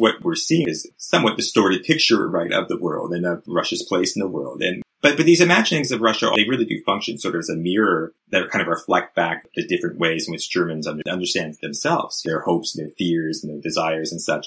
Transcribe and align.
what 0.00 0.22
we're 0.22 0.34
seeing 0.34 0.68
is 0.68 0.90
somewhat 0.98 1.36
distorted 1.36 1.84
picture, 1.84 2.28
right, 2.28 2.52
of 2.52 2.68
the 2.68 2.78
world 2.78 3.12
and 3.12 3.26
of 3.26 3.42
Russia's 3.46 3.84
place 3.88 4.16
in 4.16 4.20
the 4.20 4.28
world. 4.28 4.62
And 4.62 4.82
but 5.02 5.16
but 5.16 5.26
these 5.26 5.40
imaginings 5.40 5.92
of 5.92 6.00
Russia, 6.00 6.30
they 6.34 6.48
really 6.48 6.64
do 6.64 6.82
function 6.84 7.18
sort 7.18 7.34
of 7.34 7.40
as 7.40 7.48
a 7.48 7.56
mirror 7.56 8.12
that 8.30 8.50
kind 8.50 8.62
of 8.62 8.68
reflect 8.68 9.14
back 9.14 9.46
the 9.54 9.66
different 9.66 9.98
ways 9.98 10.26
in 10.26 10.32
which 10.32 10.50
Germans 10.50 10.86
understand 10.86 11.56
themselves, 11.62 12.22
their 12.22 12.40
hopes, 12.40 12.76
and 12.76 12.86
their 12.86 12.94
fears, 12.98 13.42
and 13.42 13.52
their 13.52 13.60
desires, 13.60 14.12
and 14.12 14.20
such. 14.20 14.46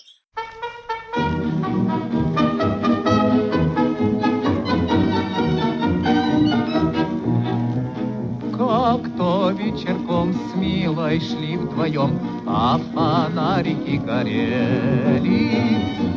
милой 10.63 11.19
шли 11.19 11.57
вдвоем, 11.57 12.19
а 12.47 12.77
фонарики 12.93 13.97
горели. 13.97 15.51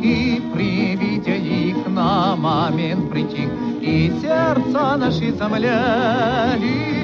И 0.01 0.41
при 0.53 0.95
виде 0.95 1.37
их 1.37 1.87
на 1.87 2.35
момент 2.35 3.11
притих, 3.11 3.49
и 3.81 4.11
сердца 4.21 4.97
наши 4.97 5.31
замляли. 5.33 6.97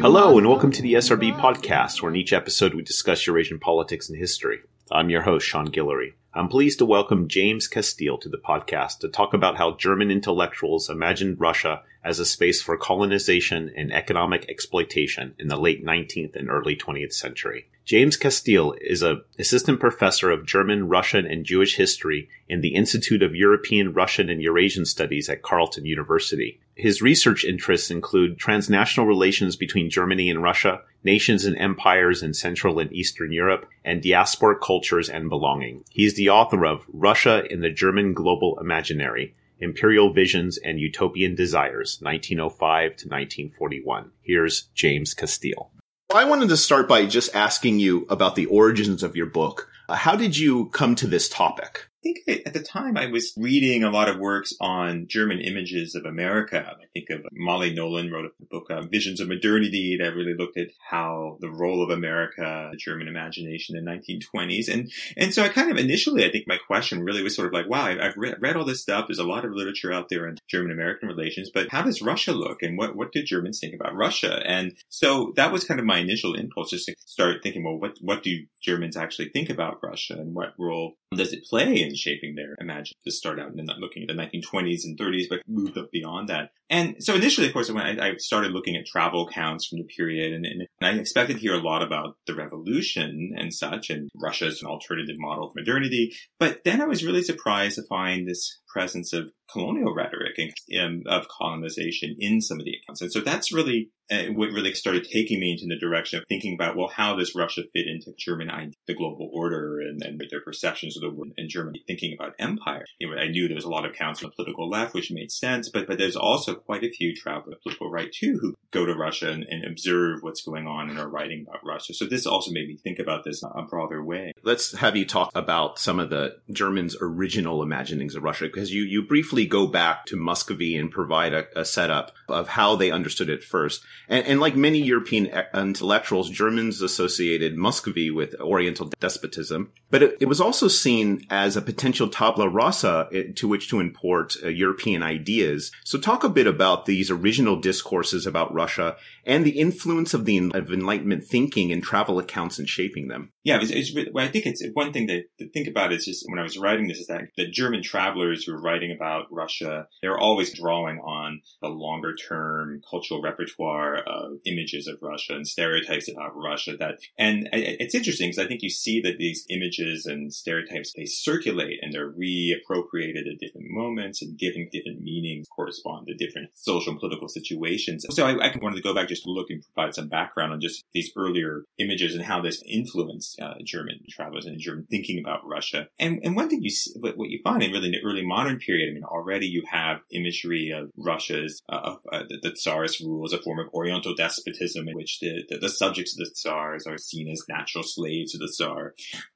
Hello, 0.00 0.36
and 0.38 0.48
welcome 0.48 0.72
to 0.72 0.82
the 0.82 0.94
SRB 0.94 1.38
podcast, 1.38 2.02
where 2.02 2.10
in 2.10 2.16
each 2.16 2.32
episode 2.32 2.74
we 2.74 2.82
discuss 2.82 3.26
Eurasian 3.26 3.60
politics 3.60 4.08
and 4.08 4.18
history. 4.18 4.58
I'm 4.90 5.10
your 5.10 5.22
host, 5.22 5.46
Sean 5.46 5.68
Guillory. 5.68 6.14
I'm 6.34 6.48
pleased 6.48 6.78
to 6.78 6.86
welcome 6.86 7.28
James 7.28 7.68
Casteel 7.68 8.20
to 8.20 8.28
the 8.28 8.38
podcast 8.38 8.98
to 9.00 9.08
talk 9.08 9.32
about 9.32 9.58
how 9.58 9.76
German 9.76 10.10
intellectuals 10.10 10.88
imagined 10.90 11.38
Russia 11.38 11.82
as 12.04 12.18
a 12.18 12.26
space 12.26 12.60
for 12.60 12.76
colonization 12.76 13.72
and 13.76 13.92
economic 13.92 14.48
exploitation 14.48 15.34
in 15.38 15.48
the 15.48 15.56
late 15.56 15.84
19th 15.84 16.36
and 16.36 16.50
early 16.50 16.76
20th 16.76 17.12
century. 17.12 17.66
James 17.84 18.16
Casteel 18.16 18.76
is 18.80 19.02
an 19.02 19.22
assistant 19.38 19.80
professor 19.80 20.30
of 20.30 20.46
German, 20.46 20.88
Russian, 20.88 21.26
and 21.26 21.44
Jewish 21.44 21.76
history 21.76 22.28
in 22.48 22.60
the 22.60 22.74
Institute 22.74 23.22
of 23.22 23.34
European, 23.34 23.92
Russian, 23.92 24.30
and 24.30 24.40
Eurasian 24.40 24.84
Studies 24.84 25.28
at 25.28 25.42
Carleton 25.42 25.84
University. 25.84 26.60
His 26.76 27.02
research 27.02 27.44
interests 27.44 27.90
include 27.90 28.38
transnational 28.38 29.06
relations 29.06 29.56
between 29.56 29.90
Germany 29.90 30.30
and 30.30 30.42
Russia, 30.42 30.82
nations 31.02 31.44
and 31.44 31.58
empires 31.58 32.22
in 32.22 32.34
Central 32.34 32.78
and 32.78 32.92
Eastern 32.92 33.32
Europe, 33.32 33.68
and 33.84 34.00
diasporic 34.00 34.60
cultures 34.60 35.08
and 35.08 35.28
belonging. 35.28 35.84
He 35.90 36.04
is 36.04 36.14
the 36.14 36.30
author 36.30 36.64
of 36.64 36.86
Russia 36.92 37.44
in 37.50 37.60
the 37.60 37.70
German 37.70 38.14
Global 38.14 38.58
Imaginary, 38.60 39.34
Imperial 39.62 40.12
Visions 40.12 40.58
and 40.58 40.80
Utopian 40.80 41.34
Desires, 41.36 41.98
1905 42.02 42.90
to 42.96 43.08
1941. 43.08 44.10
Here's 44.20 44.62
James 44.74 45.14
Casteel. 45.14 45.68
I 46.12 46.24
wanted 46.24 46.48
to 46.48 46.56
start 46.56 46.88
by 46.88 47.06
just 47.06 47.34
asking 47.34 47.78
you 47.78 48.04
about 48.10 48.34
the 48.34 48.46
origins 48.46 49.02
of 49.02 49.16
your 49.16 49.26
book. 49.26 49.70
Uh, 49.88 49.94
how 49.94 50.16
did 50.16 50.36
you 50.36 50.66
come 50.70 50.94
to 50.96 51.06
this 51.06 51.28
topic? 51.28 51.88
Think 52.02 52.18
at 52.46 52.52
the 52.52 52.62
time 52.62 52.96
I 52.96 53.06
was 53.06 53.32
reading 53.36 53.84
a 53.84 53.90
lot 53.90 54.08
of 54.08 54.18
works 54.18 54.52
on 54.60 55.06
German 55.08 55.40
images 55.40 55.94
of 55.94 56.04
America. 56.04 56.76
I 56.80 56.86
think 56.92 57.10
of 57.10 57.24
Molly 57.32 57.72
Nolan 57.72 58.10
wrote 58.10 58.26
a 58.26 58.44
book, 58.46 58.70
uh, 58.70 58.82
Visions 58.82 59.20
of 59.20 59.28
Modernity, 59.28 59.98
that 60.00 60.14
really 60.14 60.34
looked 60.34 60.58
at 60.58 60.68
how 60.90 61.38
the 61.40 61.50
role 61.50 61.82
of 61.82 61.90
America, 61.90 62.68
the 62.72 62.76
German 62.76 63.08
imagination 63.08 63.76
in 63.76 63.84
the 63.84 63.90
1920s. 63.90 64.72
And, 64.72 64.92
and 65.16 65.32
so 65.32 65.42
I 65.42 65.48
kind 65.48 65.70
of 65.70 65.76
initially, 65.76 66.24
I 66.24 66.30
think 66.30 66.46
my 66.46 66.58
question 66.66 67.04
really 67.04 67.22
was 67.22 67.36
sort 67.36 67.46
of 67.46 67.52
like, 67.52 67.68
wow, 67.68 67.86
I've 67.86 68.16
read, 68.16 68.36
read 68.40 68.56
all 68.56 68.64
this 68.64 68.82
stuff. 68.82 69.06
There's 69.06 69.18
a 69.18 69.24
lot 69.24 69.44
of 69.44 69.52
literature 69.52 69.92
out 69.92 70.08
there 70.08 70.26
on 70.26 70.38
German 70.48 70.72
American 70.72 71.08
relations, 71.08 71.50
but 71.52 71.68
how 71.70 71.82
does 71.82 72.02
Russia 72.02 72.32
look? 72.32 72.62
And 72.62 72.76
what, 72.76 72.96
what 72.96 73.12
do 73.12 73.22
Germans 73.22 73.60
think 73.60 73.74
about 73.74 73.94
Russia? 73.94 74.42
And 74.44 74.74
so 74.88 75.32
that 75.36 75.52
was 75.52 75.64
kind 75.64 75.80
of 75.80 75.86
my 75.86 75.98
initial 75.98 76.34
impulse 76.34 76.70
just 76.70 76.86
to 76.86 76.94
start 77.06 77.42
thinking, 77.42 77.64
well, 77.64 77.78
what, 77.78 77.96
what 78.00 78.22
do 78.22 78.44
Germans 78.62 78.96
actually 78.96 79.28
think 79.28 79.50
about 79.50 79.82
Russia 79.82 80.14
and 80.14 80.34
what 80.34 80.54
role 80.58 80.96
does 81.16 81.32
it 81.32 81.44
play 81.44 81.82
in 81.82 81.94
shaping 81.94 82.34
their 82.34 82.54
imagine 82.60 82.96
to 83.04 83.10
start 83.10 83.40
out 83.40 83.52
and 83.52 83.66
not 83.66 83.78
looking 83.78 84.02
at 84.02 84.08
the 84.08 84.14
1920s 84.14 84.84
and 84.84 84.98
30s, 84.98 85.28
but 85.28 85.40
moved 85.46 85.78
up 85.78 85.90
beyond 85.90 86.28
that. 86.28 86.50
And 86.70 86.96
so 87.00 87.14
initially, 87.14 87.46
of 87.46 87.52
course, 87.52 87.70
when 87.70 87.82
I, 87.82 88.08
I 88.08 88.16
started 88.16 88.52
looking 88.52 88.76
at 88.76 88.86
travel 88.86 89.28
accounts 89.28 89.66
from 89.66 89.78
the 89.78 89.84
period, 89.84 90.32
and, 90.32 90.46
and, 90.46 90.66
I 90.80 90.90
expected 90.98 91.34
to 91.34 91.40
hear 91.40 91.54
a 91.54 91.58
lot 91.58 91.82
about 91.82 92.16
the 92.26 92.34
revolution 92.34 93.34
and 93.36 93.52
such, 93.52 93.90
and 93.90 94.10
Russia's 94.20 94.62
an 94.62 94.68
alternative 94.68 95.16
model 95.18 95.48
of 95.48 95.54
modernity. 95.54 96.12
But 96.40 96.64
then 96.64 96.80
I 96.80 96.86
was 96.86 97.04
really 97.04 97.22
surprised 97.22 97.76
to 97.76 97.86
find 97.88 98.26
this 98.26 98.60
presence 98.72 99.12
of 99.12 99.30
colonial 99.52 99.94
rhetoric 99.94 100.32
and 100.38 100.52
um, 100.80 101.02
of 101.06 101.28
colonization 101.28 102.16
in 102.18 102.40
some 102.40 102.58
of 102.58 102.64
the 102.64 102.74
accounts. 102.82 103.02
And 103.02 103.12
so 103.12 103.20
that's 103.20 103.52
really 103.52 103.90
uh, 104.10 104.24
what 104.32 104.50
really 104.50 104.74
started 104.74 105.04
taking 105.04 105.40
me 105.40 105.52
into 105.52 105.66
the 105.66 105.78
direction 105.78 106.18
of 106.18 106.24
thinking 106.28 106.54
about, 106.54 106.76
well, 106.76 106.88
how 106.88 107.16
does 107.16 107.34
Russia 107.34 107.62
fit 107.72 107.86
into 107.86 108.12
German 108.18 108.50
idea, 108.50 108.74
the 108.86 108.94
global 108.94 109.30
order 109.32 109.80
and, 109.80 110.02
and 110.02 110.20
their 110.30 110.40
perceptions 110.40 110.96
of 110.96 111.02
the 111.02 111.10
world 111.10 111.32
and 111.36 111.48
Germany 111.48 111.82
thinking 111.86 112.14
about 112.18 112.34
empire. 112.38 112.84
You 112.98 113.10
know, 113.10 113.16
I 113.16 113.28
knew 113.28 113.48
there 113.48 113.54
was 113.54 113.64
a 113.64 113.70
lot 113.70 113.84
of 113.84 113.92
accounts 113.92 114.22
on 114.22 114.30
the 114.30 114.36
political 114.36 114.68
left, 114.68 114.94
which 114.94 115.10
made 115.10 115.30
sense, 115.30 115.68
but, 115.68 115.86
but 115.86 115.98
there's 115.98 116.16
also 116.16 116.54
quite 116.54 116.84
a 116.84 116.90
few 116.90 117.14
travel 117.14 117.50
the 117.50 117.56
political 117.56 117.90
right 117.90 118.10
too 118.12 118.38
who 118.40 118.54
go 118.70 118.86
to 118.86 118.94
Russia 118.94 119.30
and, 119.30 119.44
and, 119.44 119.64
observe 119.64 120.18
what's 120.22 120.42
going 120.42 120.66
on 120.66 120.90
and 120.90 120.98
are 120.98 121.08
writing 121.08 121.46
about 121.48 121.64
Russia. 121.64 121.94
So 121.94 122.04
this 122.04 122.26
also 122.26 122.50
made 122.50 122.68
me 122.68 122.76
think 122.76 122.98
about 122.98 123.24
this 123.24 123.42
a 123.42 123.62
broader 123.62 124.04
way. 124.04 124.32
Let's 124.42 124.76
have 124.76 124.96
you 124.96 125.06
talk 125.06 125.30
about 125.34 125.78
some 125.78 125.98
of 125.98 126.10
the 126.10 126.36
Germans' 126.50 126.96
original 127.00 127.62
imaginings 127.62 128.14
of 128.14 128.22
Russia 128.22 128.46
because 128.46 128.72
you, 128.72 128.82
you 128.82 129.06
briefly 129.06 129.46
go 129.46 129.66
back 129.66 130.06
to 130.06 130.16
Muscovy 130.16 130.76
and 130.76 130.90
provide 130.90 131.32
a, 131.32 131.46
a 131.56 131.64
setup 131.64 132.12
of 132.28 132.48
how 132.48 132.76
they 132.76 132.90
understood 132.90 133.30
it 133.30 133.44
first. 133.44 133.82
And, 134.08 134.26
and 134.26 134.40
like 134.40 134.56
many 134.56 134.80
European 134.80 135.26
intellectuals, 135.54 136.30
Germans 136.30 136.82
associated 136.82 137.56
Muscovy 137.56 138.10
with 138.10 138.34
Oriental 138.40 138.90
despotism, 139.00 139.72
but 139.90 140.02
it, 140.02 140.16
it 140.20 140.26
was 140.26 140.40
also 140.40 140.68
seen 140.68 141.26
as 141.30 141.56
a 141.56 141.62
potential 141.62 142.08
tabula 142.08 142.48
rasa 142.48 143.08
eh, 143.12 143.24
to 143.36 143.48
which 143.48 143.68
to 143.68 143.80
import 143.80 144.36
uh, 144.42 144.48
European 144.48 145.02
ideas. 145.02 145.70
So 145.84 145.98
talk 145.98 146.24
a 146.24 146.28
bit 146.28 146.46
about 146.46 146.86
these 146.86 147.10
original 147.10 147.56
discourses 147.56 148.26
about 148.26 148.54
Russia 148.54 148.96
and 149.24 149.44
the 149.44 149.58
influence 149.58 150.14
of 150.14 150.24
the 150.24 150.50
of 150.54 150.72
Enlightenment 150.72 151.24
thinking 151.24 151.72
and 151.72 151.82
travel 151.82 152.18
accounts 152.18 152.58
in 152.58 152.66
shaping 152.66 153.08
them. 153.08 153.32
Yeah, 153.44 153.58
it's, 153.60 153.70
it's, 153.70 154.12
well, 154.12 154.24
I 154.24 154.28
think 154.28 154.46
it's 154.46 154.64
one 154.72 154.92
thing 154.92 155.08
to, 155.08 155.22
to, 155.38 155.50
think 155.50 155.68
about 155.68 155.92
is 155.92 156.04
just 156.04 156.24
when 156.28 156.38
I 156.38 156.42
was 156.42 156.56
writing 156.56 156.86
this 156.86 157.00
is 157.00 157.08
that 157.08 157.22
the 157.36 157.50
German 157.50 157.82
travelers 157.82 158.44
who 158.44 158.52
were 158.52 158.60
writing 158.60 158.92
about 158.92 159.26
Russia, 159.30 159.88
they 160.00 160.08
were 160.08 160.18
always 160.18 160.56
drawing 160.56 160.98
on 160.98 161.40
the 161.60 161.68
longer 161.68 162.14
term 162.14 162.80
cultural 162.88 163.20
repertoire 163.20 163.96
of 163.98 164.38
images 164.46 164.86
of 164.86 164.98
Russia 165.02 165.34
and 165.34 165.46
stereotypes 165.46 166.08
about 166.08 166.36
Russia 166.36 166.76
that, 166.78 166.98
and 167.18 167.48
it's 167.52 167.94
interesting 167.94 168.28
because 168.28 168.44
I 168.44 168.48
think 168.48 168.62
you 168.62 168.70
see 168.70 169.00
that 169.02 169.18
these 169.18 169.44
images 169.50 170.06
and 170.06 170.32
stereotypes, 170.32 170.92
they 170.96 171.06
circulate 171.06 171.78
and 171.82 171.92
they're 171.92 172.12
reappropriated 172.12 173.30
at 173.30 173.40
different 173.40 173.68
moments 173.70 174.22
and 174.22 174.38
given 174.38 174.68
different 174.72 175.00
meanings 175.02 175.46
correspond 175.54 176.06
to 176.06 176.14
different 176.14 176.50
social 176.54 176.92
and 176.92 177.00
political 177.00 177.28
situations. 177.28 178.06
So 178.10 178.24
I, 178.24 178.32
I 178.32 178.56
wanted 178.60 178.76
to 178.76 178.82
go 178.82 178.94
back 178.94 179.08
just 179.12 179.24
to 179.24 179.30
look 179.30 179.50
and 179.50 179.62
provide 179.74 179.94
some 179.94 180.08
background 180.08 180.52
on 180.52 180.60
just 180.60 180.84
these 180.94 181.10
earlier 181.16 181.64
images 181.78 182.14
and 182.14 182.24
how 182.24 182.40
this 182.40 182.62
influenced 182.66 183.40
uh, 183.40 183.54
German 183.64 184.00
travelers 184.10 184.46
and 184.46 184.58
German 184.58 184.86
thinking 184.90 185.18
about 185.18 185.46
Russia. 185.46 185.88
And, 185.98 186.20
and 186.24 186.34
one 186.34 186.48
thing 186.48 186.62
you 186.62 186.70
see, 186.70 186.92
what, 186.98 187.16
what 187.16 187.28
you 187.28 187.40
find 187.44 187.62
in 187.62 187.72
really 187.72 187.90
the 187.90 188.04
early 188.04 188.24
modern 188.24 188.58
period, 188.58 188.90
I 188.90 188.94
mean, 188.94 189.04
already 189.04 189.46
you 189.46 189.62
have 189.70 190.00
imagery 190.10 190.70
of 190.70 190.90
Russia's, 190.96 191.62
uh, 191.68 191.80
of, 191.82 191.98
uh, 192.10 192.22
the, 192.28 192.38
the 192.42 192.52
Tsarist 192.52 193.00
rule 193.00 193.24
as 193.24 193.32
a 193.32 193.42
form 193.42 193.58
of 193.58 193.72
Oriental 193.74 194.14
despotism 194.14 194.88
in 194.88 194.94
which 194.94 195.20
the, 195.20 195.44
the, 195.48 195.58
the 195.58 195.68
subjects 195.68 196.14
of 196.14 196.24
the 196.24 196.30
Tsars 196.30 196.86
are 196.86 196.98
seen 196.98 197.28
as 197.28 197.44
natural 197.48 197.84
slaves 197.84 198.34
of 198.34 198.40
the 198.40 198.48
Tsar. 198.48 198.94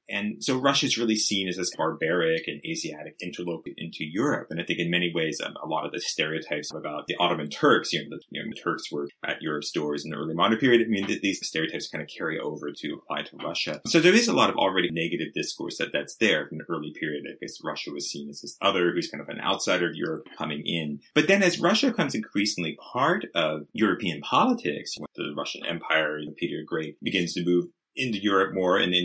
And 0.08 0.42
so 0.42 0.58
Russia 0.58 0.86
is 0.86 0.98
really 0.98 1.16
seen 1.16 1.48
as 1.48 1.56
this 1.56 1.74
barbaric 1.76 2.46
and 2.46 2.60
Asiatic 2.64 3.16
interloper 3.20 3.70
into 3.76 4.04
Europe. 4.04 4.48
And 4.50 4.60
I 4.60 4.64
think 4.64 4.78
in 4.78 4.90
many 4.90 5.12
ways, 5.14 5.40
um, 5.44 5.56
a 5.62 5.66
lot 5.66 5.84
of 5.84 5.92
the 5.92 6.00
stereotypes 6.00 6.72
about 6.72 7.06
the 7.06 7.16
Ottoman 7.18 7.48
Turks, 7.48 7.92
you 7.92 8.02
know, 8.02 8.16
the, 8.16 8.22
you 8.30 8.42
know, 8.42 8.48
the 8.48 8.60
Turks 8.60 8.90
were 8.90 9.08
at 9.24 9.42
Europe's 9.42 9.72
doors 9.72 10.04
in 10.04 10.10
the 10.10 10.16
early 10.16 10.34
modern 10.34 10.58
period. 10.58 10.86
I 10.86 10.90
mean, 10.90 11.06
th- 11.06 11.22
these 11.22 11.44
stereotypes 11.46 11.88
kind 11.88 12.02
of 12.02 12.08
carry 12.08 12.38
over 12.38 12.72
to 12.72 12.94
apply 12.94 13.22
to 13.22 13.36
Russia. 13.36 13.80
So 13.86 14.00
there 14.00 14.14
is 14.14 14.28
a 14.28 14.32
lot 14.32 14.50
of 14.50 14.56
already 14.56 14.90
negative 14.90 15.32
discourse 15.34 15.78
that 15.78 15.92
that's 15.92 16.16
there 16.16 16.46
from 16.46 16.58
the 16.58 16.64
early 16.68 16.92
period. 16.98 17.24
I 17.28 17.36
guess 17.40 17.58
Russia 17.64 17.90
was 17.92 18.10
seen 18.10 18.28
as 18.30 18.40
this 18.40 18.56
other 18.60 18.92
who's 18.92 19.08
kind 19.08 19.20
of 19.20 19.28
an 19.28 19.40
outsider 19.40 19.88
of 19.88 19.96
Europe 19.96 20.28
coming 20.36 20.62
in. 20.64 21.00
But 21.14 21.26
then 21.26 21.42
as 21.42 21.60
Russia 21.60 21.88
becomes 21.88 22.14
increasingly 22.14 22.78
part 22.92 23.26
of 23.34 23.66
European 23.72 24.20
politics, 24.20 24.96
the 25.14 25.34
Russian 25.36 25.64
Empire, 25.66 26.20
Peter 26.36 26.58
the 26.58 26.64
Great 26.64 27.02
begins 27.02 27.34
to 27.34 27.44
move 27.44 27.66
into 27.96 28.18
Europe 28.18 28.54
more 28.54 28.78
and 28.78 28.92
then 28.92 29.04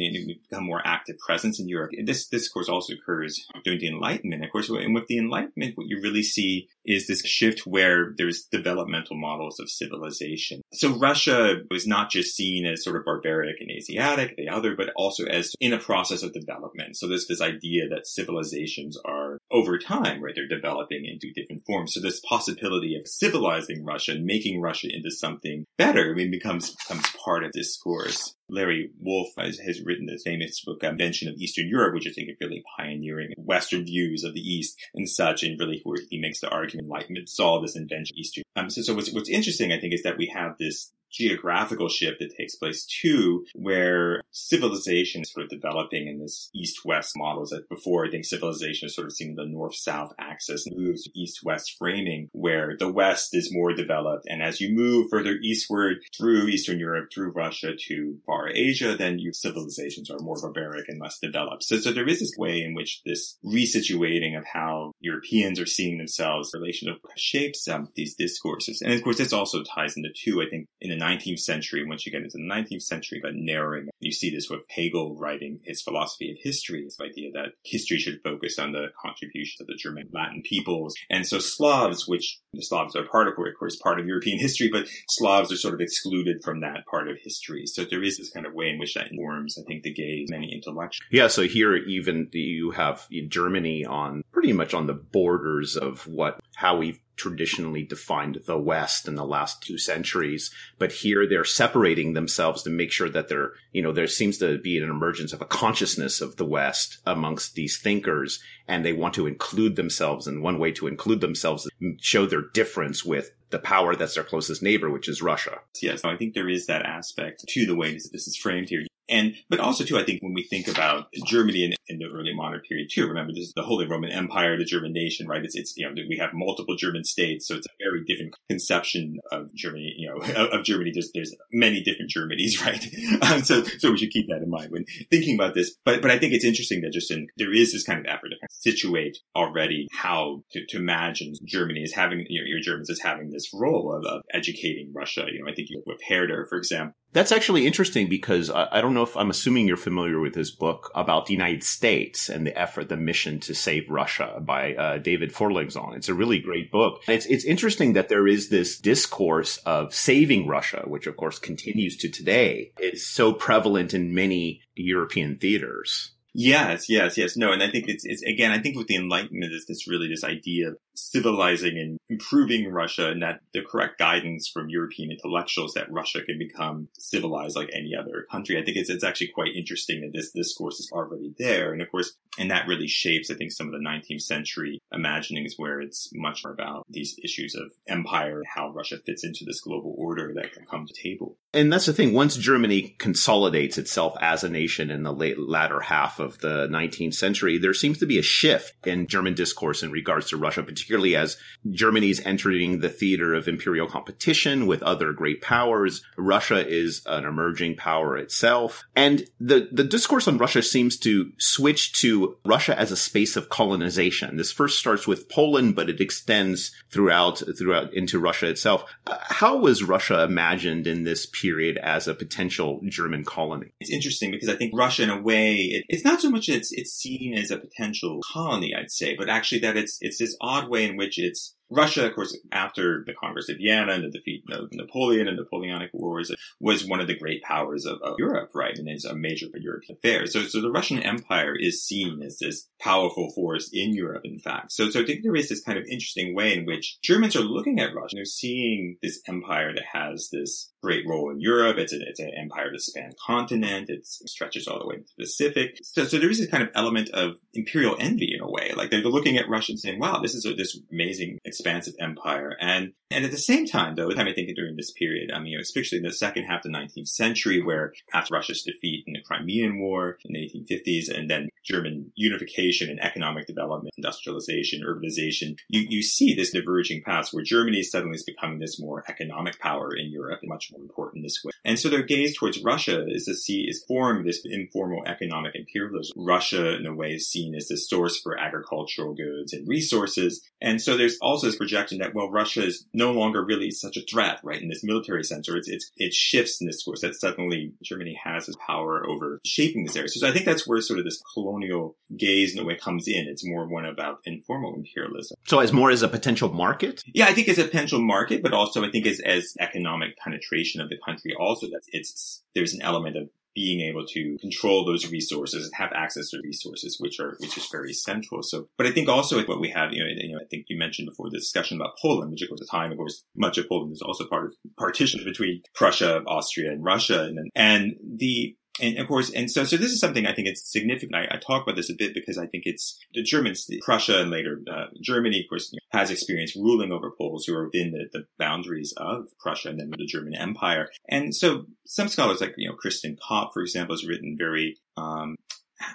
become 0.49 0.65
more 0.65 0.81
active 0.85 1.17
presence 1.19 1.59
in 1.59 1.67
Europe. 1.67 1.91
And 1.97 2.07
this, 2.07 2.27
this, 2.27 2.47
of 2.47 2.53
course, 2.53 2.69
also 2.69 2.93
occurs 2.93 3.47
during 3.63 3.79
the 3.79 3.87
Enlightenment. 3.87 4.43
Of 4.43 4.51
course, 4.51 4.69
and 4.69 4.93
with 4.93 5.07
the 5.07 5.17
Enlightenment, 5.17 5.77
what 5.77 5.87
you 5.87 5.99
really 6.01 6.23
see 6.23 6.67
is 6.85 7.07
this 7.07 7.25
shift 7.25 7.65
where 7.65 8.13
there's 8.17 8.45
developmental 8.51 9.15
models 9.15 9.59
of 9.59 9.69
civilization. 9.69 10.61
So 10.73 10.97
Russia 10.97 11.61
was 11.69 11.87
not 11.87 12.09
just 12.09 12.35
seen 12.35 12.65
as 12.65 12.83
sort 12.83 12.95
of 12.95 13.05
barbaric 13.05 13.57
and 13.59 13.71
Asiatic, 13.71 14.35
the 14.37 14.49
other, 14.49 14.75
but 14.75 14.89
also 14.95 15.25
as 15.25 15.53
in 15.59 15.73
a 15.73 15.79
process 15.79 16.23
of 16.23 16.33
development. 16.33 16.97
So 16.97 17.07
there's 17.07 17.27
this 17.27 17.41
idea 17.41 17.87
that 17.89 18.07
civilizations 18.07 18.97
are 19.05 19.37
over 19.51 19.77
time, 19.77 20.23
right? 20.23 20.33
They're 20.35 20.47
developing 20.47 21.05
into 21.05 21.33
different 21.33 21.63
forms. 21.65 21.93
So 21.93 21.99
this 21.99 22.19
possibility 22.21 22.95
of 22.95 23.07
civilizing 23.07 23.85
Russia 23.85 24.13
and 24.13 24.25
making 24.25 24.61
Russia 24.61 24.87
into 24.91 25.11
something 25.11 25.65
better, 25.77 26.11
I 26.11 26.15
mean, 26.15 26.31
becomes, 26.31 26.75
becomes 26.75 27.05
part 27.23 27.43
of 27.43 27.51
this 27.53 27.71
discourse. 27.71 28.35
Larry 28.51 28.91
Wolff 28.99 29.29
has, 29.37 29.57
has 29.59 29.81
written 29.81 30.05
the 30.05 30.19
famous 30.23 30.61
book, 30.63 30.83
Invention 30.83 31.29
of 31.29 31.35
Eastern 31.35 31.67
Europe, 31.67 31.93
which 31.93 32.07
I 32.07 32.11
think 32.11 32.29
is 32.29 32.37
really 32.41 32.63
pioneering 32.77 33.33
Western 33.37 33.85
views 33.85 34.23
of 34.23 34.33
the 34.33 34.41
East 34.41 34.77
and 34.93 35.09
such, 35.09 35.43
and 35.43 35.59
really 35.59 35.81
where 35.83 35.97
he 36.09 36.19
makes 36.19 36.41
the 36.41 36.49
argument 36.49 36.85
Enlightenment 36.85 37.29
saw 37.29 37.61
this 37.61 37.75
invention 37.75 38.17
Eastern. 38.17 38.43
Um, 38.55 38.69
so, 38.69 38.81
so 38.81 38.93
what's, 38.93 39.11
what's 39.13 39.29
interesting, 39.29 39.71
I 39.71 39.79
think, 39.79 39.93
is 39.93 40.03
that 40.03 40.17
we 40.17 40.27
have 40.27 40.57
this 40.57 40.91
geographical 41.11 41.89
shift 41.89 42.19
that 42.19 42.35
takes 42.37 42.55
place 42.55 42.85
too, 42.85 43.45
where 43.53 44.21
civilization 44.31 45.21
is 45.21 45.31
sort 45.31 45.43
of 45.43 45.49
developing 45.49 46.07
in 46.07 46.19
this 46.19 46.49
east-west 46.55 47.13
models 47.17 47.49
that 47.49 47.67
before 47.67 48.05
I 48.05 48.09
think 48.09 48.23
civilization 48.23 48.85
is 48.85 48.95
sort 48.95 49.07
of 49.07 49.13
seen 49.13 49.35
the 49.35 49.45
north-south 49.45 50.13
axis 50.19 50.65
moves 50.71 51.09
east-west 51.13 51.75
framing 51.77 52.29
where 52.31 52.77
the 52.79 52.89
west 52.91 53.35
is 53.35 53.53
more 53.53 53.73
developed. 53.73 54.25
And 54.27 54.41
as 54.41 54.61
you 54.61 54.73
move 54.73 55.09
further 55.09 55.33
eastward 55.43 55.97
through 56.17 56.47
Eastern 56.47 56.79
Europe, 56.79 57.09
through 57.13 57.33
Russia 57.33 57.73
to 57.87 58.17
far 58.25 58.40
Asia, 58.49 58.95
then 58.97 59.19
your 59.19 59.33
civilizations 59.33 60.09
are 60.09 60.19
more 60.19 60.39
barbaric 60.41 60.89
and 60.89 60.99
less 60.99 61.19
developed. 61.19 61.63
So, 61.63 61.77
so 61.77 61.91
there 61.91 62.07
is 62.07 62.19
this 62.19 62.33
way 62.37 62.63
in 62.63 62.73
which 62.73 63.01
this 63.05 63.37
resituating 63.45 64.37
of 64.37 64.45
how 64.45 64.91
Europeans 64.99 65.59
are 65.59 65.65
seeing 65.65 65.97
themselves 65.97 66.53
in 66.53 66.61
relation 66.61 66.87
to 66.87 66.95
shapes 67.15 67.67
um, 67.67 67.89
these 67.95 68.15
discourses. 68.15 68.81
And 68.81 68.93
of 68.93 69.03
course, 69.03 69.17
this 69.17 69.33
also 69.33 69.63
ties 69.63 69.97
into 69.97 70.09
two, 70.15 70.41
I 70.41 70.49
think, 70.49 70.67
in 70.79 70.89
the 70.89 71.03
19th 71.03 71.39
century, 71.39 71.85
once 71.85 72.05
you 72.05 72.11
get 72.11 72.23
into 72.23 72.37
the 72.37 72.43
19th 72.43 72.83
century, 72.83 73.19
but 73.21 73.35
narrowing. 73.35 73.89
You 73.99 74.11
see 74.11 74.31
this 74.31 74.49
with 74.49 74.61
Hegel 74.69 75.15
writing 75.15 75.59
his 75.63 75.81
philosophy 75.81 76.31
of 76.31 76.37
history, 76.39 76.83
this 76.83 76.99
idea 77.01 77.31
that 77.33 77.53
history 77.63 77.97
should 77.97 78.21
focus 78.23 78.59
on 78.59 78.71
the 78.71 78.87
contributions 79.01 79.61
of 79.61 79.67
the 79.67 79.75
German 79.75 80.09
Latin 80.11 80.41
peoples. 80.43 80.95
And 81.09 81.27
so 81.27 81.39
Slavs, 81.39 82.07
which 82.07 82.39
the 82.53 82.61
Slavs 82.61 82.95
are 82.95 83.03
part 83.03 83.27
of, 83.27 83.33
of 83.37 83.57
course, 83.57 83.75
part 83.77 83.99
of 83.99 84.07
European 84.07 84.39
history, 84.39 84.69
but 84.71 84.87
Slavs 85.09 85.51
are 85.51 85.57
sort 85.57 85.73
of 85.73 85.81
excluded 85.81 86.43
from 86.43 86.61
that 86.61 86.85
part 86.89 87.09
of 87.09 87.17
history. 87.21 87.65
So 87.65 87.83
there 87.83 88.03
is 88.03 88.17
this 88.17 88.30
kind 88.31 88.45
of 88.45 88.53
way 88.53 88.69
in 88.69 88.79
which 88.79 88.93
that 88.95 89.11
informs, 89.11 89.57
I 89.57 89.63
think, 89.63 89.83
the 89.83 89.93
gaze 89.93 90.29
many 90.29 90.53
intellectuals. 90.53 91.07
Yeah, 91.11 91.27
so 91.27 91.43
here 91.43 91.75
even 91.75 92.29
you 92.31 92.71
have 92.71 93.07
Germany 93.27 93.85
on 93.85 94.23
pretty 94.31 94.53
much 94.53 94.73
on 94.73 94.87
the 94.87 94.93
borders 94.93 95.75
of 95.77 96.07
what 96.07 96.39
how 96.55 96.77
we've 96.77 96.99
traditionally 97.21 97.83
defined 97.83 98.39
the 98.47 98.57
West 98.57 99.07
in 99.07 99.13
the 99.13 99.23
last 99.23 99.61
two 99.61 99.77
centuries. 99.77 100.49
But 100.79 100.91
here 100.91 101.27
they're 101.27 101.45
separating 101.45 102.13
themselves 102.13 102.63
to 102.63 102.71
make 102.71 102.91
sure 102.91 103.09
that 103.09 103.27
they're, 103.27 103.51
you 103.73 103.83
know, 103.83 103.91
there 103.91 104.07
seems 104.07 104.39
to 104.39 104.57
be 104.57 104.77
an 104.77 104.89
emergence 104.89 105.31
of 105.31 105.41
a 105.41 105.45
consciousness 105.45 106.19
of 106.19 106.37
the 106.37 106.45
West 106.45 106.97
amongst 107.05 107.53
these 107.53 107.77
thinkers. 107.77 108.41
And 108.67 108.83
they 108.83 108.93
want 108.93 109.13
to 109.15 109.27
include 109.27 109.75
themselves. 109.75 110.25
And 110.25 110.41
one 110.41 110.57
way 110.57 110.71
to 110.71 110.87
include 110.87 111.21
themselves 111.21 111.65
is 111.65 111.71
show 112.01 112.25
their 112.25 112.41
difference 112.41 113.05
with 113.05 113.31
the 113.51 113.59
power 113.59 113.95
that's 113.95 114.15
their 114.15 114.23
closest 114.23 114.63
neighbor, 114.63 114.89
which 114.89 115.07
is 115.07 115.21
Russia. 115.21 115.59
Yes, 115.81 116.03
I 116.03 116.15
think 116.15 116.33
there 116.33 116.49
is 116.49 116.67
that 116.67 116.85
aspect 116.85 117.45
to 117.47 117.65
the 117.65 117.75
way 117.75 117.93
this, 117.93 118.09
this 118.09 118.27
is 118.27 118.35
framed 118.35 118.69
here. 118.69 118.85
And, 119.11 119.35
but 119.49 119.59
also 119.59 119.83
too, 119.83 119.99
I 119.99 120.03
think 120.03 120.23
when 120.23 120.33
we 120.33 120.43
think 120.43 120.69
about 120.69 121.07
Germany 121.25 121.65
in, 121.65 121.73
in, 121.87 121.99
the 121.99 122.05
early 122.05 122.33
modern 122.33 122.61
period 122.61 122.89
too, 122.91 123.07
remember 123.07 123.33
this 123.33 123.47
is 123.47 123.53
the 123.53 123.61
Holy 123.61 123.85
Roman 123.85 124.09
Empire, 124.09 124.57
the 124.57 124.63
German 124.63 124.93
nation, 124.93 125.27
right? 125.27 125.43
It's, 125.43 125.55
it's, 125.55 125.75
you 125.75 125.85
know, 125.85 125.93
we 126.07 126.17
have 126.17 126.31
multiple 126.33 126.75
German 126.77 127.03
states. 127.03 127.47
So 127.47 127.55
it's 127.55 127.67
a 127.67 127.83
very 127.83 128.05
different 128.05 128.33
conception 128.49 129.19
of 129.31 129.53
Germany, 129.53 129.93
you 129.97 130.09
know, 130.09 130.17
of, 130.51 130.63
Germany. 130.63 130.91
There's, 130.93 131.11
there's 131.13 131.35
many 131.51 131.83
different 131.83 132.11
Germanys, 132.11 132.61
right? 132.65 133.31
Um, 133.31 133.43
so, 133.43 133.63
so 133.63 133.91
we 133.91 133.97
should 133.97 134.11
keep 134.11 134.27
that 134.29 134.41
in 134.41 134.49
mind 134.49 134.71
when 134.71 134.85
thinking 135.11 135.35
about 135.35 135.55
this. 135.55 135.75
But, 135.83 136.01
but 136.01 136.09
I 136.09 136.17
think 136.17 136.33
it's 136.33 136.45
interesting 136.45 136.81
that 136.81 136.93
just 136.93 137.11
in, 137.11 137.27
there 137.37 137.53
is 137.53 137.73
this 137.73 137.83
kind 137.83 137.99
of 137.99 138.05
effort 138.05 138.29
to 138.29 138.35
kind 138.35 138.49
of 138.49 138.51
situate 138.51 139.17
already 139.35 139.87
how 139.91 140.43
to, 140.51 140.65
to 140.67 140.77
imagine 140.77 141.33
Germany 141.45 141.83
as 141.83 141.91
having, 141.91 142.25
you 142.29 142.41
know, 142.41 142.47
your 142.47 142.61
Germans 142.61 142.89
as 142.89 142.99
having 142.99 143.29
this 143.29 143.53
role 143.53 143.93
of, 143.93 144.05
of 144.05 144.21
educating 144.33 144.93
Russia. 144.95 145.25
You 145.29 145.43
know, 145.43 145.51
I 145.51 145.53
think 145.53 145.69
you 145.69 145.83
with 145.85 145.99
Herder, 146.07 146.45
for 146.49 146.57
example. 146.57 146.95
That's 147.13 147.31
actually 147.31 147.67
interesting 147.67 148.07
because 148.07 148.49
I, 148.49 148.67
I 148.71 148.81
don't 148.81 148.93
know 148.93 149.03
if 149.03 149.17
I'm 149.17 149.29
assuming 149.29 149.67
you're 149.67 149.77
familiar 149.77 150.19
with 150.19 150.35
his 150.35 150.51
book 150.51 150.91
about 150.95 151.25
the 151.25 151.33
United 151.33 151.63
States 151.63 152.29
and 152.29 152.47
the 152.47 152.57
effort, 152.57 152.89
the 152.89 152.97
mission 152.97 153.39
to 153.41 153.53
save 153.53 153.89
Russia 153.89 154.41
by 154.41 154.75
uh, 154.75 154.97
David 154.97 155.33
Foglesong. 155.33 155.95
It's 155.95 156.09
a 156.09 156.13
really 156.13 156.39
great 156.39 156.71
book. 156.71 157.01
It's 157.07 157.25
it's 157.25 157.45
interesting 157.45 157.93
that 157.93 158.09
there 158.09 158.27
is 158.27 158.49
this 158.49 158.79
discourse 158.79 159.57
of 159.65 159.93
saving 159.93 160.47
Russia, 160.47 160.83
which 160.85 161.07
of 161.07 161.17
course 161.17 161.39
continues 161.39 161.97
to 161.97 162.09
today. 162.09 162.71
It's 162.77 163.05
so 163.05 163.33
prevalent 163.33 163.93
in 163.93 164.13
many 164.13 164.61
European 164.75 165.37
theaters. 165.37 166.11
Yes, 166.33 166.87
yes, 166.87 167.17
yes. 167.17 167.35
No, 167.35 167.51
and 167.51 167.61
I 167.61 167.69
think 167.69 167.89
it's, 167.89 168.05
it's 168.05 168.23
again, 168.23 168.51
I 168.51 168.59
think 168.59 168.77
with 168.77 168.87
the 168.87 168.95
Enlightenment 168.95 169.51
is 169.51 169.65
this 169.67 169.87
really 169.87 170.07
this 170.07 170.23
idea 170.23 170.71
civilizing 170.95 171.77
and 171.77 171.97
improving 172.09 172.71
Russia 172.71 173.09
and 173.09 173.21
that 173.21 173.41
the 173.53 173.61
correct 173.61 173.97
guidance 173.99 174.47
from 174.47 174.69
European 174.69 175.11
intellectuals 175.11 175.73
that 175.73 175.91
Russia 175.91 176.21
can 176.23 176.37
become 176.37 176.87
civilized 176.97 177.55
like 177.55 177.69
any 177.73 177.95
other 177.95 178.25
country. 178.31 178.57
I 178.57 178.63
think 178.63 178.77
it's, 178.77 178.89
it's 178.89 179.03
actually 179.03 179.27
quite 179.27 179.55
interesting 179.55 180.01
that 180.01 180.13
this 180.13 180.31
discourse 180.31 180.79
is 180.79 180.89
already 180.91 181.33
there. 181.37 181.73
And 181.73 181.81
of 181.81 181.91
course, 181.91 182.13
and 182.37 182.51
that 182.51 182.67
really 182.67 182.87
shapes, 182.87 183.29
I 183.29 183.35
think, 183.35 183.51
some 183.51 183.67
of 183.67 183.73
the 183.73 183.85
19th 183.85 184.21
century 184.21 184.81
imaginings 184.91 185.55
where 185.57 185.81
it's 185.81 186.09
much 186.13 186.43
more 186.43 186.53
about 186.53 186.85
these 186.89 187.17
issues 187.23 187.55
of 187.55 187.71
empire 187.87 188.41
how 188.53 188.71
Russia 188.71 188.97
fits 189.05 189.23
into 189.23 189.43
this 189.45 189.61
global 189.61 189.93
order 189.97 190.33
that 190.35 190.53
can 190.53 190.65
come 190.65 190.85
to 190.85 190.93
table. 190.93 191.37
And 191.53 191.71
that's 191.71 191.85
the 191.85 191.93
thing. 191.93 192.13
Once 192.13 192.37
Germany 192.37 192.95
consolidates 192.97 193.77
itself 193.77 194.15
as 194.21 194.43
a 194.43 194.49
nation 194.49 194.89
in 194.89 195.03
the 195.03 195.13
late 195.13 195.37
latter 195.37 195.81
half 195.81 196.19
of 196.19 196.39
the 196.39 196.67
19th 196.69 197.13
century, 197.13 197.57
there 197.57 197.73
seems 197.73 197.97
to 197.99 198.05
be 198.05 198.17
a 198.17 198.23
shift 198.23 198.87
in 198.87 199.07
German 199.07 199.33
discourse 199.33 199.83
in 199.83 199.91
regards 199.91 200.29
to 200.29 200.37
Russia, 200.37 200.63
particularly 200.63 200.80
as 200.89 201.37
Germany's 201.69 202.25
entering 202.25 202.79
the 202.79 202.89
theater 202.89 203.33
of 203.33 203.47
imperial 203.47 203.87
competition 203.87 204.67
with 204.67 204.83
other 204.83 205.13
great 205.13 205.41
powers. 205.41 206.03
Russia 206.17 206.67
is 206.67 207.01
an 207.05 207.25
emerging 207.25 207.75
power 207.75 208.17
itself. 208.17 208.83
And 208.95 209.27
the, 209.39 209.69
the 209.71 209.83
discourse 209.83 210.27
on 210.27 210.37
Russia 210.37 210.61
seems 210.61 210.97
to 210.99 211.31
switch 211.37 211.93
to 212.01 212.37
Russia 212.45 212.77
as 212.77 212.91
a 212.91 212.97
space 212.97 213.35
of 213.35 213.49
colonization. 213.49 214.37
This 214.37 214.51
first 214.51 214.79
starts 214.79 215.07
with 215.07 215.29
Poland, 215.29 215.75
but 215.75 215.89
it 215.89 216.01
extends 216.01 216.71
throughout, 216.91 217.41
throughout 217.57 217.93
into 217.93 218.19
Russia 218.19 218.47
itself. 218.47 218.85
Uh, 219.07 219.17
how 219.21 219.57
was 219.57 219.83
Russia 219.83 220.23
imagined 220.23 220.87
in 220.87 221.03
this 221.03 221.25
period 221.25 221.77
as 221.77 222.07
a 222.07 222.13
potential 222.13 222.81
German 222.87 223.23
colony? 223.23 223.71
It's 223.79 223.91
interesting 223.91 224.31
because 224.31 224.49
I 224.49 224.55
think 224.55 224.73
Russia, 224.75 225.03
in 225.03 225.09
a 225.09 225.21
way, 225.21 225.55
it, 225.55 225.85
it's 225.89 226.05
not 226.05 226.21
so 226.21 226.29
much 226.29 226.47
that 226.47 226.55
it's, 226.55 226.71
it's 226.71 226.91
seen 226.91 227.33
as 227.33 227.51
a 227.51 227.57
potential 227.57 228.21
colony, 228.31 228.73
I'd 228.75 228.91
say, 228.91 229.15
but 229.15 229.29
actually 229.29 229.59
that 229.61 229.77
it's, 229.77 229.97
it's 230.01 230.17
this 230.17 230.35
odd 230.41 230.69
way 230.71 230.85
in 230.85 230.97
which 230.97 231.19
it's 231.19 231.55
Russia, 231.71 232.07
of 232.07 232.15
course, 232.15 232.37
after 232.51 233.03
the 233.05 233.13
Congress 233.13 233.49
of 233.49 233.57
Vienna 233.57 233.93
and 233.93 234.03
the 234.03 234.09
defeat 234.09 234.43
of 234.51 234.69
Napoleon 234.71 235.27
and 235.27 235.37
Napoleonic 235.37 235.89
Wars, 235.93 236.31
was 236.59 236.85
one 236.85 236.99
of 236.99 237.07
the 237.07 237.17
great 237.17 237.41
powers 237.43 237.85
of, 237.85 238.01
of 238.01 238.15
Europe, 238.19 238.51
right? 238.53 238.77
And 238.77 238.89
is 238.89 239.05
a 239.05 239.15
major 239.15 239.47
European 239.53 239.97
affair. 239.97 240.27
So, 240.27 240.43
so 240.43 240.61
the 240.61 240.71
Russian 240.71 240.99
Empire 240.99 241.55
is 241.55 241.83
seen 241.83 242.21
as 242.21 242.37
this 242.39 242.67
powerful 242.79 243.31
force 243.31 243.69
in 243.71 243.93
Europe, 243.93 244.23
in 244.25 244.39
fact. 244.39 244.73
So, 244.73 244.89
so 244.89 245.01
I 245.01 245.05
think 245.05 245.23
there 245.23 245.35
is 245.35 245.49
this 245.49 245.63
kind 245.63 245.77
of 245.77 245.85
interesting 245.85 246.35
way 246.35 246.55
in 246.55 246.65
which 246.65 246.99
Germans 247.01 247.35
are 247.35 247.41
looking 247.41 247.79
at 247.79 247.95
Russia. 247.95 248.15
They're 248.15 248.25
seeing 248.25 248.97
this 249.01 249.21
empire 249.27 249.73
that 249.73 249.83
has 249.93 250.29
this 250.31 250.71
great 250.83 251.07
role 251.07 251.29
in 251.29 251.39
Europe. 251.39 251.77
It's, 251.77 251.93
a, 251.93 251.99
it's 252.01 252.19
an 252.19 252.31
empire 252.37 252.69
that 252.71 252.81
spans 252.81 253.15
continent. 253.25 253.89
It 253.89 254.05
stretches 254.05 254.67
all 254.67 254.79
the 254.79 254.87
way 254.87 254.95
to 254.95 255.01
the 255.01 255.23
Pacific. 255.23 255.77
So, 255.83 256.03
so 256.05 256.17
there 256.17 256.29
is 256.29 256.39
this 256.39 256.49
kind 256.49 256.63
of 256.63 256.69
element 256.75 257.09
of 257.09 257.35
imperial 257.53 257.95
envy 257.99 258.33
in 258.33 258.41
a 258.41 258.49
way. 258.49 258.73
Like 258.75 258.89
they're 258.89 259.01
looking 259.01 259.37
at 259.37 259.49
Russia 259.49 259.73
and 259.73 259.79
saying, 259.79 259.99
wow, 259.99 260.19
this 260.21 260.33
is 260.33 260.45
a, 260.45 260.53
this 260.53 260.77
amazing 260.91 261.39
expansive 261.61 261.93
empire. 261.99 262.55
And, 262.59 262.93
and 263.11 263.25
at 263.25 263.31
the 263.31 263.37
same 263.37 263.65
time, 263.65 263.95
though, 263.95 264.09
I 264.11 264.33
think 264.33 264.55
during 264.55 264.75
this 264.75 264.91
period, 264.91 265.31
um, 265.31 265.41
I 265.41 265.43
mean, 265.43 265.59
especially 265.59 265.99
in 265.99 266.03
the 266.03 266.13
second 266.13 266.45
half 266.45 266.65
of 266.65 266.71
the 266.71 266.77
19th 266.77 267.07
century, 267.07 267.61
where 267.61 267.93
after 268.13 268.33
Russia's 268.33 268.63
defeat 268.63 269.03
in 269.07 269.13
the 269.13 269.21
Crimean 269.21 269.79
War 269.79 270.17
in 270.25 270.33
the 270.33 270.39
1850s, 270.39 271.13
and 271.13 271.29
then 271.29 271.49
German 271.63 272.11
unification 272.15 272.89
and 272.89 273.03
economic 273.03 273.47
development, 273.47 273.93
industrialization, 273.97 274.83
urbanization, 274.87 275.57
you, 275.69 275.85
you 275.89 276.01
see 276.01 276.33
this 276.33 276.51
diverging 276.51 277.03
paths 277.03 277.33
where 277.33 277.43
Germany 277.43 277.83
suddenly 277.83 278.15
is 278.15 278.23
becoming 278.23 278.59
this 278.59 278.79
more 278.79 279.03
economic 279.07 279.59
power 279.59 279.95
in 279.95 280.11
Europe, 280.11 280.39
much 280.43 280.71
more 280.71 280.81
important 280.81 281.23
this 281.23 281.41
way. 281.43 281.51
And 281.63 281.77
so 281.77 281.89
their 281.89 282.03
gaze 282.03 282.37
towards 282.37 282.63
Russia 282.63 283.05
is 283.07 283.25
to 283.25 283.35
see, 283.35 283.65
is 283.67 283.83
form 283.87 284.25
this 284.25 284.41
informal 284.45 285.03
economic 285.05 285.55
imperialism. 285.55 286.13
Russia, 286.17 286.75
in 286.75 286.85
a 286.85 286.95
way, 286.95 287.13
is 287.13 287.29
seen 287.29 287.55
as 287.55 287.67
the 287.67 287.77
source 287.77 288.19
for 288.19 288.39
agricultural 288.39 289.13
goods 289.13 289.53
and 289.53 289.67
resources. 289.67 290.41
And 290.61 290.81
so 290.81 290.97
there's 290.97 291.17
also 291.21 291.50
this 291.51 291.57
projection 291.57 291.99
that, 291.99 292.13
well, 292.13 292.29
Russia 292.29 292.65
is 292.65 292.87
no 292.93 293.11
longer 293.11 293.43
really 293.43 293.71
such 293.71 293.97
a 293.97 294.01
threat, 294.01 294.39
right, 294.43 294.61
in 294.61 294.69
this 294.69 294.83
military 294.83 295.23
sense, 295.23 295.49
or 295.49 295.57
it's, 295.57 295.69
it's, 295.69 295.91
it 295.97 296.13
shifts 296.13 296.61
in 296.61 296.67
this 296.67 296.83
course 296.83 297.01
that 297.01 297.15
suddenly 297.15 297.73
Germany 297.83 298.19
has 298.23 298.45
this 298.45 298.55
power 298.65 299.05
over 299.07 299.39
shaping 299.45 299.83
this 299.85 299.95
area. 299.95 300.09
So 300.09 300.27
I 300.27 300.31
think 300.31 300.45
that's 300.45 300.67
where 300.67 300.81
sort 300.81 300.99
of 300.99 301.05
this 301.05 301.21
colonial 301.33 301.95
gaze 302.15 302.55
in 302.55 302.61
a 302.61 302.65
way 302.65 302.75
comes 302.75 303.07
in. 303.07 303.27
It's 303.27 303.45
more 303.45 303.67
one 303.67 303.85
about 303.85 304.19
informal 304.25 304.75
imperialism. 304.75 305.37
So 305.45 305.59
as 305.59 305.73
more 305.73 305.91
as 305.91 306.01
a 306.01 306.07
potential 306.07 306.51
market? 306.51 307.03
Yeah, 307.13 307.25
I 307.25 307.33
think 307.33 307.49
as 307.49 307.59
a 307.59 307.65
potential 307.65 308.01
market, 308.01 308.41
but 308.41 308.53
also 308.53 308.83
I 308.83 308.91
think 308.91 309.05
as, 309.05 309.19
as 309.19 309.53
economic 309.59 310.17
penetration 310.17 310.81
of 310.81 310.89
the 310.89 310.97
country 311.05 311.33
also 311.39 311.67
that 311.67 311.81
it's, 311.89 312.41
there's 312.55 312.73
an 312.73 312.81
element 312.81 313.17
of 313.17 313.29
being 313.53 313.81
able 313.81 314.05
to 314.05 314.37
control 314.39 314.85
those 314.85 315.11
resources 315.11 315.65
and 315.65 315.73
have 315.75 315.91
access 315.93 316.29
to 316.29 316.39
resources, 316.43 316.97
which 316.99 317.19
are 317.19 317.35
which 317.39 317.57
is 317.57 317.67
very 317.71 317.93
central. 317.93 318.41
So, 318.43 318.67
but 318.77 318.87
I 318.87 318.91
think 318.91 319.09
also 319.09 319.43
what 319.43 319.59
we 319.59 319.69
have, 319.69 319.93
you 319.93 320.03
know, 320.03 320.09
you 320.09 320.33
know, 320.33 320.39
I 320.39 320.45
think 320.49 320.65
you 320.69 320.77
mentioned 320.77 321.07
before 321.07 321.29
the 321.29 321.37
discussion 321.37 321.79
about 321.79 321.97
Poland, 322.01 322.31
which 322.31 322.41
of 322.41 322.49
course, 322.49 322.61
at 322.61 322.67
the 322.67 322.77
time, 322.77 322.91
of 322.91 322.97
course, 322.97 323.23
much 323.35 323.57
of 323.57 323.67
Poland 323.67 323.93
is 323.93 324.01
also 324.01 324.27
part 324.27 324.45
of 324.45 324.53
partition 324.77 325.23
between 325.23 325.61
Prussia, 325.75 326.21
Austria, 326.27 326.71
and 326.71 326.83
Russia, 326.83 327.23
and 327.23 327.49
and 327.55 327.95
the 328.17 328.55
and 328.81 328.97
of 328.97 329.07
course, 329.07 329.31
and 329.31 329.49
so, 329.49 329.63
so 329.63 329.77
this 329.77 329.91
is 329.91 329.99
something 329.99 330.25
I 330.25 330.33
think 330.33 330.47
it's 330.47 330.71
significant. 330.71 331.15
I, 331.15 331.35
I 331.35 331.37
talk 331.37 331.63
about 331.63 331.75
this 331.75 331.89
a 331.89 331.95
bit 331.97 332.13
because 332.13 332.37
I 332.37 332.47
think 332.47 332.63
it's 332.65 332.99
the 333.13 333.23
Germans, 333.23 333.69
Prussia 333.81 334.21
and 334.21 334.31
later 334.31 334.61
uh, 334.71 334.85
Germany, 335.01 335.41
of 335.41 335.49
course, 335.49 335.73
has 335.89 336.11
experience 336.11 336.55
ruling 336.55 336.91
over 336.91 337.11
Poles 337.17 337.45
who 337.45 337.55
are 337.55 337.65
within 337.65 337.91
the, 337.91 338.05
the 338.11 338.25
boundaries 338.37 338.93
of 338.97 339.27
Prussia 339.39 339.69
and 339.69 339.79
then 339.79 339.91
the 339.91 340.05
German 340.05 340.35
Empire. 340.35 340.89
And 341.09 341.35
so 341.35 341.65
some 341.85 342.07
scholars 342.07 342.41
like, 342.41 342.55
you 342.57 342.69
know, 342.69 342.75
Kristin 342.75 343.17
Kopp, 343.19 343.53
for 343.53 343.61
example, 343.61 343.95
has 343.95 344.07
written 344.07 344.35
very, 344.37 344.77
um, 344.97 345.35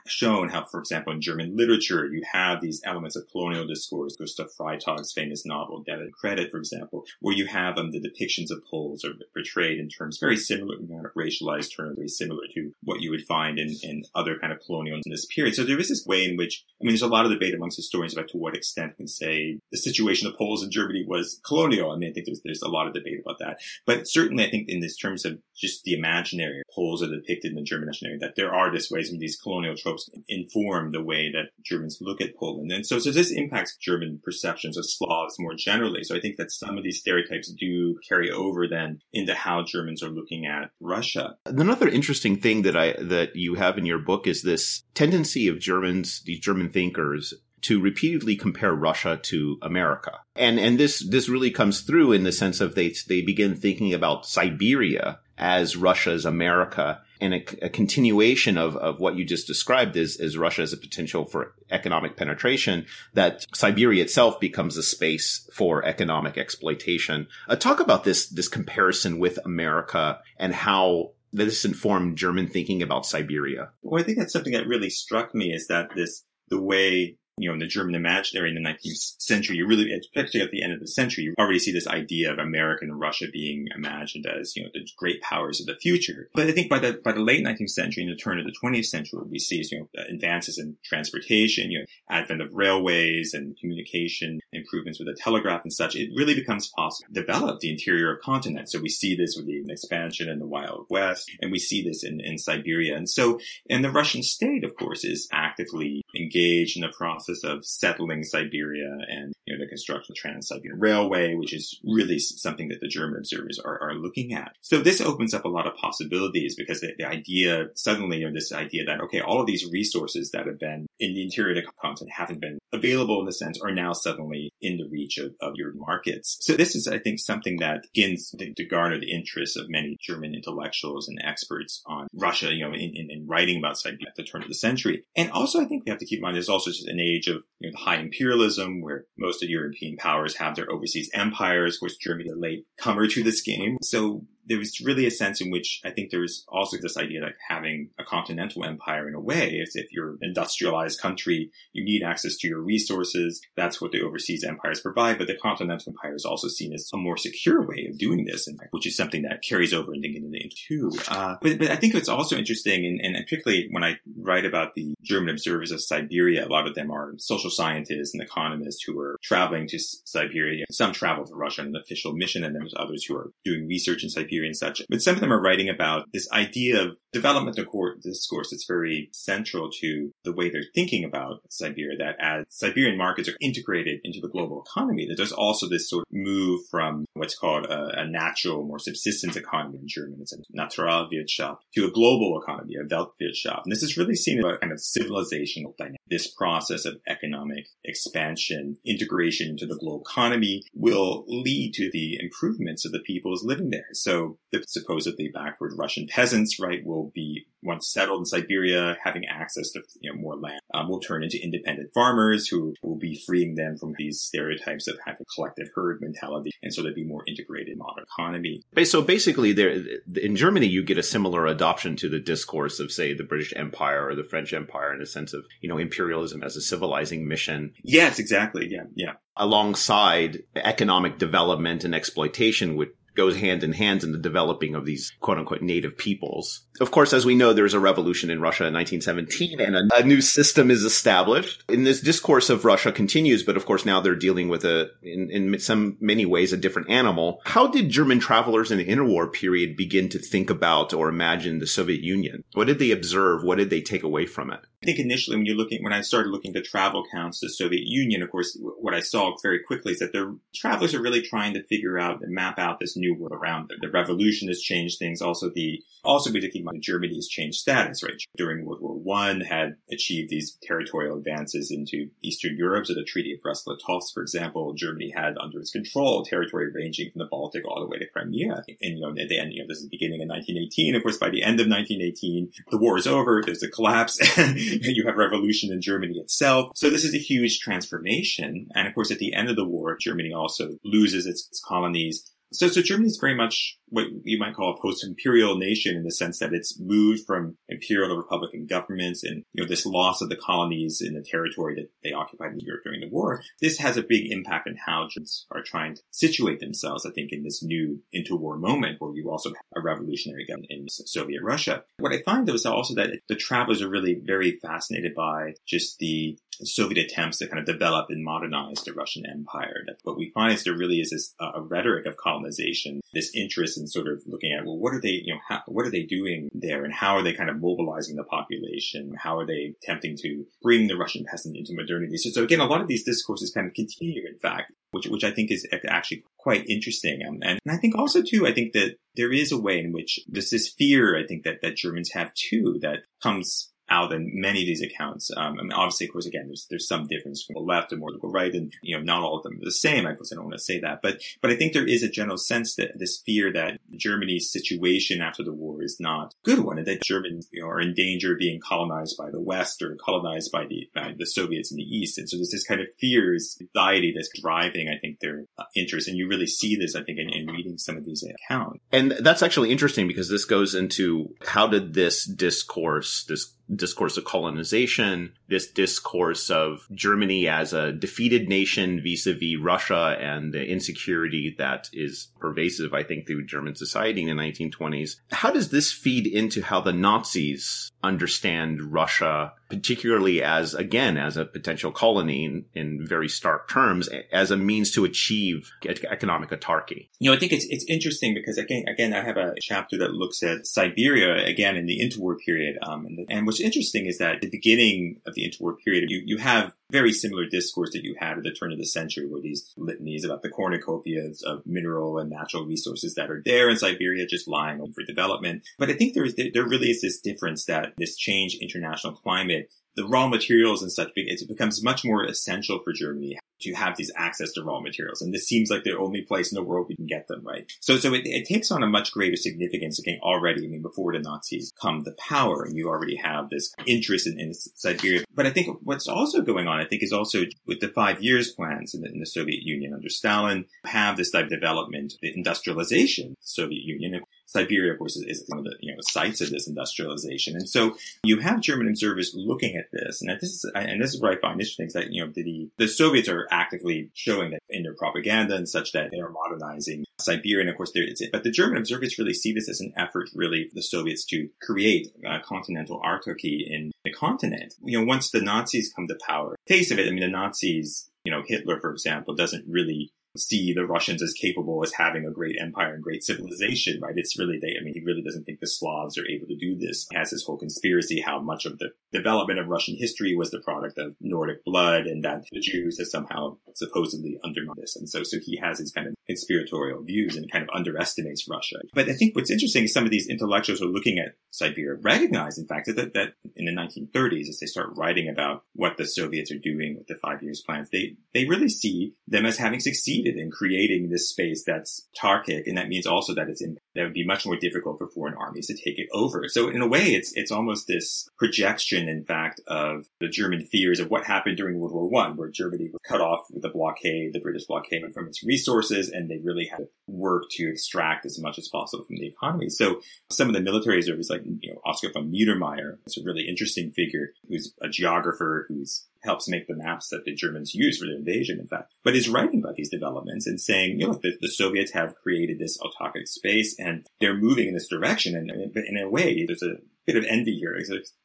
shown 0.06 0.48
how, 0.48 0.64
for 0.64 0.80
example, 0.80 1.12
in 1.12 1.20
German 1.20 1.56
literature, 1.56 2.06
you 2.06 2.22
have 2.32 2.60
these 2.60 2.80
elements 2.84 3.16
of 3.16 3.28
colonial 3.30 3.66
discourse. 3.66 4.16
Gustav 4.16 4.48
Freytag's 4.56 5.12
famous 5.12 5.44
novel, 5.44 5.82
Debt 5.82 5.98
and 5.98 6.12
Credit, 6.12 6.50
for 6.50 6.58
example, 6.58 7.04
where 7.20 7.34
you 7.34 7.46
have 7.46 7.78
um, 7.78 7.90
the 7.90 8.00
depictions 8.00 8.50
of 8.50 8.64
Poles 8.64 9.04
are 9.04 9.12
portrayed 9.32 9.78
in 9.78 9.88
terms 9.88 10.18
very 10.18 10.36
similar, 10.36 10.76
kind 10.76 11.04
of 11.04 11.14
racialized 11.14 11.76
terms, 11.76 11.96
very 11.96 12.08
similar 12.08 12.42
to 12.54 12.72
what 12.82 13.00
you 13.00 13.10
would 13.10 13.24
find 13.26 13.58
in, 13.58 13.74
in 13.82 14.04
other 14.14 14.38
kind 14.38 14.52
of 14.52 14.60
colonials 14.64 15.02
in 15.06 15.12
this 15.12 15.26
period. 15.26 15.54
So 15.54 15.64
there 15.64 15.78
is 15.78 15.88
this 15.88 16.06
way 16.06 16.24
in 16.24 16.36
which, 16.36 16.64
I 16.80 16.84
mean, 16.84 16.92
there's 16.92 17.02
a 17.02 17.06
lot 17.06 17.24
of 17.24 17.32
debate 17.32 17.54
amongst 17.54 17.76
historians 17.76 18.14
about 18.14 18.28
to 18.28 18.38
what 18.38 18.56
extent 18.56 18.92
we 18.92 19.04
can 19.04 19.08
say 19.08 19.58
the 19.70 19.78
situation 19.78 20.28
of 20.28 20.36
Poles 20.36 20.62
in 20.62 20.70
Germany 20.70 21.04
was 21.06 21.40
colonial. 21.44 21.90
I 21.90 21.96
mean, 21.96 22.10
I 22.10 22.12
think 22.12 22.26
there's, 22.26 22.40
there's 22.44 22.62
a 22.62 22.68
lot 22.68 22.86
of 22.86 22.94
debate 22.94 23.20
about 23.20 23.38
that. 23.38 23.60
But 23.86 24.08
certainly, 24.08 24.44
I 24.44 24.50
think 24.50 24.68
in 24.68 24.80
this 24.80 24.96
terms 24.96 25.24
of 25.24 25.38
just 25.56 25.84
the 25.84 25.94
imaginary, 25.94 26.62
Poles 26.74 27.02
are 27.02 27.10
depicted 27.10 27.52
in 27.52 27.56
the 27.56 27.62
German 27.62 27.84
imaginary, 27.84 28.18
that 28.18 28.36
there 28.36 28.54
are 28.54 28.72
this 28.72 28.90
ways 28.90 29.10
in 29.10 29.18
these 29.18 29.36
colonial 29.36 29.75
tropes 29.76 30.08
inform 30.28 30.92
the 30.92 31.02
way 31.02 31.30
that 31.32 31.50
Germans 31.64 31.98
look 32.00 32.20
at 32.20 32.36
Poland. 32.36 32.72
And 32.72 32.86
so, 32.86 32.98
so 32.98 33.10
this 33.10 33.30
impacts 33.30 33.76
German 33.76 34.20
perceptions 34.22 34.76
of 34.76 34.84
Slavs 34.88 35.36
more 35.38 35.54
generally. 35.54 36.04
So 36.04 36.16
I 36.16 36.20
think 36.20 36.36
that 36.36 36.50
some 36.50 36.76
of 36.76 36.84
these 36.84 36.98
stereotypes 36.98 37.52
do 37.52 37.98
carry 38.08 38.30
over 38.30 38.68
then 38.68 39.00
into 39.12 39.34
how 39.34 39.64
Germans 39.64 40.02
are 40.02 40.10
looking 40.10 40.46
at 40.46 40.70
Russia. 40.80 41.36
Another 41.46 41.88
interesting 41.88 42.40
thing 42.40 42.62
that 42.62 42.76
I, 42.76 42.92
that 43.00 43.36
you 43.36 43.54
have 43.54 43.78
in 43.78 43.86
your 43.86 43.98
book 43.98 44.26
is 44.26 44.42
this 44.42 44.82
tendency 44.94 45.48
of 45.48 45.58
Germans, 45.58 46.22
these 46.24 46.40
German 46.40 46.70
thinkers, 46.70 47.34
to 47.62 47.80
repeatedly 47.80 48.36
compare 48.36 48.72
Russia 48.72 49.18
to 49.24 49.58
America. 49.62 50.20
And 50.36 50.60
and 50.60 50.78
this 50.78 51.00
this 51.08 51.28
really 51.28 51.50
comes 51.50 51.80
through 51.80 52.12
in 52.12 52.22
the 52.22 52.32
sense 52.32 52.60
of 52.60 52.74
they 52.74 52.94
they 53.08 53.22
begin 53.22 53.56
thinking 53.56 53.92
about 53.94 54.26
Siberia 54.26 55.20
as 55.38 55.76
Russia's 55.76 56.24
America 56.24 57.00
and 57.20 57.34
a, 57.34 57.66
a, 57.66 57.68
continuation 57.68 58.58
of, 58.58 58.76
of 58.76 59.00
what 59.00 59.16
you 59.16 59.24
just 59.24 59.46
described 59.46 59.96
is, 59.96 60.16
is 60.16 60.36
Russia 60.36 60.62
as 60.62 60.72
a 60.72 60.76
potential 60.76 61.24
for 61.24 61.54
economic 61.70 62.16
penetration, 62.16 62.86
that 63.14 63.44
Siberia 63.54 64.02
itself 64.02 64.40
becomes 64.40 64.76
a 64.76 64.82
space 64.82 65.48
for 65.52 65.84
economic 65.84 66.36
exploitation. 66.38 67.26
Uh, 67.48 67.56
talk 67.56 67.80
about 67.80 68.04
this, 68.04 68.28
this 68.28 68.48
comparison 68.48 69.18
with 69.18 69.38
America 69.44 70.20
and 70.38 70.54
how 70.54 71.12
this 71.32 71.64
informed 71.64 72.16
German 72.16 72.48
thinking 72.48 72.82
about 72.82 73.06
Siberia. 73.06 73.70
Well, 73.82 74.00
I 74.00 74.04
think 74.04 74.18
that's 74.18 74.32
something 74.32 74.52
that 74.52 74.66
really 74.66 74.90
struck 74.90 75.34
me 75.34 75.52
is 75.52 75.66
that 75.68 75.90
this, 75.94 76.24
the 76.48 76.60
way 76.60 77.18
you 77.38 77.50
know, 77.50 77.54
in 77.54 77.58
the 77.58 77.66
German 77.66 77.94
imaginary 77.94 78.48
in 78.48 78.54
the 78.54 78.66
19th 78.66 79.20
century, 79.20 79.56
you 79.56 79.66
really, 79.66 79.92
especially 79.92 80.40
at 80.40 80.50
the 80.50 80.62
end 80.62 80.72
of 80.72 80.80
the 80.80 80.86
century, 80.86 81.24
you 81.24 81.34
already 81.38 81.58
see 81.58 81.70
this 81.70 81.86
idea 81.86 82.32
of 82.32 82.38
America 82.38 82.84
and 82.84 82.98
Russia 82.98 83.26
being 83.30 83.68
imagined 83.74 84.26
as, 84.26 84.56
you 84.56 84.62
know, 84.62 84.70
the 84.72 84.88
great 84.96 85.20
powers 85.20 85.60
of 85.60 85.66
the 85.66 85.76
future. 85.76 86.30
But 86.34 86.46
I 86.46 86.52
think 86.52 86.70
by 86.70 86.78
the, 86.78 86.94
by 86.94 87.12
the 87.12 87.20
late 87.20 87.44
19th 87.44 87.70
century 87.70 88.04
and 88.04 88.12
the 88.12 88.16
turn 88.16 88.38
of 88.38 88.46
the 88.46 88.56
20th 88.62 88.86
century, 88.86 89.20
we 89.28 89.38
see, 89.38 89.62
you 89.70 89.80
know, 89.80 90.02
advances 90.08 90.58
in 90.58 90.78
transportation, 90.82 91.70
you 91.70 91.80
know, 91.80 91.84
advent 92.08 92.40
of 92.40 92.54
railways 92.54 93.34
and 93.34 93.56
communication, 93.58 94.40
improvements 94.52 94.98
with 94.98 95.08
the 95.08 95.22
telegraph 95.22 95.62
and 95.62 95.72
such. 95.72 95.94
It 95.94 96.10
really 96.16 96.34
becomes 96.34 96.68
possible 96.68 97.08
to 97.08 97.20
develop 97.20 97.60
the 97.60 97.70
interior 97.70 98.14
of 98.14 98.22
continents. 98.22 98.72
So 98.72 98.80
we 98.80 98.88
see 98.88 99.14
this 99.14 99.36
with 99.36 99.46
the 99.46 99.62
expansion 99.70 100.30
in 100.30 100.38
the 100.38 100.46
Wild 100.46 100.86
West, 100.88 101.30
and 101.42 101.52
we 101.52 101.58
see 101.58 101.84
this 101.84 102.02
in, 102.02 102.20
in 102.20 102.38
Siberia. 102.38 102.96
And 102.96 103.10
so, 103.10 103.40
and 103.68 103.84
the 103.84 103.90
Russian 103.90 104.22
state, 104.22 104.64
of 104.64 104.74
course, 104.74 105.04
is 105.04 105.28
actively 105.32 106.02
engaged 106.14 106.76
in 106.76 106.82
the 106.82 106.88
process 106.96 107.25
process 107.26 107.44
of 107.44 107.64
settling 107.64 108.22
Siberia 108.22 108.98
and 109.08 109.32
you 109.46 109.56
know 109.56 109.64
the 109.64 109.68
construction 109.68 110.12
of 110.12 110.16
the 110.16 110.20
Trans-Siberian 110.20 110.80
Railway, 110.80 111.34
which 111.34 111.54
is 111.54 111.78
really 111.84 112.18
something 112.18 112.68
that 112.68 112.80
the 112.80 112.88
German 112.88 113.18
observers 113.18 113.58
are, 113.58 113.80
are 113.80 113.94
looking 113.94 114.32
at. 114.32 114.52
So 114.62 114.78
this 114.78 115.00
opens 115.00 115.34
up 115.34 115.44
a 115.44 115.48
lot 115.48 115.66
of 115.66 115.76
possibilities 115.76 116.56
because 116.56 116.80
the, 116.80 116.92
the 116.98 117.04
idea 117.04 117.66
suddenly, 117.74 118.18
you 118.18 118.26
know, 118.26 118.34
this 118.34 118.52
idea 118.52 118.84
that 118.86 119.00
okay, 119.02 119.20
all 119.20 119.40
of 119.40 119.46
these 119.46 119.68
resources 119.70 120.30
that 120.32 120.46
have 120.46 120.58
been 120.58 120.86
in 120.98 121.14
the 121.14 121.22
interior 121.22 121.56
of 121.56 121.64
the 121.64 121.70
continent 121.80 122.12
haven't 122.16 122.40
been 122.40 122.58
available 122.72 123.20
in 123.20 123.26
the 123.26 123.32
sense 123.32 123.60
are 123.60 123.72
now 123.72 123.92
suddenly 123.92 124.50
in 124.60 124.76
the 124.76 124.88
reach 124.90 125.18
of, 125.18 125.34
of 125.40 125.54
your 125.56 125.72
markets. 125.74 126.38
So 126.40 126.54
this 126.54 126.74
is, 126.74 126.88
I 126.88 126.98
think, 126.98 127.20
something 127.20 127.58
that 127.58 127.82
begins 127.94 128.30
to, 128.30 128.54
to 128.54 128.64
garner 128.64 128.98
the 128.98 129.12
interest 129.12 129.56
of 129.56 129.68
many 129.68 129.96
German 130.00 130.34
intellectuals 130.34 131.08
and 131.08 131.20
experts 131.22 131.82
on 131.86 132.08
Russia, 132.14 132.52
you 132.52 132.66
know, 132.66 132.74
in, 132.74 132.92
in, 132.94 133.10
in 133.10 133.26
writing 133.26 133.58
about 133.58 133.78
Siberia 133.78 134.08
at 134.08 134.16
the 134.16 134.24
turn 134.24 134.42
of 134.42 134.48
the 134.48 134.54
century. 134.54 135.04
And 135.16 135.30
also, 135.30 135.60
I 135.60 135.66
think 135.66 135.84
we 135.84 135.90
have 135.90 136.00
to 136.00 136.06
keep 136.06 136.18
in 136.18 136.22
mind 136.22 136.36
there's 136.36 136.48
also 136.48 136.70
just 136.70 136.88
an 136.88 137.00
age 137.00 137.15
age 137.16 137.28
of 137.28 137.42
you 137.58 137.70
know, 137.70 137.78
high 137.78 137.96
imperialism, 137.96 138.80
where 138.80 139.04
most 139.18 139.42
of 139.42 139.48
European 139.48 139.96
powers 139.96 140.36
have 140.36 140.56
their 140.56 140.70
overseas 140.70 141.10
empires, 141.14 141.78
which 141.80 141.98
Germany 142.00 142.30
a 142.30 142.36
late 142.36 142.66
comer 142.78 143.06
to 143.08 143.22
this 143.22 143.40
game. 143.40 143.78
So 143.82 144.24
there 144.46 144.58
was 144.58 144.80
really 144.80 145.06
a 145.06 145.10
sense 145.10 145.40
in 145.40 145.50
which 145.50 145.80
I 145.84 145.90
think 145.90 146.10
there's 146.10 146.44
also 146.48 146.76
this 146.80 146.96
idea 146.96 147.20
that 147.20 147.34
having 147.48 147.90
a 147.98 148.04
continental 148.04 148.64
empire 148.64 149.08
in 149.08 149.14
a 149.14 149.20
way, 149.20 149.60
if, 149.62 149.70
if 149.74 149.92
you're 149.92 150.12
an 150.12 150.18
industrialized 150.22 151.00
country, 151.00 151.50
you 151.72 151.84
need 151.84 152.02
access 152.02 152.36
to 152.38 152.48
your 152.48 152.60
resources. 152.60 153.40
That's 153.56 153.80
what 153.80 153.92
the 153.92 154.02
overseas 154.02 154.44
empires 154.44 154.80
provide. 154.80 155.18
But 155.18 155.26
the 155.26 155.36
continental 155.36 155.92
empire 155.92 156.14
is 156.14 156.24
also 156.24 156.48
seen 156.48 156.72
as 156.72 156.90
a 156.92 156.96
more 156.96 157.16
secure 157.16 157.66
way 157.66 157.88
of 157.90 157.98
doing 157.98 158.24
this, 158.24 158.48
which 158.70 158.86
is 158.86 158.96
something 158.96 159.22
that 159.22 159.42
carries 159.42 159.72
over 159.72 159.94
into 159.94 160.08
the 160.08 160.52
too. 160.68 160.90
Uh, 161.08 161.36
but, 161.40 161.58
but 161.58 161.70
I 161.70 161.76
think 161.76 161.94
it's 161.94 162.08
also 162.08 162.36
interesting, 162.36 162.84
and, 162.84 163.00
and 163.00 163.24
particularly 163.24 163.68
when 163.70 163.84
I 163.84 163.98
write 164.18 164.44
about 164.44 164.74
the 164.74 164.94
German 165.02 165.30
observers 165.30 165.70
of 165.70 165.82
Siberia, 165.82 166.46
a 166.46 166.48
lot 166.48 166.66
of 166.66 166.74
them 166.74 166.90
are 166.90 167.14
social 167.18 167.50
scientists 167.50 168.14
and 168.14 168.22
economists 168.22 168.82
who 168.82 168.98
are 168.98 169.16
traveling 169.22 169.66
to 169.68 169.78
Siberia. 169.78 170.64
Some 170.70 170.92
travel 170.92 171.24
to 171.26 171.34
Russia 171.34 171.62
on 171.62 171.68
an 171.68 171.76
official 171.76 172.12
mission, 172.12 172.44
and 172.44 172.54
there's 172.54 172.74
others 172.76 173.04
who 173.04 173.16
are 173.16 173.32
doing 173.44 173.66
research 173.66 174.02
in 174.02 174.10
Siberia 174.10 174.35
and 174.44 174.56
such. 174.56 174.82
But 174.88 175.02
some 175.02 175.14
of 175.14 175.20
them 175.20 175.32
are 175.32 175.40
writing 175.40 175.68
about 175.68 176.06
this 176.12 176.30
idea 176.32 176.82
of 176.82 176.96
development 177.12 177.56
discourse 178.02 178.50
that's 178.50 178.66
very 178.66 179.08
central 179.12 179.70
to 179.80 180.12
the 180.24 180.32
way 180.32 180.50
they're 180.50 180.62
thinking 180.74 181.04
about 181.04 181.40
Siberia, 181.50 181.96
that 181.98 182.16
as 182.20 182.44
Siberian 182.50 182.98
markets 182.98 183.28
are 183.28 183.36
integrated 183.40 184.00
into 184.04 184.20
the 184.20 184.28
global 184.28 184.62
economy, 184.66 185.06
that 185.06 185.16
there's 185.16 185.32
also 185.32 185.68
this 185.68 185.88
sort 185.88 186.02
of 186.02 186.12
move 186.12 186.60
from 186.70 187.04
what's 187.14 187.38
called 187.38 187.66
a, 187.66 188.00
a 188.00 188.06
natural, 188.06 188.64
more 188.64 188.78
subsistence 188.78 189.36
economy 189.36 189.78
in 189.80 189.88
German, 189.88 190.18
it's 190.20 190.32
a 190.32 190.38
Naturalwirtschaft, 190.56 191.58
to 191.74 191.86
a 191.86 191.90
global 191.90 192.40
economy, 192.42 192.74
a 192.76 192.84
Weltwirtschaft. 192.84 193.62
And 193.64 193.72
this 193.72 193.82
is 193.82 193.96
really 193.96 194.14
seen 194.14 194.38
as 194.38 194.44
a 194.44 194.58
kind 194.58 194.72
of 194.72 194.78
civilizational 194.78 195.76
dynamic. 195.76 196.00
This 196.08 196.30
process 196.32 196.84
of 196.84 197.00
economic 197.08 197.66
expansion, 197.84 198.78
integration 198.84 199.50
into 199.50 199.66
the 199.66 199.76
global 199.76 200.02
economy 200.02 200.62
will 200.74 201.24
lead 201.26 201.72
to 201.74 201.90
the 201.92 202.18
improvements 202.20 202.84
of 202.84 202.92
the 202.92 203.00
peoples 203.00 203.44
living 203.44 203.70
there. 203.70 203.86
So 203.92 204.25
the 204.52 204.64
supposedly 204.66 205.28
backward 205.28 205.72
Russian 205.76 206.06
peasants, 206.06 206.58
right, 206.60 206.84
will 206.84 207.10
be 207.14 207.46
once 207.62 207.88
settled 207.92 208.20
in 208.20 208.24
Siberia, 208.24 208.96
having 209.02 209.26
access 209.26 209.70
to 209.72 209.82
you 210.00 210.12
know, 210.12 210.20
more 210.20 210.36
land, 210.36 210.60
um, 210.72 210.88
will 210.88 211.00
turn 211.00 211.24
into 211.24 211.42
independent 211.42 211.90
farmers 211.92 212.46
who 212.46 212.74
will 212.82 212.96
be 212.96 213.20
freeing 213.26 213.56
them 213.56 213.76
from 213.76 213.94
these 213.98 214.20
stereotypes 214.20 214.86
of 214.88 214.96
having 215.04 215.22
a 215.22 215.34
collective 215.34 215.68
herd 215.74 216.00
mentality, 216.00 216.50
and 216.62 216.72
so 216.72 216.82
there'd 216.82 216.94
be 216.94 217.04
more 217.04 217.24
integrated 217.26 217.72
in 217.72 217.78
modern 217.78 218.04
economy. 218.04 218.62
So 218.84 219.02
basically, 219.02 219.52
there 219.52 219.82
in 220.14 220.36
Germany, 220.36 220.66
you 220.66 220.82
get 220.84 220.98
a 220.98 221.02
similar 221.02 221.46
adoption 221.46 221.96
to 221.96 222.08
the 222.08 222.20
discourse 222.20 222.80
of, 222.80 222.92
say, 222.92 223.14
the 223.14 223.24
British 223.24 223.52
Empire 223.56 224.08
or 224.08 224.14
the 224.14 224.24
French 224.24 224.52
Empire, 224.52 224.94
in 224.94 225.02
a 225.02 225.06
sense 225.06 225.32
of 225.32 225.44
you 225.60 225.68
know 225.68 225.78
imperialism 225.78 226.42
as 226.42 226.56
a 226.56 226.60
civilizing 226.60 227.26
mission. 227.26 227.74
Yes, 227.82 228.18
exactly. 228.18 228.68
Yeah, 228.70 228.84
yeah. 228.94 229.12
Alongside 229.36 230.44
economic 230.54 231.18
development 231.18 231.84
and 231.84 231.94
exploitation, 231.94 232.76
which 232.76 232.90
goes 233.16 233.36
hand 233.36 233.64
in 233.64 233.72
hand 233.72 234.04
in 234.04 234.12
the 234.12 234.18
developing 234.18 234.74
of 234.74 234.84
these 234.84 235.12
quote 235.20 235.38
unquote 235.38 235.62
native 235.62 235.96
peoples. 235.96 236.62
Of 236.80 236.90
course, 236.90 237.12
as 237.12 237.24
we 237.24 237.34
know, 237.34 237.52
there's 237.52 237.74
a 237.74 237.80
revolution 237.80 238.30
in 238.30 238.40
Russia 238.40 238.66
in 238.66 238.74
1917 238.74 239.60
and 239.60 239.76
a, 239.76 239.96
a, 239.96 240.02
new 240.02 240.20
system 240.20 240.70
is 240.70 240.84
established. 240.84 241.64
And 241.68 241.86
this 241.86 242.00
discourse 242.00 242.50
of 242.50 242.64
Russia 242.64 242.92
continues, 242.92 243.42
but 243.42 243.56
of 243.56 243.64
course 243.64 243.86
now 243.86 244.00
they're 244.00 244.14
dealing 244.14 244.48
with 244.48 244.64
a, 244.64 244.90
in, 245.02 245.30
in 245.30 245.58
some 245.58 245.96
many 246.00 246.26
ways, 246.26 246.52
a 246.52 246.56
different 246.56 246.90
animal. 246.90 247.40
How 247.44 247.66
did 247.66 247.88
German 247.88 248.20
travelers 248.20 248.70
in 248.70 248.78
the 248.78 248.86
interwar 248.86 249.32
period 249.32 249.76
begin 249.76 250.08
to 250.10 250.18
think 250.18 250.50
about 250.50 250.92
or 250.92 251.08
imagine 251.08 251.58
the 251.58 251.66
Soviet 251.66 252.02
Union? 252.02 252.44
What 252.52 252.66
did 252.66 252.78
they 252.78 252.90
observe? 252.90 253.42
What 253.42 253.58
did 253.58 253.70
they 253.70 253.80
take 253.80 254.02
away 254.02 254.26
from 254.26 254.50
it? 254.50 254.60
Think 254.86 254.98
initially 254.98 255.36
when 255.36 255.44
you're 255.44 255.56
looking, 255.56 255.82
when 255.84 255.92
I 255.92 256.00
started 256.00 256.30
looking 256.30 256.56
at 256.56 256.64
travel 256.64 257.04
counts 257.12 257.40
to 257.40 257.46
the 257.46 257.52
Soviet 257.52 257.84
Union, 257.84 258.22
of 258.22 258.30
course, 258.30 258.56
what 258.60 258.94
I 258.94 259.00
saw 259.00 259.34
very 259.42 259.58
quickly 259.58 259.92
is 259.92 259.98
that 259.98 260.12
the 260.12 260.38
travelers 260.54 260.94
are 260.94 261.02
really 261.02 261.20
trying 261.20 261.54
to 261.54 261.62
figure 261.64 261.98
out 261.98 262.22
and 262.22 262.34
map 262.34 262.58
out 262.58 262.80
this 262.80 262.96
new 262.96 263.14
world 263.14 263.32
around 263.32 263.68
them. 263.68 263.78
The 263.82 263.90
revolution 263.90 264.48
has 264.48 264.60
changed 264.60 264.98
things. 264.98 265.20
Also, 265.20 265.50
the 265.54 265.82
also 266.04 266.30
in 266.32 266.64
mind 266.64 266.82
Germany's 266.82 267.28
changed 267.28 267.58
status, 267.58 268.02
right? 268.02 268.14
During 268.36 268.64
World 268.64 268.80
War 268.80 268.94
One, 268.94 269.40
had 269.40 269.76
achieved 269.90 270.30
these 270.30 270.56
territorial 270.62 271.18
advances 271.18 271.70
into 271.70 272.08
Eastern 272.22 272.56
Europe. 272.56 272.86
So 272.86 272.94
the 272.94 273.04
Treaty 273.04 273.34
of 273.34 273.42
Brest-Litovsk, 273.42 274.14
for 274.14 274.22
example, 274.22 274.72
Germany 274.74 275.12
had 275.14 275.36
under 275.38 275.60
its 275.60 275.72
control 275.72 276.24
territory 276.24 276.70
ranging 276.72 277.10
from 277.10 277.20
the 277.20 277.26
Baltic 277.26 277.66
all 277.66 277.80
the 277.80 277.88
way 277.88 277.98
to 277.98 278.06
Crimea. 278.08 278.64
And 278.80 278.98
you 278.98 279.00
know, 279.00 279.10
at 279.10 279.28
the 279.28 279.38
end, 279.38 279.52
you 279.52 279.62
know, 279.62 279.68
this 279.68 279.78
is 279.78 279.84
the 279.84 279.90
beginning 279.90 280.22
of 280.22 280.28
1918. 280.28 280.94
Of 280.94 281.02
course, 281.02 281.18
by 281.18 281.30
the 281.30 281.42
end 281.42 281.60
of 281.60 281.68
1918, 281.68 282.52
the 282.70 282.78
war 282.78 282.96
is 282.98 283.06
over. 283.06 283.42
There's 283.44 283.62
a 283.62 283.70
collapse, 283.70 284.18
you 284.82 285.06
have 285.06 285.16
revolution 285.16 285.72
in 285.72 285.80
Germany 285.80 286.18
itself. 286.18 286.70
So 286.74 286.90
this 286.90 287.04
is 287.04 287.14
a 287.14 287.18
huge 287.18 287.60
transformation. 287.60 288.68
And 288.74 288.86
of 288.86 288.94
course, 288.94 289.10
at 289.10 289.18
the 289.18 289.34
end 289.34 289.48
of 289.48 289.56
the 289.56 289.64
war, 289.64 289.96
Germany 290.00 290.32
also 290.32 290.78
loses 290.84 291.26
its, 291.26 291.48
its 291.48 291.60
colonies 291.60 292.30
so, 292.52 292.68
so 292.68 292.80
Germany 292.80 293.08
is 293.08 293.18
very 293.20 293.34
much 293.34 293.76
what 293.88 294.06
you 294.24 294.38
might 294.38 294.54
call 294.54 294.74
a 294.74 294.80
post-imperial 294.80 295.56
nation 295.56 295.96
in 295.96 296.04
the 296.04 296.10
sense 296.10 296.38
that 296.38 296.52
it's 296.52 296.78
moved 296.78 297.24
from 297.26 297.56
imperial 297.68 298.08
to 298.08 298.16
republican 298.16 298.66
governments 298.66 299.22
and, 299.22 299.44
you 299.52 299.62
know, 299.62 299.68
this 299.68 299.86
loss 299.86 300.20
of 300.20 300.28
the 300.28 300.36
colonies 300.36 301.00
in 301.00 301.14
the 301.14 301.22
territory 301.22 301.74
that 301.74 301.90
they 302.02 302.12
occupied 302.12 302.52
in 302.52 302.60
Europe 302.60 302.82
during 302.84 303.00
the 303.00 303.08
war. 303.08 303.42
This 303.60 303.78
has 303.78 303.96
a 303.96 304.02
big 304.02 304.30
impact 304.30 304.68
on 304.68 304.76
how 304.76 305.08
Germans 305.08 305.46
are 305.50 305.62
trying 305.62 305.94
to 305.94 306.02
situate 306.10 306.60
themselves, 306.60 307.06
I 307.06 307.10
think, 307.10 307.32
in 307.32 307.42
this 307.42 307.62
new 307.62 308.02
interwar 308.14 308.58
moment 308.58 309.00
where 309.00 309.14
you 309.14 309.30
also 309.30 309.50
have 309.50 309.56
a 309.76 309.80
revolutionary 309.80 310.46
government 310.46 310.70
in 310.70 310.86
Soviet 310.88 311.42
Russia. 311.42 311.84
What 311.98 312.12
I 312.12 312.22
find 312.22 312.46
though 312.46 312.54
is 312.54 312.66
also 312.66 312.94
that 312.94 313.10
the 313.28 313.36
travelers 313.36 313.82
are 313.82 313.88
really 313.88 314.14
very 314.14 314.58
fascinated 314.62 315.14
by 315.14 315.54
just 315.66 315.98
the 315.98 316.38
Soviet 316.64 317.04
attempts 317.04 317.38
to 317.38 317.46
kind 317.46 317.58
of 317.58 317.66
develop 317.66 318.06
and 318.08 318.24
modernize 318.24 318.82
the 318.84 318.92
Russian 318.92 319.24
Empire. 319.26 319.84
What 320.04 320.16
we 320.16 320.30
find 320.30 320.54
is 320.54 320.64
there 320.64 320.76
really 320.76 321.00
is 321.00 321.10
this 321.10 321.34
uh, 321.38 321.52
a 321.54 321.60
rhetoric 321.60 322.06
of 322.06 322.16
colonization, 322.16 323.00
this 323.12 323.34
interest 323.34 323.75
in 323.76 323.86
sort 323.86 324.08
of 324.08 324.22
looking 324.26 324.52
at 324.52 324.64
well, 324.64 324.78
what 324.78 324.94
are 324.94 325.00
they, 325.00 325.20
you 325.24 325.34
know, 325.34 325.40
how, 325.48 325.62
what 325.66 325.86
are 325.86 325.90
they 325.90 326.02
doing 326.02 326.48
there, 326.52 326.84
and 326.84 326.92
how 326.92 327.16
are 327.16 327.22
they 327.22 327.32
kind 327.32 327.50
of 327.50 327.60
mobilizing 327.60 328.16
the 328.16 328.24
population? 328.24 329.14
How 329.18 329.38
are 329.38 329.46
they 329.46 329.74
attempting 329.82 330.16
to 330.18 330.44
bring 330.62 330.86
the 330.86 330.96
Russian 330.96 331.24
peasant 331.24 331.56
into 331.56 331.74
modernity? 331.74 332.16
So, 332.16 332.30
so 332.30 332.44
again, 332.44 332.60
a 332.60 332.66
lot 332.66 332.80
of 332.80 332.88
these 332.88 333.04
discourses 333.04 333.52
kind 333.52 333.66
of 333.66 333.74
continue, 333.74 334.26
in 334.26 334.38
fact, 334.38 334.72
which 334.90 335.06
which 335.06 335.24
I 335.24 335.30
think 335.30 335.50
is 335.50 335.66
actually 335.88 336.24
quite 336.38 336.68
interesting. 336.68 337.20
Um, 337.26 337.38
and, 337.42 337.60
and 337.64 337.74
I 337.74 337.78
think 337.78 337.96
also 337.96 338.22
too, 338.22 338.46
I 338.46 338.52
think 338.52 338.72
that 338.72 338.96
there 339.16 339.32
is 339.32 339.52
a 339.52 339.60
way 339.60 339.78
in 339.78 339.92
which 339.92 340.20
this 340.28 340.52
is 340.52 340.68
fear. 340.68 341.18
I 341.18 341.26
think 341.26 341.44
that 341.44 341.60
that 341.62 341.76
Germans 341.76 342.12
have 342.12 342.32
too 342.34 342.78
that 342.82 343.00
comes 343.22 343.70
out 343.88 344.12
in 344.12 344.30
many 344.32 344.60
of 344.60 344.66
these 344.66 344.82
accounts. 344.82 345.30
Um, 345.36 345.58
I 345.58 345.62
mean, 345.62 345.72
obviously, 345.72 346.06
of 346.06 346.12
course, 346.12 346.26
again, 346.26 346.46
there's 346.46 346.66
there's 346.68 346.88
some 346.88 347.06
difference 347.06 347.42
from 347.42 347.54
the 347.54 347.60
left 347.60 347.92
and 347.92 348.00
more 348.00 348.10
to 348.10 348.18
the 348.18 348.28
right, 348.28 348.52
and 348.52 348.72
you 348.82 348.96
know, 348.96 349.02
not 349.02 349.22
all 349.22 349.38
of 349.38 349.42
them 349.42 349.60
are 349.60 349.64
the 349.64 349.72
same. 349.72 350.06
Of 350.06 350.16
course, 350.16 350.32
I 350.32 350.36
don't 350.36 350.44
want 350.44 350.56
to 350.56 350.64
say 350.64 350.80
that, 350.80 351.02
but 351.02 351.20
but 351.40 351.50
I 351.50 351.56
think 351.56 351.72
there 351.72 351.86
is 351.86 352.02
a 352.02 352.08
general 352.08 352.38
sense 352.38 352.74
that 352.76 352.98
this 352.98 353.22
fear 353.24 353.52
that 353.52 353.78
Germany's 353.96 354.50
situation 354.50 355.20
after 355.20 355.42
the 355.42 355.52
war 355.52 355.82
is 355.82 355.98
not 356.00 356.32
a 356.32 356.36
good 356.44 356.60
one, 356.60 356.78
and 356.78 356.86
that 356.86 357.02
Germans 357.02 357.48
you 357.52 357.62
know, 357.62 357.68
are 357.68 357.80
in 357.80 357.94
danger 357.94 358.32
of 358.32 358.38
being 358.38 358.60
colonized 358.60 359.16
by 359.16 359.30
the 359.30 359.40
West 359.40 359.82
or 359.82 359.96
colonized 359.96 360.50
by 360.52 360.66
the 360.66 360.88
by 360.94 361.14
the 361.16 361.26
Soviets 361.26 361.70
in 361.70 361.76
the 361.76 361.82
East, 361.82 362.18
and 362.18 362.28
so 362.28 362.36
there's 362.36 362.50
this 362.50 362.66
kind 362.66 362.80
of 362.80 362.88
fears, 362.98 363.58
anxiety 363.60 364.12
that's 364.14 364.30
driving, 364.40 364.88
I 364.88 364.98
think, 364.98 365.20
their 365.20 365.44
uh, 365.58 365.64
interest, 365.74 366.08
and 366.08 366.16
you 366.16 366.28
really 366.28 366.46
see 366.46 366.76
this, 366.76 366.94
I 366.94 367.02
think, 367.02 367.18
in, 367.18 367.28
in 367.30 367.46
reading 367.46 367.78
some 367.78 367.96
of 367.96 368.04
these 368.04 368.24
accounts. 368.24 368.80
And 368.92 369.12
that's 369.20 369.42
actually 369.42 369.70
interesting 369.70 370.08
because 370.08 370.28
this 370.28 370.44
goes 370.44 370.74
into 370.74 371.34
how 371.46 371.66
did 371.66 371.94
this 371.94 372.24
discourse, 372.24 373.24
this 373.28 373.52
discourse 373.74 374.16
of 374.16 374.24
colonization, 374.24 375.32
this 375.48 375.70
discourse 375.70 376.50
of 376.50 376.86
Germany 376.92 377.48
as 377.48 377.72
a 377.72 377.92
defeated 377.92 378.48
nation 378.48 379.00
vis-a-vis 379.02 379.58
Russia 379.60 380.16
and 380.20 380.52
the 380.52 380.64
insecurity 380.64 381.54
that 381.58 381.88
is 381.92 382.28
pervasive, 382.40 382.94
I 382.94 383.02
think, 383.02 383.26
through 383.26 383.46
German 383.46 383.74
society 383.74 384.22
in 384.22 384.36
the 384.36 384.42
1920s. 384.42 385.16
How 385.30 385.50
does 385.50 385.70
this 385.70 385.92
feed 385.92 386.26
into 386.26 386.62
how 386.62 386.80
the 386.80 386.92
Nazis 386.92 387.90
understand 388.02 388.80
Russia, 388.92 389.52
particularly 389.68 390.42
as, 390.42 390.74
again, 390.74 391.16
as 391.16 391.36
a 391.36 391.44
potential 391.44 391.90
colony 391.90 392.44
in, 392.44 392.64
in 392.74 393.06
very 393.06 393.28
stark 393.28 393.68
terms, 393.68 394.08
as 394.32 394.50
a 394.50 394.56
means 394.56 394.92
to 394.92 395.04
achieve 395.04 395.70
economic 395.84 396.50
autarky? 396.50 397.08
You 397.18 397.30
know, 397.30 397.36
I 397.36 397.38
think 397.38 397.52
it's, 397.52 397.66
it's 397.68 397.84
interesting 397.88 398.34
because 398.34 398.58
again, 398.58 398.84
again, 398.88 399.12
I 399.12 399.22
have 399.22 399.36
a 399.36 399.54
chapter 399.60 399.98
that 399.98 400.12
looks 400.12 400.42
at 400.42 400.66
Siberia 400.66 401.44
again 401.46 401.76
in 401.76 401.86
the 401.86 402.00
interwar 402.00 402.36
period. 402.38 402.78
Um, 402.82 403.06
and, 403.06 403.18
the, 403.18 403.26
and 403.28 403.46
what's 403.46 403.60
interesting 403.60 404.06
is 404.06 404.18
that 404.18 404.36
at 404.36 404.40
the 404.40 404.50
beginning 404.50 405.20
of 405.26 405.35
the 405.36 405.48
interwar 405.48 405.76
period, 405.78 406.10
you, 406.10 406.20
you 406.24 406.38
have 406.38 406.72
very 406.90 407.12
similar 407.12 407.46
discourse 407.46 407.92
that 407.92 408.02
you 408.02 408.16
had 408.18 408.38
at 408.38 408.42
the 408.42 408.52
turn 408.52 408.72
of 408.72 408.78
the 408.78 408.84
century, 408.84 409.26
where 409.28 409.40
these 409.40 409.72
litanies 409.78 410.24
about 410.24 410.42
the 410.42 410.50
cornucopias 410.50 411.42
of 411.44 411.64
mineral 411.64 412.18
and 412.18 412.30
natural 412.30 412.66
resources 412.66 413.14
that 413.14 413.30
are 413.30 413.42
there 413.44 413.70
in 413.70 413.76
Siberia 413.76 414.26
just 414.26 414.48
lying 414.48 414.92
for 414.92 415.04
development. 415.04 415.62
But 415.78 415.90
I 415.90 415.92
think 415.92 416.14
there 416.14 416.24
is 416.24 416.34
there 416.34 416.66
really 416.66 416.90
is 416.90 417.02
this 417.02 417.20
difference 417.20 417.66
that 417.66 417.92
this 417.96 418.16
change 418.16 418.56
international 418.56 419.14
climate 419.14 419.70
the 419.96 420.06
raw 420.06 420.28
materials 420.28 420.82
and 420.82 420.92
such, 420.92 421.10
it 421.16 421.48
becomes 421.48 421.82
much 421.82 422.04
more 422.04 422.24
essential 422.24 422.80
for 422.84 422.92
Germany 422.92 423.38
to 423.60 423.72
have 423.72 423.96
these 423.96 424.12
access 424.16 424.52
to 424.52 424.62
raw 424.62 424.80
materials. 424.80 425.22
And 425.22 425.32
this 425.32 425.48
seems 425.48 425.70
like 425.70 425.84
the 425.84 425.96
only 425.96 426.22
place 426.22 426.52
in 426.52 426.56
the 426.56 426.62
world 426.62 426.86
we 426.88 426.96
can 426.96 427.06
get 427.06 427.26
them, 427.26 427.42
right? 427.42 427.70
So, 427.80 427.96
so 427.96 428.12
it, 428.12 428.22
it 428.26 428.46
takes 428.46 428.70
on 428.70 428.82
a 428.82 428.86
much 428.86 429.12
greater 429.12 429.36
significance 429.36 429.98
again 429.98 430.18
already. 430.22 430.66
I 430.66 430.68
mean, 430.68 430.82
before 430.82 431.12
the 431.12 431.20
Nazis 431.20 431.72
come 431.80 432.04
to 432.04 432.12
power 432.12 432.64
and 432.64 432.76
you 432.76 432.88
already 432.88 433.16
have 433.16 433.48
this 433.48 433.72
interest 433.86 434.26
in, 434.26 434.38
in 434.38 434.52
Siberia. 434.52 435.24
But 435.34 435.46
I 435.46 435.50
think 435.50 435.78
what's 435.82 436.06
also 436.06 436.42
going 436.42 436.68
on, 436.68 436.78
I 436.78 436.84
think, 436.84 437.02
is 437.02 437.12
also 437.12 437.44
with 437.66 437.80
the 437.80 437.88
five 437.88 438.22
years 438.22 438.52
plans 438.52 438.94
in 438.94 439.00
the, 439.00 439.08
in 439.08 439.20
the 439.20 439.26
Soviet 439.26 439.62
Union 439.62 439.94
under 439.94 440.10
Stalin, 440.10 440.66
have 440.84 441.16
this 441.16 441.30
type 441.30 441.44
of 441.44 441.50
development, 441.50 442.14
the 442.20 442.32
industrialization, 442.36 443.36
Soviet 443.40 443.84
Union. 443.84 444.20
Siberia, 444.46 444.92
of 444.92 444.98
course, 444.98 445.16
is, 445.16 445.44
one 445.48 445.58
of 445.58 445.64
the 445.64 445.76
you 445.80 445.92
know 445.92 446.00
sites 446.00 446.40
of 446.40 446.50
this 446.50 446.68
industrialization, 446.68 447.56
and 447.56 447.68
so 447.68 447.96
you 448.22 448.40
have 448.40 448.60
German 448.60 448.88
observers 448.88 449.32
looking 449.34 449.76
at 449.76 449.90
this, 449.92 450.22
and 450.22 450.30
this 450.40 450.50
is 450.50 450.70
and 450.74 451.02
this 451.02 451.14
is 451.14 451.22
I 451.22 451.36
find 451.36 451.60
interesting 451.60 451.90
that 451.94 452.12
you 452.12 452.24
know 452.24 452.32
the 452.34 452.70
the 452.78 452.88
Soviets 452.88 453.28
are 453.28 453.46
actively 453.50 454.10
showing 454.14 454.52
that 454.52 454.62
in 454.70 454.82
their 454.82 454.94
propaganda 454.94 455.56
and 455.56 455.68
such 455.68 455.92
that 455.92 456.10
they 456.10 456.20
are 456.20 456.30
modernizing 456.30 457.04
Siberia, 457.18 457.60
and 457.62 457.70
of 457.70 457.76
course, 457.76 457.92
there, 457.92 458.06
but 458.32 458.44
the 458.44 458.50
German 458.50 458.78
observers 458.78 459.18
really 459.18 459.34
see 459.34 459.52
this 459.52 459.68
as 459.68 459.80
an 459.80 459.92
effort, 459.96 460.28
really, 460.34 460.70
the 460.74 460.82
Soviets 460.82 461.24
to 461.26 461.48
create 461.62 462.08
a 462.24 462.40
continental 462.40 463.00
autarky 463.00 463.66
in 463.66 463.90
the 464.04 464.12
continent. 464.12 464.74
You 464.84 465.00
know, 465.00 465.06
once 465.06 465.30
the 465.30 465.40
Nazis 465.40 465.92
come 465.94 466.08
to 466.08 466.18
power, 466.26 466.56
face 466.66 466.90
of 466.90 466.98
it, 466.98 467.06
I 467.06 467.10
mean, 467.10 467.20
the 467.20 467.28
Nazis, 467.28 468.08
you 468.24 468.32
know, 468.32 468.42
Hitler, 468.46 468.78
for 468.80 468.90
example, 468.90 469.34
doesn't 469.34 469.64
really 469.66 470.12
see 470.38 470.72
the 470.72 470.86
Russians 470.86 471.22
as 471.22 471.32
capable 471.32 471.82
as 471.82 471.92
having 471.92 472.26
a 472.26 472.30
great 472.30 472.56
empire 472.60 472.94
and 472.94 473.02
great 473.02 473.22
civilization, 473.22 474.00
right? 474.00 474.14
It's 474.16 474.38
really 474.38 474.58
they. 474.60 474.76
I 474.78 474.84
mean, 474.84 474.94
he 474.94 475.04
really 475.04 475.22
doesn't 475.22 475.44
think 475.44 475.60
the 475.60 475.66
Slavs 475.66 476.18
are 476.18 476.26
able 476.28 476.46
to 476.46 476.56
do 476.56 476.76
this. 476.76 477.06
He 477.10 477.16
has 477.16 477.30
this 477.30 477.44
whole 477.44 477.58
conspiracy 477.58 478.20
how 478.20 478.40
much 478.40 478.66
of 478.66 478.78
the 478.78 478.90
development 479.12 479.58
of 479.58 479.68
Russian 479.68 479.96
history 479.96 480.36
was 480.36 480.50
the 480.50 480.60
product 480.60 480.98
of 480.98 481.14
Nordic 481.20 481.64
blood, 481.64 482.06
and 482.06 482.24
that 482.24 482.44
the 482.52 482.60
Jews 482.60 482.98
have 482.98 483.08
somehow 483.08 483.56
supposedly 483.74 484.38
undermined 484.44 484.78
this. 484.78 484.96
And 484.96 485.08
so, 485.08 485.22
so 485.22 485.38
he 485.42 485.58
has 485.62 485.78
these 485.78 485.92
kind 485.92 486.08
of 486.08 486.14
conspiratorial 486.26 487.02
views 487.02 487.36
and 487.36 487.50
kind 487.50 487.62
of 487.62 487.70
underestimates 487.74 488.48
Russia. 488.48 488.76
But 488.94 489.08
I 489.08 489.12
think 489.12 489.36
what's 489.36 489.50
interesting 489.50 489.84
is 489.84 489.92
some 489.92 490.04
of 490.04 490.10
these 490.10 490.28
intellectuals 490.28 490.80
who 490.80 490.88
are 490.88 490.92
looking 490.92 491.18
at 491.18 491.34
Siberia 491.50 491.98
recognize, 492.02 492.58
in 492.58 492.66
fact, 492.66 492.86
that, 492.94 493.14
that 493.14 493.34
in 493.54 493.66
the 493.66 493.72
1930s, 493.72 494.48
as 494.48 494.58
they 494.60 494.66
start 494.66 494.96
writing 494.96 495.28
about 495.28 495.62
what 495.74 495.96
the 495.96 496.06
Soviets 496.06 496.50
are 496.50 496.58
doing 496.58 496.96
with 496.96 497.06
the 497.06 497.14
five 497.16 497.42
years 497.42 497.62
plans, 497.62 497.88
they, 497.90 498.16
they 498.34 498.44
really 498.46 498.68
see 498.68 499.14
them 499.28 499.46
as 499.46 499.56
having 499.56 499.80
succeeded 499.80 500.25
in 500.34 500.50
creating 500.50 501.08
this 501.08 501.28
space 501.28 501.62
that's 501.64 502.08
Tarkic. 502.20 502.62
And 502.66 502.76
that 502.78 502.88
means 502.88 503.06
also 503.06 503.34
that 503.34 503.48
it's 503.48 503.62
in, 503.62 503.78
that 503.94 504.02
would 504.02 504.14
be 504.14 504.26
much 504.26 504.44
more 504.44 504.56
difficult 504.56 504.98
for 504.98 505.06
foreign 505.06 505.34
armies 505.34 505.68
to 505.68 505.74
take 505.74 505.98
it 505.98 506.08
over. 506.12 506.48
So 506.48 506.68
in 506.68 506.80
a 506.82 506.88
way, 506.88 507.14
it's, 507.14 507.32
it's 507.34 507.52
almost 507.52 507.86
this 507.86 508.28
projection, 508.38 509.08
in 509.08 509.22
fact, 509.22 509.60
of 509.66 510.06
the 510.20 510.28
German 510.28 510.62
fears 510.62 511.00
of 511.00 511.10
what 511.10 511.24
happened 511.24 511.56
during 511.56 511.78
World 511.78 511.94
War 511.94 512.08
One, 512.08 512.36
where 512.36 512.48
Germany 512.48 512.88
was 512.92 513.00
cut 513.06 513.20
off 513.20 513.46
with 513.52 513.62
the 513.62 513.68
blockade, 513.68 514.32
the 514.32 514.40
British 514.40 514.64
blockade 514.66 515.02
from 515.12 515.28
its 515.28 515.44
resources, 515.44 516.10
and 516.10 516.28
they 516.28 516.38
really 516.38 516.66
had 516.66 516.78
to 516.78 516.88
work 517.06 517.44
to 517.50 517.68
extract 517.68 518.24
as 518.26 518.40
much 518.40 518.58
as 518.58 518.68
possible 518.68 519.04
from 519.04 519.16
the 519.16 519.26
economy. 519.26 519.68
So 519.68 520.00
some 520.30 520.48
of 520.48 520.54
the 520.54 520.60
military 520.60 520.98
observers, 520.98 521.28
like 521.30 521.42
you 521.44 521.72
know, 521.72 521.80
Oskar 521.84 522.12
von 522.12 522.32
Niedermayer, 522.32 522.98
is 523.06 523.18
a 523.18 523.24
really 523.24 523.46
interesting 523.48 523.90
figure 523.90 524.32
who's 524.48 524.72
a 524.80 524.88
geographer 524.88 525.66
who's 525.68 526.06
helps 526.26 526.48
make 526.48 526.66
the 526.66 526.76
maps 526.76 527.08
that 527.08 527.24
the 527.24 527.34
Germans 527.34 527.74
use 527.74 527.98
for 527.98 528.06
the 528.06 528.16
invasion, 528.16 528.58
in 528.60 528.66
fact, 528.66 528.92
but 529.02 529.16
is 529.16 529.28
writing 529.28 529.60
about 529.60 529.76
these 529.76 529.88
developments 529.88 530.46
and 530.46 530.60
saying, 530.60 531.00
you 531.00 531.06
know, 531.06 531.14
the, 531.14 531.32
the 531.40 531.48
Soviets 531.48 531.92
have 531.92 532.14
created 532.16 532.58
this 532.58 532.78
autarkic 532.78 533.26
space 533.26 533.78
and 533.78 534.06
they're 534.20 534.36
moving 534.36 534.68
in 534.68 534.74
this 534.74 534.88
direction. 534.88 535.34
And, 535.34 535.50
and 535.50 535.74
in 535.74 535.96
a 535.96 536.10
way, 536.10 536.44
there's 536.44 536.62
a 536.62 536.76
bit 537.06 537.16
of 537.16 537.24
envy 537.28 537.56
here. 537.56 537.78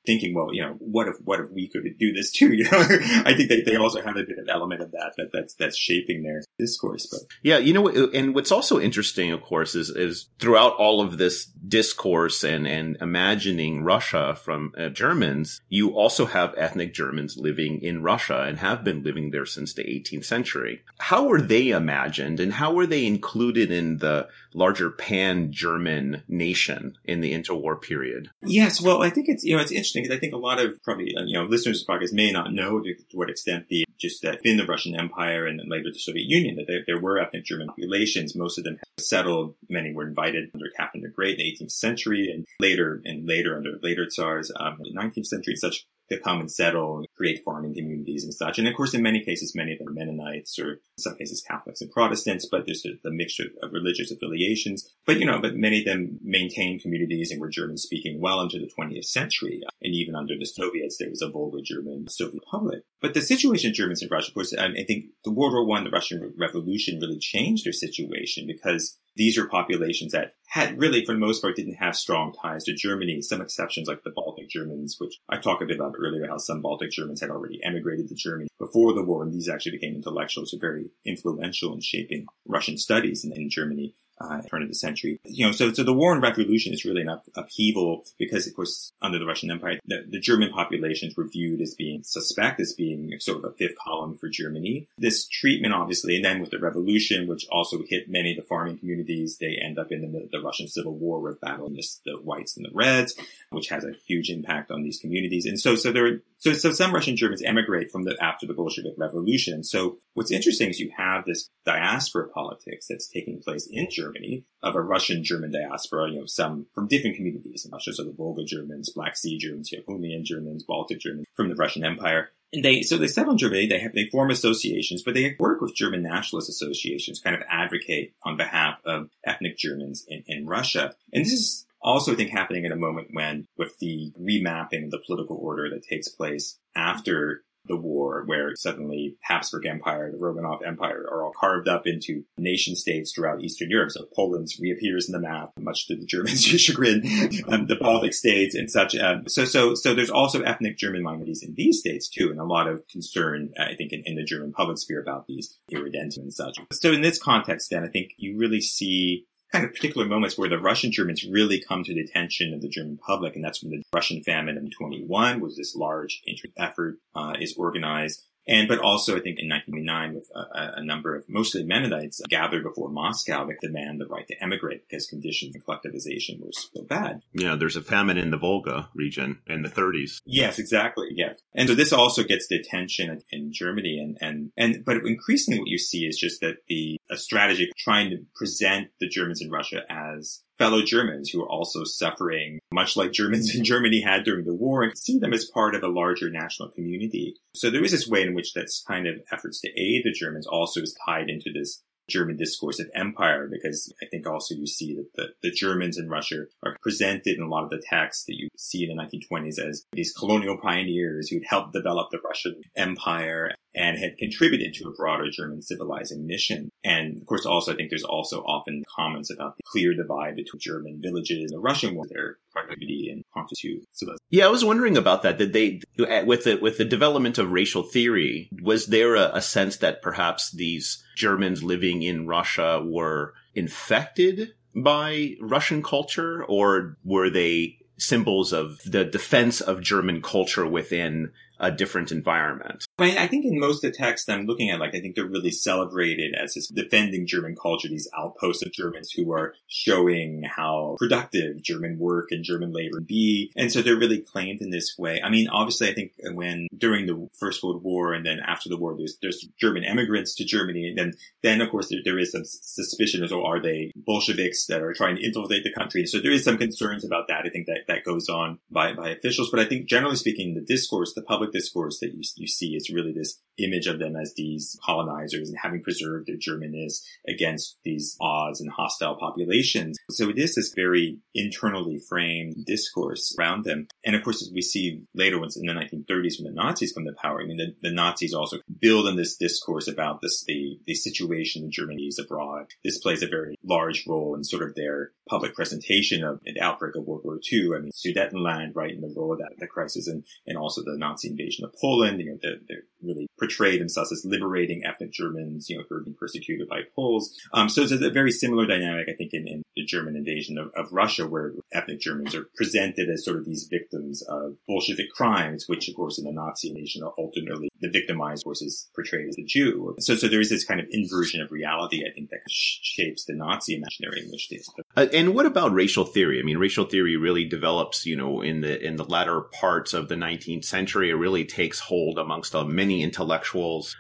thinking, 0.06 0.34
well, 0.34 0.54
you 0.54 0.62
know, 0.62 0.76
what 0.80 1.08
if 1.08 1.16
what 1.24 1.40
if 1.40 1.52
we 1.52 1.70
could 1.70 1.84
do 2.00 2.14
this 2.14 2.32
too? 2.32 2.52
You 2.62 2.66
know, 2.66 2.80
I 3.26 3.34
think 3.34 3.50
they, 3.50 3.62
they 3.62 3.76
also 3.76 4.02
have 4.02 4.18
a 4.18 4.24
bit 4.24 4.38
of 4.38 4.48
element 4.48 4.82
of 4.82 4.92
that 4.92 5.14
that 5.18 5.30
that's 5.34 5.56
that's 5.56 5.78
shaping 5.78 6.22
their 6.22 6.44
discourse. 6.60 7.08
But 7.10 7.22
yeah, 7.42 7.58
you 7.58 7.74
know, 7.74 7.88
and 7.88 8.36
what's 8.36 8.52
also 8.52 8.80
interesting, 8.80 9.32
of 9.32 9.42
course, 9.42 9.74
is 9.74 9.90
is 9.90 10.28
throughout 10.38 10.74
all 10.74 11.02
of 11.02 11.18
this 11.18 11.46
discourse 11.46 12.44
and 12.44 12.68
and 12.68 12.98
imagining 13.02 13.84
Russia 13.84 14.36
from 14.36 14.74
uh, 14.78 14.90
Germans, 14.90 15.62
you 15.70 15.96
also 15.96 16.26
have 16.26 16.54
ethnic 16.56 16.94
Germans 16.94 17.36
living 17.38 17.82
in 17.82 18.04
Russia 18.04 18.44
and 18.44 18.60
have 18.60 18.84
been 18.84 19.02
living 19.02 19.32
there 19.32 19.46
since 19.46 19.74
the 19.74 19.84
18th 19.84 20.26
century. 20.26 20.84
How 21.00 21.26
were 21.26 21.42
they 21.42 21.70
imagined, 21.70 22.40
and 22.40 22.54
how 22.54 22.74
were 22.74 22.88
they 22.88 23.08
included 23.08 23.72
in 23.72 23.98
the 23.98 24.28
larger 24.54 24.92
pan 24.92 25.52
German 25.52 26.24
nation 26.28 26.98
in 27.06 27.22
the 27.22 27.34
interwar 27.34 27.82
period? 27.82 28.30
Yes, 28.72 28.82
well, 28.82 29.04
I 29.04 29.10
think 29.10 29.28
it's 29.28 29.44
you 29.44 29.56
know 29.56 29.62
it's 29.62 29.72
interesting 29.72 30.04
because 30.04 30.16
I 30.16 30.20
think 30.20 30.34
a 30.34 30.38
lot 30.38 30.60
of 30.60 30.82
probably 30.82 31.14
uh, 31.16 31.24
you 31.24 31.34
know 31.34 31.44
listeners 31.44 31.82
of 31.82 31.88
podcast 31.88 32.14
may 32.14 32.32
not 32.32 32.54
know 32.54 32.80
to, 32.80 32.94
to, 32.94 33.18
what 33.18 33.30
extent 33.30 33.68
the 33.68 33.84
just 34.00 34.22
that 34.22 34.40
in 34.46 34.56
the 34.56 34.66
Russian 34.66 34.98
Empire 34.98 35.46
and 35.46 35.62
later 35.70 35.92
the 35.92 36.00
Soviet 36.00 36.26
Union 36.26 36.56
that 36.56 36.68
there, 36.68 36.84
there 36.88 37.00
were 37.00 37.20
ethnic 37.20 37.44
German 37.44 37.68
populations. 37.68 38.34
Most 38.34 38.58
of 38.58 38.64
them 38.64 38.78
settled. 38.98 39.56
Many 39.70 39.94
were 39.94 40.08
invited 40.08 40.52
under 40.54 40.68
Catherine 40.78 41.04
the 41.04 41.10
Great 41.10 41.38
in 41.38 41.46
the 41.46 41.66
18th 41.66 41.72
century 41.72 42.32
and 42.34 42.46
later 42.62 43.02
and 43.04 43.28
later 43.28 43.58
under 43.58 43.78
later 43.84 44.06
tsars 44.06 44.52
um, 44.56 44.78
in 44.86 44.96
the 44.96 45.02
19th 45.02 45.28
century. 45.28 45.56
Such 45.58 45.86
to 46.12 46.20
come 46.20 46.40
and 46.40 46.52
settle 46.52 46.98
and 46.98 47.08
create 47.16 47.44
farming 47.44 47.74
communities 47.74 48.24
and 48.24 48.34
such. 48.34 48.60
And 48.60 48.68
of 48.68 48.76
course, 48.76 48.94
in 48.94 49.02
many 49.02 49.24
cases, 49.24 49.56
many 49.56 49.74
of 49.74 49.80
them 49.80 49.94
Mennonites 49.94 50.60
or 50.60 50.72
in 50.74 50.80
some 51.00 51.16
cases 51.16 51.42
Catholics 51.42 51.82
and 51.82 51.92
Protestants, 51.92 52.48
but 52.50 52.66
there's 52.66 52.86
a 52.86 53.12
mixture 53.12 53.46
of 53.64 53.74
religious 53.74 54.12
affiliations. 54.12 54.90
But, 55.06 55.20
you 55.20 55.26
know, 55.26 55.40
but 55.40 55.56
many 55.56 55.80
of 55.80 55.86
them 55.86 56.20
maintained 56.22 56.82
communities 56.82 57.32
and 57.32 57.42
were 57.42 57.50
German 57.50 57.78
speaking 57.78 58.20
well 58.20 58.42
into 58.42 58.60
the 58.60 58.70
20th 58.78 59.06
century. 59.06 59.62
And 59.82 59.94
even 59.96 60.16
under 60.16 60.38
the 60.38 60.46
Soviets, 60.46 60.98
there 60.98 61.10
was 61.10 61.22
a 61.22 61.30
Volga 61.30 61.62
German 61.62 62.08
Soviet 62.08 62.42
Republic. 62.46 62.84
But 63.02 63.14
the 63.14 63.22
situation 63.22 63.70
of 63.70 63.76
Germans 63.76 64.04
in 64.04 64.10
Russia, 64.10 64.30
of 64.30 64.36
course, 64.36 64.54
I 64.54 64.84
think 64.88 65.06
the 65.24 65.32
World 65.32 65.54
War 65.54 65.66
One, 65.66 65.84
the 65.84 65.90
Russian 65.90 66.34
Revolution 66.38 67.00
really 67.00 67.20
changed 67.20 67.66
their 67.66 67.74
situation 67.74 68.46
because 68.46 68.98
these 69.16 69.38
are 69.38 69.48
populations 69.48 70.14
that 70.14 70.36
had 70.48 70.78
really, 70.80 71.06
for 71.06 71.14
the 71.14 71.20
most 71.20 71.42
part, 71.42 71.56
didn't 71.56 71.76
have 71.76 71.96
strong 71.96 72.34
ties 72.34 72.66
to 72.66 72.74
Germany. 72.74 73.22
Some 73.22 73.42
exceptions, 73.42 73.88
like 73.88 74.04
the 74.04 74.10
Baltic 74.10 74.50
Germans, 74.50 74.98
which 75.00 75.18
I 75.30 75.38
talked 75.38 75.62
a 75.62 75.66
bit 75.66 75.78
about 75.78 75.96
earlier, 75.98 76.28
how 76.28 76.38
some 76.38 76.62
Baltic 76.62 76.92
Germans 76.92 77.22
had 77.22 77.30
already 77.30 77.62
emigrated 77.64 78.10
to 78.10 78.16
Germany 78.16 78.50
before 78.60 78.94
the 78.94 79.04
war, 79.04 79.24
and 79.24 79.34
these 79.34 79.50
actually 79.50 79.74
became 79.74 79.96
intellectuals 79.96 80.52
who 80.52 80.58
were 80.58 80.68
very 80.68 80.90
influential 81.06 81.74
in 81.74 81.82
shaping 81.82 82.26
Russian 82.46 82.78
studies 82.78 83.24
in, 83.24 83.32
in 83.32 83.50
Germany 83.50 83.94
uh, 84.22 84.42
turn 84.44 84.62
of 84.62 84.70
the 84.70 84.76
century. 84.76 85.20
You 85.26 85.48
know, 85.48 85.52
so 85.52 85.72
so 85.74 85.84
the 85.84 85.94
war 85.94 86.14
and 86.14 86.22
revolution 86.22 86.74
is 86.74 86.86
really 86.86 87.02
an 87.02 87.10
up, 87.10 87.26
upheaval 87.36 88.06
because, 88.18 88.48
of 88.48 88.56
course, 88.56 88.92
under 89.02 89.20
the 89.20 89.26
Russian 89.26 89.52
Empire, 89.52 89.80
the, 89.86 90.06
the, 90.08 90.20
German 90.20 90.52
populations 90.52 91.16
were 91.16 91.28
viewed 91.28 91.62
as 91.62 91.74
being 91.74 92.04
suspect 92.04 92.60
as 92.60 92.74
being 92.74 93.20
sort 93.20 93.40
of 93.40 93.46
a 93.46 93.54
fifth 93.54 93.76
column 93.84 94.18
for 94.18 94.30
Germany. 94.30 94.88
This 94.98 95.28
treatment, 95.28 95.74
obviously, 95.74 96.16
and 96.16 96.26
then 96.26 96.40
with 96.40 96.52
the 96.52 96.60
revolution, 96.60 97.28
which 97.28 97.48
also 97.52 97.82
hit 97.88 98.10
many 98.10 98.32
of 98.32 98.38
the 98.38 98.48
farming 98.48 98.78
communities, 98.78 99.38
they 99.38 99.58
end 99.62 99.80
up 99.80 99.92
in 99.92 100.02
the, 100.02 100.30
the 100.32 100.42
Russian 100.42 100.68
Civil 100.68 100.94
War 100.94 101.20
with 101.20 101.42
battling 101.42 101.74
the, 101.74 101.88
the 102.06 102.18
whites 102.18 102.56
and 102.58 102.66
the 102.66 102.72
reds, 102.74 103.16
which 103.50 103.70
has 103.70 103.84
a 103.84 103.94
huge 104.06 104.30
impact 104.30 104.72
on 104.72 104.84
these 104.84 105.00
communities. 105.00 105.46
And 105.46 105.60
so, 105.60 105.76
so 105.76 105.92
there, 105.92 106.22
so 106.42 106.54
so 106.54 106.72
some 106.72 106.92
Russian 106.92 107.16
Germans 107.16 107.44
emigrate 107.44 107.92
from 107.92 108.04
the 108.04 108.18
after 108.20 108.48
the 108.48 108.54
Bolshevik 108.54 108.96
Revolution. 108.98 109.64
So 109.64 110.00
what's 110.16 110.32
interesting 110.32 110.70
is 110.70 110.80
you 110.80 110.92
have 110.98 111.24
this 111.24 111.50
diaspora 111.66 112.30
politics 112.30 112.88
that's 112.90 113.08
taking 113.08 113.40
place 113.40 113.68
in 113.72 113.90
Germany 113.92 114.44
of 114.64 114.76
a 114.76 114.82
Russian 114.82 115.24
German 115.24 115.52
diaspora, 115.52 116.10
you 116.10 116.20
know, 116.20 116.26
some 116.26 116.66
from 116.74 116.88
different 116.88 117.16
communities 117.16 117.64
in 117.64 117.72
Russia, 117.72 117.94
so 117.94 118.04
the 118.04 118.12
Volga 118.12 118.44
Germans, 118.44 118.90
Black 118.90 119.16
Sea 119.16 119.38
Germans, 119.38 119.72
Yakunian 119.72 120.24
Germans, 120.24 120.64
Baltic 120.64 121.00
Germans 121.00 121.28
from 121.36 121.50
the 121.50 121.56
Russian 121.56 121.86
Empire. 121.86 122.32
And 122.54 122.66
they, 122.66 122.82
so 122.82 122.98
they 122.98 123.08
settle 123.08 123.34
in 123.34 123.38
Germany, 123.38 123.68
they 123.68 123.80
have, 123.80 123.94
they 123.94 124.10
form 124.12 124.30
associations, 124.30 125.04
but 125.04 125.14
they 125.14 125.36
work 125.40 125.62
with 125.62 125.76
German 125.76 126.02
nationalist 126.02 126.50
associations, 126.50 127.22
kind 127.22 127.36
of 127.36 127.44
advocate 127.50 128.14
on 128.24 128.36
behalf 128.36 128.82
of 128.84 129.10
ethnic 129.24 129.58
Germans 129.58 130.06
in, 130.08 130.24
in 130.28 130.48
Russia. 130.48 130.96
And 131.14 131.24
this 131.24 131.32
is 131.32 131.66
also, 131.82 132.14
I 132.14 132.16
think, 132.16 132.30
happening 132.30 132.66
at 132.66 132.72
a 132.72 132.78
moment 132.78 133.10
when, 133.12 133.48
with 133.58 133.78
the 133.80 134.14
remapping 134.20 134.86
of 134.86 134.92
the 134.92 135.02
political 135.06 135.38
order 135.38 135.70
that 135.70 135.84
takes 135.84 136.08
place 136.08 136.60
after 136.76 137.44
the 137.66 137.76
war 137.76 138.24
where 138.26 138.56
suddenly 138.56 139.18
Habsburg 139.22 139.66
Empire, 139.66 140.12
the 140.12 140.18
Romanov 140.18 140.66
Empire 140.66 141.06
are 141.10 141.24
all 141.24 141.34
carved 141.40 141.68
up 141.68 141.86
into 141.86 142.24
nation 142.38 142.76
states 142.76 143.14
throughout 143.14 143.44
Eastern 143.44 143.70
Europe. 143.70 143.92
So 143.92 144.08
Poland 144.16 144.48
reappears 144.60 145.08
in 145.08 145.14
the 145.14 145.20
map, 145.20 145.52
much 145.58 145.88
to 145.88 145.96
the 145.96 146.06
Germans' 146.06 146.44
chagrin, 146.62 147.04
um, 147.48 147.68
the 147.68 147.78
Baltic 147.80 148.14
states 148.14 148.56
and 148.56 148.70
such. 148.70 148.96
Um, 148.96 149.28
so, 149.28 149.46
so, 149.46 149.76
so 149.76 149.94
there's 149.94 150.10
also 150.10 150.42
ethnic 150.42 150.78
German 150.78 151.04
minorities 151.04 151.44
in 151.44 151.54
these 151.56 151.80
states 151.80 152.10
too, 152.10 152.32
and 152.32 152.40
a 152.40 152.46
lot 152.46 152.68
of 152.68 152.88
concern, 152.88 153.54
I 153.60 153.76
think, 153.76 153.94
in, 153.94 154.02
in 154.06 154.16
the 154.16 154.24
German 154.24 154.54
public 154.54 154.80
sphere 154.80 155.02
about 155.02 155.28
these 155.28 155.58
irredentum 155.72 156.18
and 156.18 156.34
such. 156.34 156.58
So 156.72 156.92
in 156.92 157.02
this 157.02 157.22
context, 157.22 157.70
then 157.70 157.84
I 157.84 157.90
think 157.90 158.12
you 158.18 158.38
really 158.38 158.62
see 158.62 159.26
kind 159.52 159.66
of 159.66 159.74
particular 159.74 160.08
moments 160.08 160.38
where 160.38 160.50
the 160.50 160.60
Russian 160.60 160.92
Germans 160.92 161.26
really 161.26 161.62
come 161.62 161.84
to 161.84 161.94
the 161.94 162.02
attention 162.02 162.54
of 162.54 162.62
the 162.62 162.70
German 162.70 162.98
public, 162.98 163.36
and 163.36 163.44
that's 163.44 163.62
when 163.62 163.72
the 163.72 163.84
Russian 163.94 164.24
famine 164.24 164.58
of 164.58 164.72
21 164.72 165.42
was 165.42 165.58
this 165.58 165.76
large 165.76 166.22
effort 166.58 166.98
uh, 167.16 167.34
is 167.40 167.56
organized. 167.58 168.24
And, 168.48 168.68
but 168.68 168.80
also, 168.80 169.14
I 169.16 169.22
think 169.22 169.40
in 169.40 169.50
1909, 169.50 170.16
with 170.16 170.30
uh, 170.36 170.46
a, 170.54 170.80
a, 170.80 170.84
number 170.84 171.16
of 171.16 171.30
mostly 171.30 171.64
Mennonites 171.64 172.22
gathered 172.28 172.64
before 172.64 172.90
Moscow 172.90 173.46
to 173.46 173.54
demand 173.62 174.02
the 174.02 174.08
right 174.08 174.28
to 174.28 174.44
emigrate 174.44 174.88
because 174.88 175.06
conditions 175.06 175.56
and 175.56 175.64
collectivization 175.64 176.40
were 176.40 176.52
so 176.52 176.82
bad. 176.84 177.22
Yeah, 177.34 177.56
there's 177.56 177.76
a 177.76 177.82
famine 177.82 178.18
in 178.18 178.32
the 178.32 178.38
Volga 178.38 178.90
region 178.96 179.40
in 179.48 179.62
the 179.62 179.70
30s. 179.70 180.22
Yes, 180.26 180.58
exactly. 180.58 181.10
Yeah. 181.12 181.34
And 181.54 181.70
so 181.70 181.76
this 181.76 181.94
also 181.94 182.24
gets 182.24 182.48
the 182.48 182.56
attention 182.56 183.22
in 183.32 183.54
Germany 183.54 184.00
and, 184.00 184.18
and, 184.22 184.52
and, 184.58 184.84
but 184.86 184.98
increasingly 185.06 185.60
what 185.60 185.70
you 185.70 185.78
see 185.78 186.06
is 186.06 186.18
just 186.18 186.42
that 186.42 186.58
the, 186.68 186.98
a 187.12 187.18
strategy 187.18 187.72
trying 187.78 188.10
to 188.10 188.18
present 188.36 188.88
the 189.00 189.08
Germans 189.08 189.42
in 189.42 189.52
Russia 189.52 189.84
as 189.90 190.42
fellow 190.62 190.84
Germans 190.84 191.30
who 191.30 191.42
are 191.42 191.50
also 191.50 191.84
suffering, 191.84 192.60
much 192.72 192.96
like 192.96 193.12
Germans 193.12 193.56
in 193.56 193.64
Germany 193.64 194.02
had 194.02 194.24
during 194.24 194.46
the 194.46 194.54
war, 194.54 194.84
and 194.84 194.98
see 194.98 195.18
them 195.18 195.34
as 195.34 195.46
part 195.46 195.74
of 195.74 195.84
a 195.84 195.88
larger 195.88 196.30
national 196.30 196.70
community. 196.70 197.36
So 197.56 197.70
there 197.70 197.84
is 197.84 197.92
this 197.92 198.08
way 198.08 198.22
in 198.22 198.36
which 198.36 198.54
that's 198.54 198.84
kind 198.88 199.08
of 199.08 199.16
efforts 199.32 199.62
to 199.62 199.70
aid 199.70 200.04
the 200.04 200.12
Germans 200.12 200.46
also 200.46 200.82
is 200.82 200.96
tied 201.06 201.30
into 201.30 201.52
this 201.52 201.82
German 202.10 202.36
discourse 202.36 202.80
of 202.80 202.92
empire, 202.94 203.48
because 203.50 203.92
I 204.02 204.06
think 204.06 204.28
also 204.28 204.54
you 204.54 204.68
see 204.68 204.96
that 204.96 205.14
the, 205.16 205.28
the 205.42 205.52
Germans 205.52 205.98
in 205.98 206.10
Russia 206.10 206.46
are 206.64 206.76
presented 206.82 207.38
in 207.38 207.44
a 207.44 207.48
lot 207.48 207.64
of 207.64 207.70
the 207.70 207.82
texts 207.90 208.26
that 208.26 208.38
you 208.38 208.50
see 208.58 208.84
in 208.84 208.96
the 208.96 209.02
1920s 209.02 209.60
as 209.60 209.86
these 209.94 210.14
colonial 210.14 210.58
pioneers 210.58 211.30
who'd 211.30 211.46
helped 211.48 211.74
develop 211.74 212.10
the 212.12 212.20
Russian 212.24 212.62
empire 212.76 213.52
and 213.74 213.98
had 213.98 214.18
contributed 214.18 214.74
to 214.74 214.90
a 214.90 214.94
broader 214.94 215.30
German 215.32 215.62
civilizing 215.62 216.26
mission. 216.26 216.70
And 216.84 217.18
of 217.18 217.26
course, 217.26 217.46
also, 217.46 217.74
I 217.74 217.76
think 217.76 217.90
there's 217.90 218.04
also 218.04 218.42
often 218.42 218.84
comments 218.94 219.32
about 219.32 219.56
the 219.58 219.64
clear 219.66 219.94
divide 219.94 220.36
between 220.36 220.60
German 220.60 221.00
villages 221.02 221.40
and 221.40 221.50
the 221.50 221.60
Russian 221.60 221.96
ones, 221.96 222.12
their 222.12 222.38
productivity 222.52 223.10
and 223.12 223.24
quantity. 223.32 223.82
yeah, 224.30 224.46
I 224.46 224.50
was 224.50 224.66
wondering 224.66 224.98
about 224.98 225.24
that. 225.24 225.38
Did 225.38 225.54
they, 225.54 225.82
with 226.26 226.44
the, 226.44 226.58
with 226.58 226.78
the 226.78 226.86
development 226.86 227.38
of 227.38 227.52
racial 227.52 227.84
theory, 227.84 228.50
was 228.62 228.88
there 228.88 229.16
a, 229.16 229.32
a 229.36 229.42
sense 229.42 229.78
that 229.78 230.02
perhaps 230.02 230.52
these 230.52 231.04
Germans 231.16 231.64
living 231.64 232.04
in 232.04 232.28
Russia 232.28 232.82
were 232.84 233.34
infected 233.56 234.54
by 234.76 235.36
Russian 235.42 235.84
culture 235.84 236.44
or 236.46 236.98
were 237.04 237.30
they 237.30 237.78
symbols 238.02 238.52
of 238.52 238.80
the 238.84 239.06
defense 239.06 239.62
of 239.62 239.82
German 239.82 240.22
culture 240.22 240.66
within 240.66 241.32
a 241.62 241.72
different 241.72 242.12
environment. 242.12 242.84
I 243.00 243.28
think 243.28 243.46
in 243.46 243.60
most 243.60 243.84
of 243.84 243.92
the 243.92 243.98
texts 243.98 244.28
I'm 244.28 244.46
looking 244.46 244.72
at, 244.72 244.80
like, 244.80 244.96
I 244.96 245.00
think 245.00 245.16
they're 245.16 245.26
really 245.26 245.52
celebrated 245.52 246.36
as 246.36 246.56
this 246.56 246.68
defending 246.68 247.28
German 247.28 247.56
culture, 247.56 247.88
these 247.88 248.10
outposts 248.18 248.66
of 248.66 248.74
Germans 248.74 249.12
who 249.12 249.32
are 249.32 249.54
showing 249.68 250.44
how 250.44 250.96
productive 250.98 251.62
German 251.62 252.00
work 252.00 252.30
and 252.32 252.44
German 252.44 252.74
labor 252.74 253.00
be. 253.00 253.52
And 253.56 253.72
so 253.72 253.82
they're 253.82 253.96
really 253.96 254.22
claimed 254.22 254.62
in 254.62 254.72
this 254.72 254.96
way. 254.98 255.22
I 255.22 255.30
mean, 255.30 255.48
obviously, 255.50 255.90
I 255.90 255.94
think 255.94 256.14
when 256.34 256.68
during 256.76 257.06
the 257.06 257.28
First 257.40 257.64
World 257.64 257.84
War 257.84 258.14
and 258.14 258.26
then 258.26 258.40
after 258.40 258.68
the 258.68 258.78
war, 258.78 258.96
there's, 258.98 259.18
there's 259.22 259.48
German 259.60 259.84
immigrants 259.84 260.36
to 260.36 260.46
Germany. 260.46 260.90
And 260.90 260.98
then, 260.98 261.14
then 261.44 261.62
of 261.62 261.70
course, 261.70 261.90
there, 261.90 262.00
there 262.04 262.20
is 262.20 262.32
some 262.32 262.44
suspicion 262.44 263.24
as, 263.24 263.32
oh, 263.32 263.46
are 263.46 263.62
they 263.62 263.92
Bolsheviks 263.96 264.66
that 264.68 264.82
are 264.82 264.94
trying 264.94 265.16
to 265.16 265.24
infiltrate 265.24 265.64
the 265.64 265.74
country? 265.74 266.08
So 266.08 266.20
there 266.20 266.32
is 266.32 266.44
some 266.44 266.58
concerns 266.58 267.06
about 267.06 267.28
that. 267.28 267.46
I 267.46 267.50
think 267.50 267.68
that 267.68 267.82
that 267.88 268.04
goes 268.04 268.30
on 268.30 268.60
by, 268.72 268.94
by 268.94 269.10
officials. 269.10 269.52
But 269.52 269.60
I 269.60 269.66
think 269.66 269.88
generally 269.88 270.16
speaking, 270.16 270.56
the 270.56 270.62
discourse, 270.62 271.14
the 271.14 271.22
public 271.22 271.51
discourse 271.52 272.00
that 272.00 272.14
you, 272.14 272.22
you 272.36 272.48
see. 272.48 272.76
Is 272.76 272.90
really 272.90 273.12
this 273.12 273.40
image 273.58 273.88
of 273.88 274.00
them 274.00 274.16
as 274.16 274.34
these 274.36 274.78
colonizers 274.84 275.50
and 275.50 275.58
having 275.62 275.82
preserved 275.82 276.28
their 276.28 276.38
Germanness 276.38 277.04
against 277.28 277.78
these 277.84 278.18
odds 278.20 278.62
and 278.62 278.72
hostile 278.72 279.16
populations. 279.16 279.98
So 280.10 280.30
it 280.30 280.38
is 280.38 280.56
this 280.56 280.74
very 280.76 281.20
internally 281.34 282.00
framed 282.00 282.66
discourse 282.66 283.36
around 283.40 283.64
them. 283.64 283.88
And 284.06 284.16
of 284.16 284.24
course, 284.24 284.42
as 284.42 284.52
we 284.54 284.62
see 284.62 285.04
later, 285.14 285.40
once 285.40 285.58
in 285.58 285.66
the 285.66 285.74
1930s 285.74 286.40
when 286.40 286.54
the 286.54 286.62
Nazis 286.62 286.94
come 286.94 287.06
to 287.06 287.14
power, 287.14 287.42
I 287.42 287.46
mean, 287.46 287.58
the, 287.58 287.76
the 287.82 287.94
Nazis 287.94 288.34
also 288.34 288.58
build 288.80 289.08
on 289.08 289.16
this 289.16 289.38
discourse 289.38 289.88
about 289.88 290.22
this, 290.22 290.44
the, 290.46 290.80
the 290.86 290.96
situation 290.96 291.64
in 291.64 291.72
Germany 291.72 292.04
is 292.04 292.20
abroad. 292.20 292.68
This 292.84 293.00
plays 293.00 293.24
a 293.24 293.28
very 293.28 293.58
large 293.64 294.06
role 294.08 294.36
in 294.36 294.44
sort 294.44 294.64
of 294.64 294.76
their 294.76 295.12
public 295.28 295.56
presentation 295.56 296.24
of 296.24 296.40
the 296.44 296.60
outbreak 296.62 296.96
of 296.96 297.06
World 297.06 297.22
War 297.24 297.40
II. 297.52 297.72
I 297.76 297.80
mean, 297.80 297.92
Sudetenland, 297.92 298.76
right, 298.76 298.92
in 298.92 299.02
the 299.02 299.14
role 299.16 299.34
of 299.34 299.40
that, 299.40 299.54
the 299.58 299.68
crisis 299.68 300.08
and, 300.08 300.24
and 300.46 300.58
also 300.58 300.82
the 300.82 300.98
Nazi 300.98 301.30
invasion 301.30 301.66
of 301.66 301.74
Poland, 301.80 302.20
you 302.20 302.32
know, 302.32 302.38
they're, 302.42 302.58
they're 302.68 302.84
really 303.02 303.28
portray 303.52 303.78
themselves 303.78 304.12
as 304.12 304.26
liberating 304.26 304.84
ethnic 304.86 305.12
Germans, 305.12 305.70
you 305.70 305.78
know, 305.78 305.84
who 305.90 305.96
are 305.96 306.04
being 306.04 306.16
persecuted 306.16 306.68
by 306.68 306.82
Poles. 306.96 307.38
Um, 307.54 307.70
so 307.70 307.82
it's 307.82 307.92
a 307.92 308.10
very 308.10 308.32
similar 308.32 308.66
dynamic, 308.66 309.08
I 309.10 309.14
think, 309.14 309.34
in, 309.34 309.48
in 309.48 309.64
the 309.76 309.84
German 309.86 310.16
invasion 310.16 310.58
of, 310.58 310.72
of, 310.76 310.92
Russia, 310.92 311.28
where 311.28 311.54
ethnic 311.74 312.00
Germans 312.00 312.36
are 312.36 312.48
presented 312.56 313.10
as 313.10 313.24
sort 313.24 313.38
of 313.38 313.46
these 313.46 313.68
victims 313.70 314.22
of 314.24 314.58
Bolshevik 314.68 315.10
crimes, 315.12 315.68
which, 315.68 315.88
of 315.90 315.96
course, 315.96 316.18
in 316.18 316.26
the 316.26 316.32
Nazi 316.32 316.70
invasion 316.70 317.04
are 317.04 317.14
ultimately 317.18 317.70
the 317.82 317.90
victimized, 317.90 318.42
of 318.42 318.46
course, 318.46 318.62
is 318.62 318.90
portrayed 318.94 319.28
as 319.28 319.38
a 319.38 319.44
Jew. 319.44 319.96
So, 320.00 320.16
so 320.16 320.28
there 320.28 320.40
is 320.40 320.50
this 320.50 320.64
kind 320.64 320.80
of 320.80 320.88
inversion 320.92 321.42
of 321.42 321.52
reality, 321.52 322.04
I 322.08 322.14
think, 322.14 322.30
that 322.30 322.42
shapes 322.50 323.26
the 323.26 323.34
Nazi 323.34 323.76
imaginary 323.76 324.22
in 324.24 324.32
which 324.32 324.50
they. 324.50 324.60
Uh, 324.96 325.08
and 325.14 325.34
what 325.34 325.46
about 325.46 325.74
racial 325.74 326.06
theory? 326.06 326.40
I 326.40 326.44
mean, 326.44 326.58
racial 326.58 326.86
theory 326.86 327.18
really 327.18 327.46
develops, 327.46 328.06
you 328.06 328.16
know, 328.16 328.42
in 328.42 328.62
the 328.62 328.80
in 328.86 328.96
the 328.96 329.04
latter 329.04 329.42
parts 329.42 329.94
of 329.94 330.10
the 330.10 330.16
19th 330.16 330.66
century. 330.66 331.10
It 331.10 331.16
really 331.16 331.46
takes 331.46 331.80
hold 331.80 332.20
amongst 332.20 332.54
uh, 332.56 332.64
many 332.64 333.02
intellectuals, 333.02 333.31